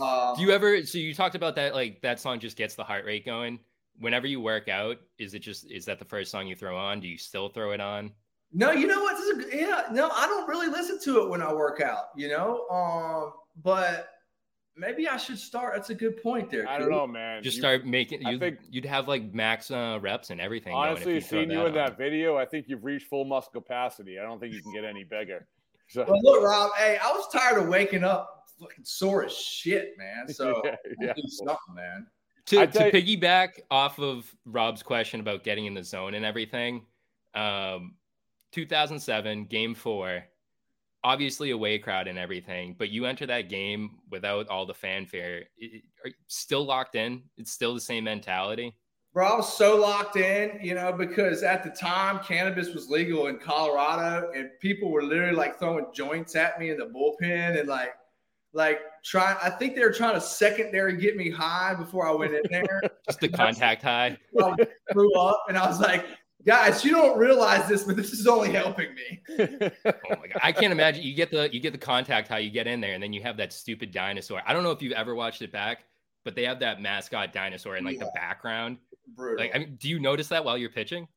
uh, 0.00 0.34
Do 0.34 0.40
you 0.40 0.50
ever? 0.50 0.86
So 0.86 0.96
you 0.96 1.14
talked 1.14 1.34
about 1.34 1.56
that, 1.56 1.74
like 1.74 2.00
that 2.00 2.20
song 2.20 2.40
just 2.40 2.56
gets 2.56 2.74
the 2.74 2.84
heart 2.84 3.04
rate 3.04 3.26
going. 3.26 3.58
Whenever 3.98 4.26
you 4.26 4.40
work 4.40 4.68
out, 4.68 4.96
is 5.18 5.34
it 5.34 5.40
just 5.40 5.70
is 5.70 5.84
that 5.84 5.98
the 5.98 6.06
first 6.06 6.30
song 6.30 6.46
you 6.46 6.56
throw 6.56 6.74
on? 6.74 7.00
Do 7.00 7.06
you 7.08 7.18
still 7.18 7.50
throw 7.50 7.72
it 7.72 7.80
on? 7.80 8.12
No, 8.52 8.72
you 8.72 8.86
know 8.86 9.00
what? 9.02 9.16
This 9.16 9.26
is 9.46 9.52
a, 9.52 9.56
yeah, 9.56 9.82
no, 9.92 10.10
I 10.10 10.26
don't 10.26 10.48
really 10.48 10.68
listen 10.68 10.98
to 11.04 11.22
it 11.22 11.28
when 11.28 11.40
I 11.42 11.52
work 11.52 11.80
out, 11.80 12.06
you 12.16 12.28
know. 12.28 12.66
Um, 12.68 13.32
but 13.62 14.08
maybe 14.76 15.08
I 15.08 15.16
should 15.16 15.38
start. 15.38 15.74
That's 15.74 15.90
a 15.90 15.94
good 15.94 16.22
point 16.22 16.50
there. 16.50 16.68
I 16.68 16.78
don't 16.78 16.90
know, 16.90 17.06
man. 17.06 17.42
Just 17.42 17.56
You- 17.56 17.62
start 17.62 17.86
making. 17.86 18.24
I 18.26 18.30
You, 18.32 18.38
think- 18.38 18.58
you'd 18.70 18.84
have 18.84 19.08
like 19.08 19.32
max 19.34 19.70
uh, 19.70 19.98
reps 20.00 20.30
and 20.30 20.40
everything. 20.40 20.72
going 20.72 20.84
if 20.84 20.90
Honestly, 20.96 21.14
you 21.14 21.20
seeing 21.20 21.50
you 21.50 21.56
that 21.58 21.66
in 21.66 21.74
that 21.74 21.98
video, 21.98 22.36
I 22.36 22.44
think 22.46 22.66
you've 22.68 22.84
reached 22.84 23.06
full 23.08 23.24
muscle 23.24 23.52
capacity. 23.52 24.18
I 24.18 24.22
don't 24.22 24.38
think 24.40 24.54
you 24.54 24.62
can 24.62 24.72
get 24.72 24.84
any 24.84 25.04
bigger. 25.04 25.46
So, 25.88 26.04
Well, 26.08 26.20
look, 26.22 26.42
Rob. 26.42 26.70
Hey, 26.78 26.98
I 27.02 27.10
was 27.12 27.28
tired 27.32 27.58
of 27.62 27.68
waking 27.68 28.04
up 28.04 28.44
fucking 28.58 28.84
sore 28.84 29.24
as 29.24 29.36
shit, 29.36 29.92
man. 29.98 30.28
So 30.28 30.62
yeah, 30.64 30.76
yeah. 31.00 31.12
do 31.14 31.22
something, 31.26 31.74
man. 31.74 32.06
to, 32.46 32.66
to 32.66 32.66
tell 32.66 32.86
you- 32.86 32.92
piggyback 33.18 33.60
off 33.70 33.98
of 33.98 34.30
Rob's 34.46 34.82
question 34.82 35.20
about 35.20 35.44
getting 35.44 35.66
in 35.66 35.74
the 35.74 35.84
zone 35.84 36.14
and 36.14 36.24
everything, 36.24 36.86
um, 37.34 37.94
2007 38.52 39.46
game 39.46 39.74
four, 39.74 40.24
obviously 41.04 41.50
away 41.50 41.78
crowd 41.78 42.06
and 42.06 42.18
everything, 42.18 42.76
but 42.78 42.90
you 42.90 43.06
enter 43.06 43.26
that 43.26 43.48
game 43.48 43.98
without 44.10 44.48
all 44.48 44.66
the 44.66 44.74
fanfare. 44.74 45.44
It- 45.56 45.82
Are 46.04 46.08
you 46.08 46.14
still 46.28 46.64
locked 46.64 46.94
in? 46.94 47.22
It's 47.36 47.50
still 47.50 47.74
the 47.74 47.80
same 47.80 48.04
mentality. 48.04 48.74
Bro, 49.12 49.26
I 49.26 49.36
was 49.36 49.52
so 49.58 49.76
locked 49.76 50.16
in, 50.16 50.58
you 50.62 50.74
know, 50.74 50.90
because 50.90 51.42
at 51.42 51.62
the 51.62 51.68
time 51.68 52.20
cannabis 52.24 52.72
was 52.72 52.88
legal 52.88 53.26
in 53.26 53.38
Colorado 53.38 54.30
and 54.34 54.48
people 54.58 54.90
were 54.90 55.02
literally 55.02 55.34
like 55.36 55.58
throwing 55.58 55.86
joints 55.92 56.34
at 56.34 56.58
me 56.58 56.70
in 56.70 56.78
the 56.78 56.86
bullpen 56.86 57.58
and 57.58 57.68
like 57.68 57.94
like 58.54 58.80
trying 59.04 59.36
I 59.42 59.50
think 59.50 59.74
they 59.74 59.82
were 59.82 59.92
trying 59.92 60.14
to 60.14 60.20
secondary 60.20 60.96
get 60.96 61.16
me 61.16 61.30
high 61.30 61.74
before 61.74 62.08
I 62.08 62.12
went 62.12 62.34
in 62.34 62.42
there. 62.50 62.80
Just 63.06 63.20
the 63.20 63.28
contact 63.28 63.82
high. 63.82 64.16
I 64.42 64.54
grew 64.92 65.14
up 65.18 65.44
and 65.48 65.58
I 65.58 65.66
was 65.66 65.78
like, 65.78 66.06
guys, 66.46 66.84
you 66.84 66.92
don't 66.92 67.18
realize 67.18 67.68
this, 67.68 67.84
but 67.84 67.96
this 67.96 68.12
is 68.12 68.26
only 68.26 68.52
helping 68.52 68.94
me. 68.94 69.22
Oh 69.84 70.16
my 70.20 70.28
god, 70.28 70.40
I 70.42 70.52
can't 70.52 70.72
imagine. 70.72 71.02
You 71.02 71.14
get 71.14 71.30
the 71.30 71.52
you 71.52 71.60
get 71.60 71.72
the 71.72 71.78
contact 71.78 72.28
how 72.28 72.36
you 72.36 72.50
get 72.50 72.66
in 72.66 72.80
there, 72.80 72.94
and 72.94 73.02
then 73.02 73.12
you 73.12 73.22
have 73.22 73.36
that 73.38 73.52
stupid 73.52 73.92
dinosaur. 73.92 74.42
I 74.46 74.52
don't 74.52 74.62
know 74.62 74.70
if 74.70 74.82
you've 74.82 74.92
ever 74.92 75.14
watched 75.14 75.42
it 75.42 75.52
back, 75.52 75.84
but 76.24 76.34
they 76.34 76.44
have 76.44 76.60
that 76.60 76.80
mascot 76.80 77.32
dinosaur 77.32 77.76
in 77.76 77.84
like 77.84 77.98
the 77.98 78.10
background. 78.14 78.78
Brutal. 79.16 79.44
Like, 79.44 79.54
I 79.54 79.58
mean, 79.58 79.76
do 79.80 79.88
you 79.88 79.98
notice 79.98 80.28
that 80.28 80.44
while 80.44 80.56
you're 80.56 80.70
pitching? 80.70 81.08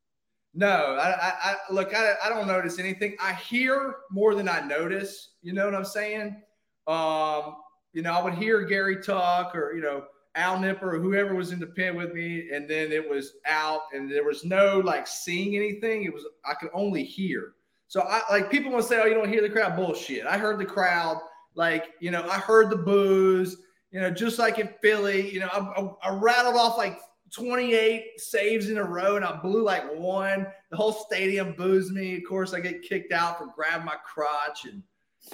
No, 0.53 0.67
I, 0.67 1.09
I, 1.09 1.33
I 1.43 1.55
look, 1.69 1.93
I, 1.93 2.13
I 2.23 2.29
don't 2.29 2.47
notice 2.47 2.79
anything. 2.79 3.17
I 3.21 3.33
hear 3.33 3.97
more 4.09 4.35
than 4.35 4.47
I 4.47 4.61
notice. 4.61 5.31
You 5.41 5.53
know 5.53 5.65
what 5.65 5.75
I'm 5.75 5.85
saying? 5.85 6.41
Um, 6.87 7.57
you 7.93 8.01
know, 8.01 8.13
I 8.13 8.23
would 8.23 8.35
hear 8.35 8.61
Gary 8.61 9.01
talk 9.01 9.55
or, 9.55 9.73
you 9.73 9.81
know, 9.81 10.05
Al 10.35 10.59
Nipper 10.59 10.99
whoever 10.99 11.33
was 11.33 11.51
in 11.51 11.59
the 11.59 11.67
pen 11.67 11.95
with 11.95 12.13
me, 12.13 12.49
and 12.53 12.69
then 12.69 12.91
it 12.91 13.07
was 13.07 13.33
out, 13.45 13.81
and 13.93 14.11
there 14.11 14.25
was 14.25 14.43
no 14.43 14.79
like 14.79 15.07
seeing 15.07 15.55
anything. 15.55 16.03
It 16.03 16.13
was 16.13 16.25
I 16.43 16.53
could 16.53 16.69
only 16.73 17.03
hear. 17.03 17.53
So 17.87 18.01
I 18.01 18.21
like 18.29 18.51
people 18.51 18.71
want 18.71 18.83
to 18.83 18.89
say, 18.89 18.99
"Oh, 19.01 19.05
you 19.05 19.13
don't 19.13 19.29
hear 19.29 19.41
the 19.41 19.49
crowd." 19.49 19.75
Bullshit. 19.75 20.25
I 20.25 20.37
heard 20.37 20.59
the 20.59 20.65
crowd. 20.65 21.21
Like 21.55 21.93
you 22.01 22.11
know, 22.11 22.27
I 22.29 22.37
heard 22.37 22.69
the 22.69 22.77
booze. 22.77 23.57
You 23.91 24.01
know, 24.01 24.11
just 24.11 24.37
like 24.37 24.59
in 24.59 24.69
Philly. 24.81 25.31
You 25.31 25.39
know, 25.41 25.49
I, 25.53 25.59
I, 25.59 26.09
I 26.09 26.19
rattled 26.19 26.55
off 26.55 26.77
like 26.77 26.99
28 27.31 28.19
saves 28.19 28.69
in 28.69 28.77
a 28.77 28.83
row, 28.83 29.15
and 29.15 29.23
I 29.23 29.37
blew 29.37 29.63
like 29.63 29.83
one. 29.95 30.47
The 30.69 30.77
whole 30.77 30.91
stadium 30.91 31.53
boos 31.53 31.91
me. 31.91 32.17
Of 32.17 32.23
course, 32.27 32.53
I 32.53 32.59
get 32.59 32.81
kicked 32.81 33.13
out 33.13 33.37
for 33.37 33.47
grabbing 33.55 33.85
my 33.85 33.95
crotch, 34.03 34.65
and 34.65 34.83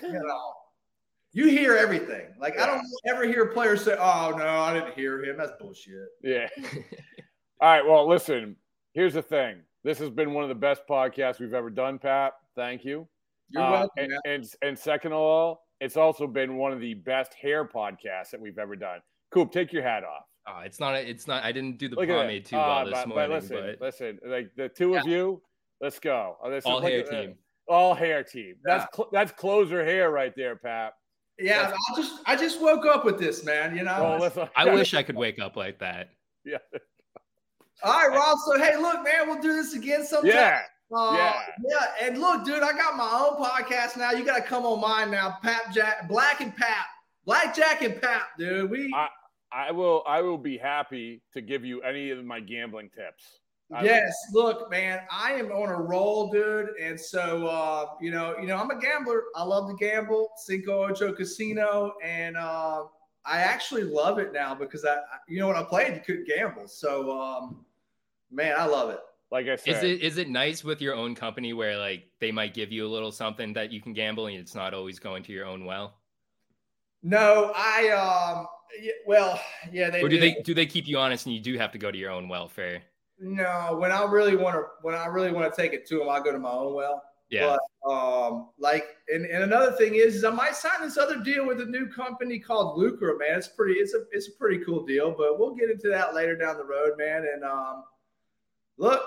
you 0.03 0.13
know, 0.13 0.53
you 1.33 1.47
hear 1.47 1.75
everything. 1.77 2.27
Like 2.39 2.59
I 2.59 2.65
don't 2.65 2.83
ever 3.07 3.25
hear 3.25 3.47
players 3.47 3.83
say, 3.83 3.95
"Oh 3.99 4.33
no, 4.37 4.45
I 4.47 4.73
didn't 4.73 4.93
hear 4.93 5.23
him." 5.23 5.37
That's 5.37 5.53
bullshit. 5.59 6.07
Yeah. 6.23 6.47
All 7.61 7.69
right. 7.69 7.85
Well, 7.85 8.07
listen, 8.07 8.55
here's 8.93 9.13
the 9.13 9.21
thing. 9.21 9.61
This 9.83 9.97
has 9.99 10.09
been 10.09 10.33
one 10.33 10.43
of 10.43 10.49
the 10.49 10.55
best 10.55 10.81
podcasts 10.89 11.39
we've 11.39 11.53
ever 11.53 11.69
done, 11.69 11.97
Pat. 11.99 12.33
Thank 12.55 12.83
you. 12.85 13.07
You're 13.49 13.63
Uh, 13.63 13.71
welcome. 13.71 13.89
and, 13.97 14.11
and, 14.25 14.45
and 14.61 14.77
second 14.77 15.11
of 15.11 15.17
all, 15.19 15.63
it's 15.79 15.97
also 15.97 16.27
been 16.27 16.57
one 16.57 16.71
of 16.71 16.79
the 16.79 16.93
best 16.93 17.33
hair 17.33 17.65
podcasts 17.65 18.29
that 18.31 18.39
we've 18.39 18.57
ever 18.59 18.75
done. 18.75 18.99
Coop, 19.31 19.51
take 19.51 19.73
your 19.73 19.83
hat 19.83 20.03
off. 20.03 20.23
Oh, 20.47 20.59
it's 20.65 20.79
not. 20.79 20.95
A, 20.95 21.09
it's 21.09 21.27
not. 21.27 21.43
I 21.43 21.51
didn't 21.51 21.77
do 21.77 21.87
the 21.87 21.95
Look 21.95 22.09
at 22.09 22.15
pomade 22.15 22.43
it. 22.43 22.45
too 22.45 22.57
Uh, 22.57 22.67
well 22.67 22.85
this 22.85 22.93
but, 22.93 23.07
morning, 23.07 23.29
but 23.29 23.35
listen, 23.41 23.75
but 23.79 23.81
listen, 23.85 24.19
like 24.25 24.49
the 24.55 24.69
two 24.69 24.95
of 24.95 25.05
you, 25.07 25.41
let's 25.81 25.99
go. 25.99 26.37
Uh, 26.43 26.49
this 26.49 26.65
all 26.65 26.81
hair 26.81 27.03
uh, 27.07 27.09
team. 27.11 27.35
all 27.67 27.93
hair 27.93 28.23
team. 28.23 28.55
That's 28.63 28.83
Yeah. 28.83 28.95
cl- 28.95 29.09
that's 29.11 29.31
closer 29.31 29.83
hair 29.85 30.09
right 30.11 30.33
there, 30.35 30.55
Pat. 30.55 30.93
Yeah, 31.39 31.73
I 31.73 31.95
just 31.95 32.21
I 32.25 32.35
just 32.35 32.61
woke 32.61 32.85
up 32.85 33.03
with 33.05 33.17
this, 33.19 33.43
man. 33.43 33.75
You 33.75 33.83
know. 33.83 34.15
Oh, 34.19 34.21
listen, 34.21 34.47
I 34.55 34.65
wish 34.73 34.93
I 34.93 35.01
could 35.03 35.15
wake 35.15 35.39
up 35.39 35.55
like 35.55 35.79
that. 35.79 36.09
Yeah. 36.45 36.57
All 37.83 37.93
right, 37.93 38.15
Rob. 38.15 38.37
So 38.45 38.57
hey, 38.59 38.77
look, 38.77 39.03
man, 39.03 39.27
we'll 39.27 39.41
do 39.41 39.53
this 39.53 39.73
again 39.73 40.05
sometime. 40.05 40.31
Yeah. 40.31 40.61
Uh, 40.95 41.13
Yeah. 41.17 41.41
yeah. 41.67 42.07
And 42.07 42.17
look, 42.19 42.45
dude, 42.45 42.61
I 42.61 42.73
got 42.73 42.95
my 42.95 43.09
own 43.27 43.43
podcast 43.43 43.97
now. 43.97 44.11
You 44.11 44.23
got 44.25 44.35
to 44.35 44.43
come 44.43 44.65
on 44.65 44.79
mine 44.81 45.09
now. 45.09 45.37
Pap 45.41 45.73
Jack, 45.73 46.07
Black 46.07 46.41
and 46.41 46.55
Pap, 46.55 46.85
Black 47.25 47.55
Jack 47.55 47.81
and 47.81 47.99
Pap, 48.01 48.37
dude. 48.37 48.69
We 48.69 48.91
I- 48.95 49.07
I 49.53 49.71
will 49.71 50.01
I 50.07 50.21
will 50.21 50.37
be 50.37 50.57
happy 50.57 51.21
to 51.33 51.41
give 51.41 51.65
you 51.65 51.81
any 51.81 52.11
of 52.11 52.23
my 52.23 52.39
gambling 52.39 52.89
tips. 52.89 53.41
I- 53.73 53.83
yes. 53.83 54.13
Look, 54.33 54.69
man, 54.69 55.01
I 55.11 55.33
am 55.33 55.51
on 55.51 55.69
a 55.69 55.79
roll, 55.81 56.29
dude. 56.31 56.69
And 56.81 56.99
so, 56.99 57.47
uh, 57.47 57.85
you 58.01 58.11
know, 58.11 58.37
you 58.37 58.47
know, 58.47 58.57
I'm 58.57 58.69
a 58.69 58.79
gambler. 58.79 59.23
I 59.35 59.43
love 59.43 59.69
to 59.69 59.75
gamble. 59.75 60.29
Cinco 60.37 60.83
Ocho 60.83 61.13
Casino, 61.13 61.93
and 62.03 62.37
uh, 62.37 62.83
I 63.25 63.39
actually 63.39 63.83
love 63.83 64.19
it 64.19 64.33
now 64.33 64.55
because 64.55 64.83
I, 64.85 64.95
I- 64.95 64.99
you 65.27 65.39
know, 65.39 65.47
when 65.47 65.55
I 65.57 65.63
played, 65.63 65.93
you 65.95 66.01
couldn't 66.01 66.27
gamble. 66.27 66.67
So, 66.67 67.19
um, 67.19 67.65
man, 68.31 68.55
I 68.57 68.65
love 68.65 68.89
it. 68.89 68.99
Like 69.31 69.47
I 69.47 69.55
said, 69.55 69.75
Is 69.77 69.83
it 69.83 70.01
is 70.01 70.17
it 70.17 70.29
nice 70.29 70.61
with 70.61 70.81
your 70.81 70.93
own 70.93 71.15
company 71.15 71.53
where 71.53 71.77
like 71.77 72.03
they 72.19 72.33
might 72.33 72.53
give 72.53 72.69
you 72.69 72.85
a 72.85 72.89
little 72.89 73.13
something 73.13 73.53
that 73.53 73.71
you 73.71 73.79
can 73.79 73.93
gamble 73.93 74.27
and 74.27 74.35
it's 74.35 74.53
not 74.53 74.73
always 74.73 74.99
going 74.99 75.23
to 75.23 75.31
your 75.31 75.45
own 75.45 75.63
well? 75.63 75.93
No, 77.01 77.53
I 77.55 77.89
um, 77.91 78.47
yeah, 78.81 78.91
well, 79.07 79.39
yeah, 79.71 79.89
they 79.89 80.03
Or 80.03 80.09
do 80.09 80.19
they 80.19 80.35
do 80.43 80.53
they 80.53 80.65
keep 80.65 80.85
you 80.85 80.97
honest 80.97 81.25
and 81.27 81.33
you 81.33 81.39
do 81.41 81.57
have 81.57 81.71
to 81.71 81.77
go 81.77 81.89
to 81.89 81.97
your 81.97 82.11
own 82.11 82.27
welfare? 82.27 82.83
No, 83.21 83.77
when 83.79 83.91
I 83.91 84.03
really 84.03 84.35
want 84.35 84.55
to, 84.55 84.63
when 84.81 84.95
I 84.95 85.05
really 85.05 85.31
want 85.31 85.53
to 85.53 85.61
take 85.61 85.73
it 85.73 85.87
to 85.87 85.99
them, 85.99 86.09
I 86.09 86.19
go 86.19 86.31
to 86.31 86.39
my 86.39 86.49
own 86.49 86.73
well. 86.73 87.03
Yeah. 87.29 87.55
But 87.83 87.89
um, 87.89 88.49
like, 88.57 88.83
and, 89.07 89.25
and 89.25 89.43
another 89.43 89.71
thing 89.73 89.95
is, 89.95 90.15
is 90.15 90.23
I 90.23 90.31
might 90.31 90.55
sign 90.55 90.81
this 90.81 90.97
other 90.97 91.23
deal 91.23 91.45
with 91.45 91.61
a 91.61 91.65
new 91.65 91.87
company 91.87 92.39
called 92.39 92.77
Lucra, 92.77 93.17
man. 93.17 93.37
It's 93.37 93.47
pretty, 93.47 93.75
it's 93.75 93.93
a, 93.93 94.03
it's 94.11 94.27
a 94.27 94.31
pretty 94.33 94.65
cool 94.65 94.85
deal. 94.85 95.11
But 95.11 95.39
we'll 95.39 95.55
get 95.55 95.69
into 95.69 95.87
that 95.89 96.13
later 96.15 96.35
down 96.35 96.57
the 96.57 96.65
road, 96.65 96.97
man. 96.97 97.27
And 97.31 97.43
um, 97.43 97.83
look, 98.77 99.01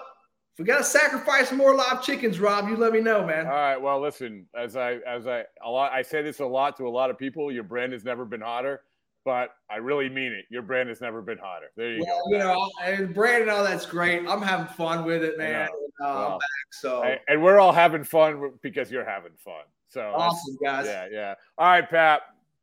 if 0.54 0.60
we 0.60 0.64
got 0.64 0.78
to 0.78 0.84
sacrifice 0.84 1.50
more 1.50 1.74
live 1.74 2.00
chickens, 2.00 2.38
Rob, 2.38 2.68
you 2.68 2.76
let 2.76 2.92
me 2.92 3.00
know, 3.00 3.26
man. 3.26 3.46
All 3.46 3.52
right. 3.52 3.76
Well, 3.76 4.00
listen, 4.00 4.46
as 4.56 4.76
I 4.76 4.98
as 5.06 5.26
I 5.26 5.42
a 5.64 5.68
lot 5.68 5.92
I 5.92 6.02
say 6.02 6.22
this 6.22 6.38
a 6.38 6.46
lot 6.46 6.76
to 6.76 6.86
a 6.86 6.88
lot 6.88 7.10
of 7.10 7.18
people. 7.18 7.50
Your 7.50 7.64
brand 7.64 7.92
has 7.92 8.04
never 8.04 8.24
been 8.24 8.40
hotter, 8.40 8.82
but 9.24 9.50
I 9.70 9.76
really 9.76 10.08
mean 10.08 10.32
it. 10.32 10.44
Your 10.50 10.62
brand 10.62 10.88
has 10.90 11.00
never 11.00 11.22
been 11.22 11.38
hotter. 11.38 11.66
There 11.76 11.92
you 11.94 12.04
Well, 12.06 12.22
go. 12.26 12.32
you 12.32 12.38
know, 12.38 12.70
and 12.82 13.14
Brandon, 13.14 13.48
all 13.50 13.64
that's 13.64 13.86
great. 13.86 14.26
I'm 14.28 14.42
having 14.42 14.66
fun 14.74 15.04
with 15.04 15.22
it, 15.24 15.38
man. 15.38 15.62
And, 15.62 15.70
uh, 16.02 16.08
I'm 16.08 16.14
Well, 16.16 16.38
back, 16.38 16.48
so 16.72 17.02
And- 17.02 17.20
and 17.28 17.42
we're 17.42 17.58
all 17.58 17.72
having 17.72 18.04
fun 18.04 18.58
because 18.62 18.90
you're 18.92 19.04
having 19.04 19.32
fun. 19.44 19.62
So 19.88 20.12
awesome, 20.14 20.56
guys. 20.62 20.86
yeah, 20.86 21.06
yeah. 21.10 21.34
All 21.56 21.66
right, 21.68 21.88
Pat. 21.88 22.22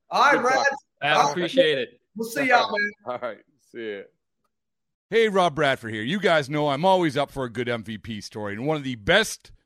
All 0.10 0.34
right, 0.34 0.42
Brad. 0.42 0.66
I 1.02 1.30
appreciate 1.32 1.78
it. 1.78 2.00
We'll 2.16 2.30
see 2.30 2.44
y'all, 2.50 2.70
man. 2.70 2.92
All 3.06 3.20
right. 3.22 3.40
See 3.72 3.80
you. 3.80 4.04
Hey, 5.10 5.30
Rob 5.30 5.56
Bradford 5.56 5.94
here. 5.94 6.04
You 6.04 6.20
guys 6.20 6.50
know 6.50 6.70
I'm 6.70 6.86
always 6.86 7.18
up 7.18 7.32
for 7.32 7.44
a 7.46 7.50
good 7.50 7.68
MVP 7.68 8.22
story, 8.22 8.54
and 8.54 8.66
one 8.68 8.78
of 8.78 8.84
the 8.84 8.96
best 8.96 9.52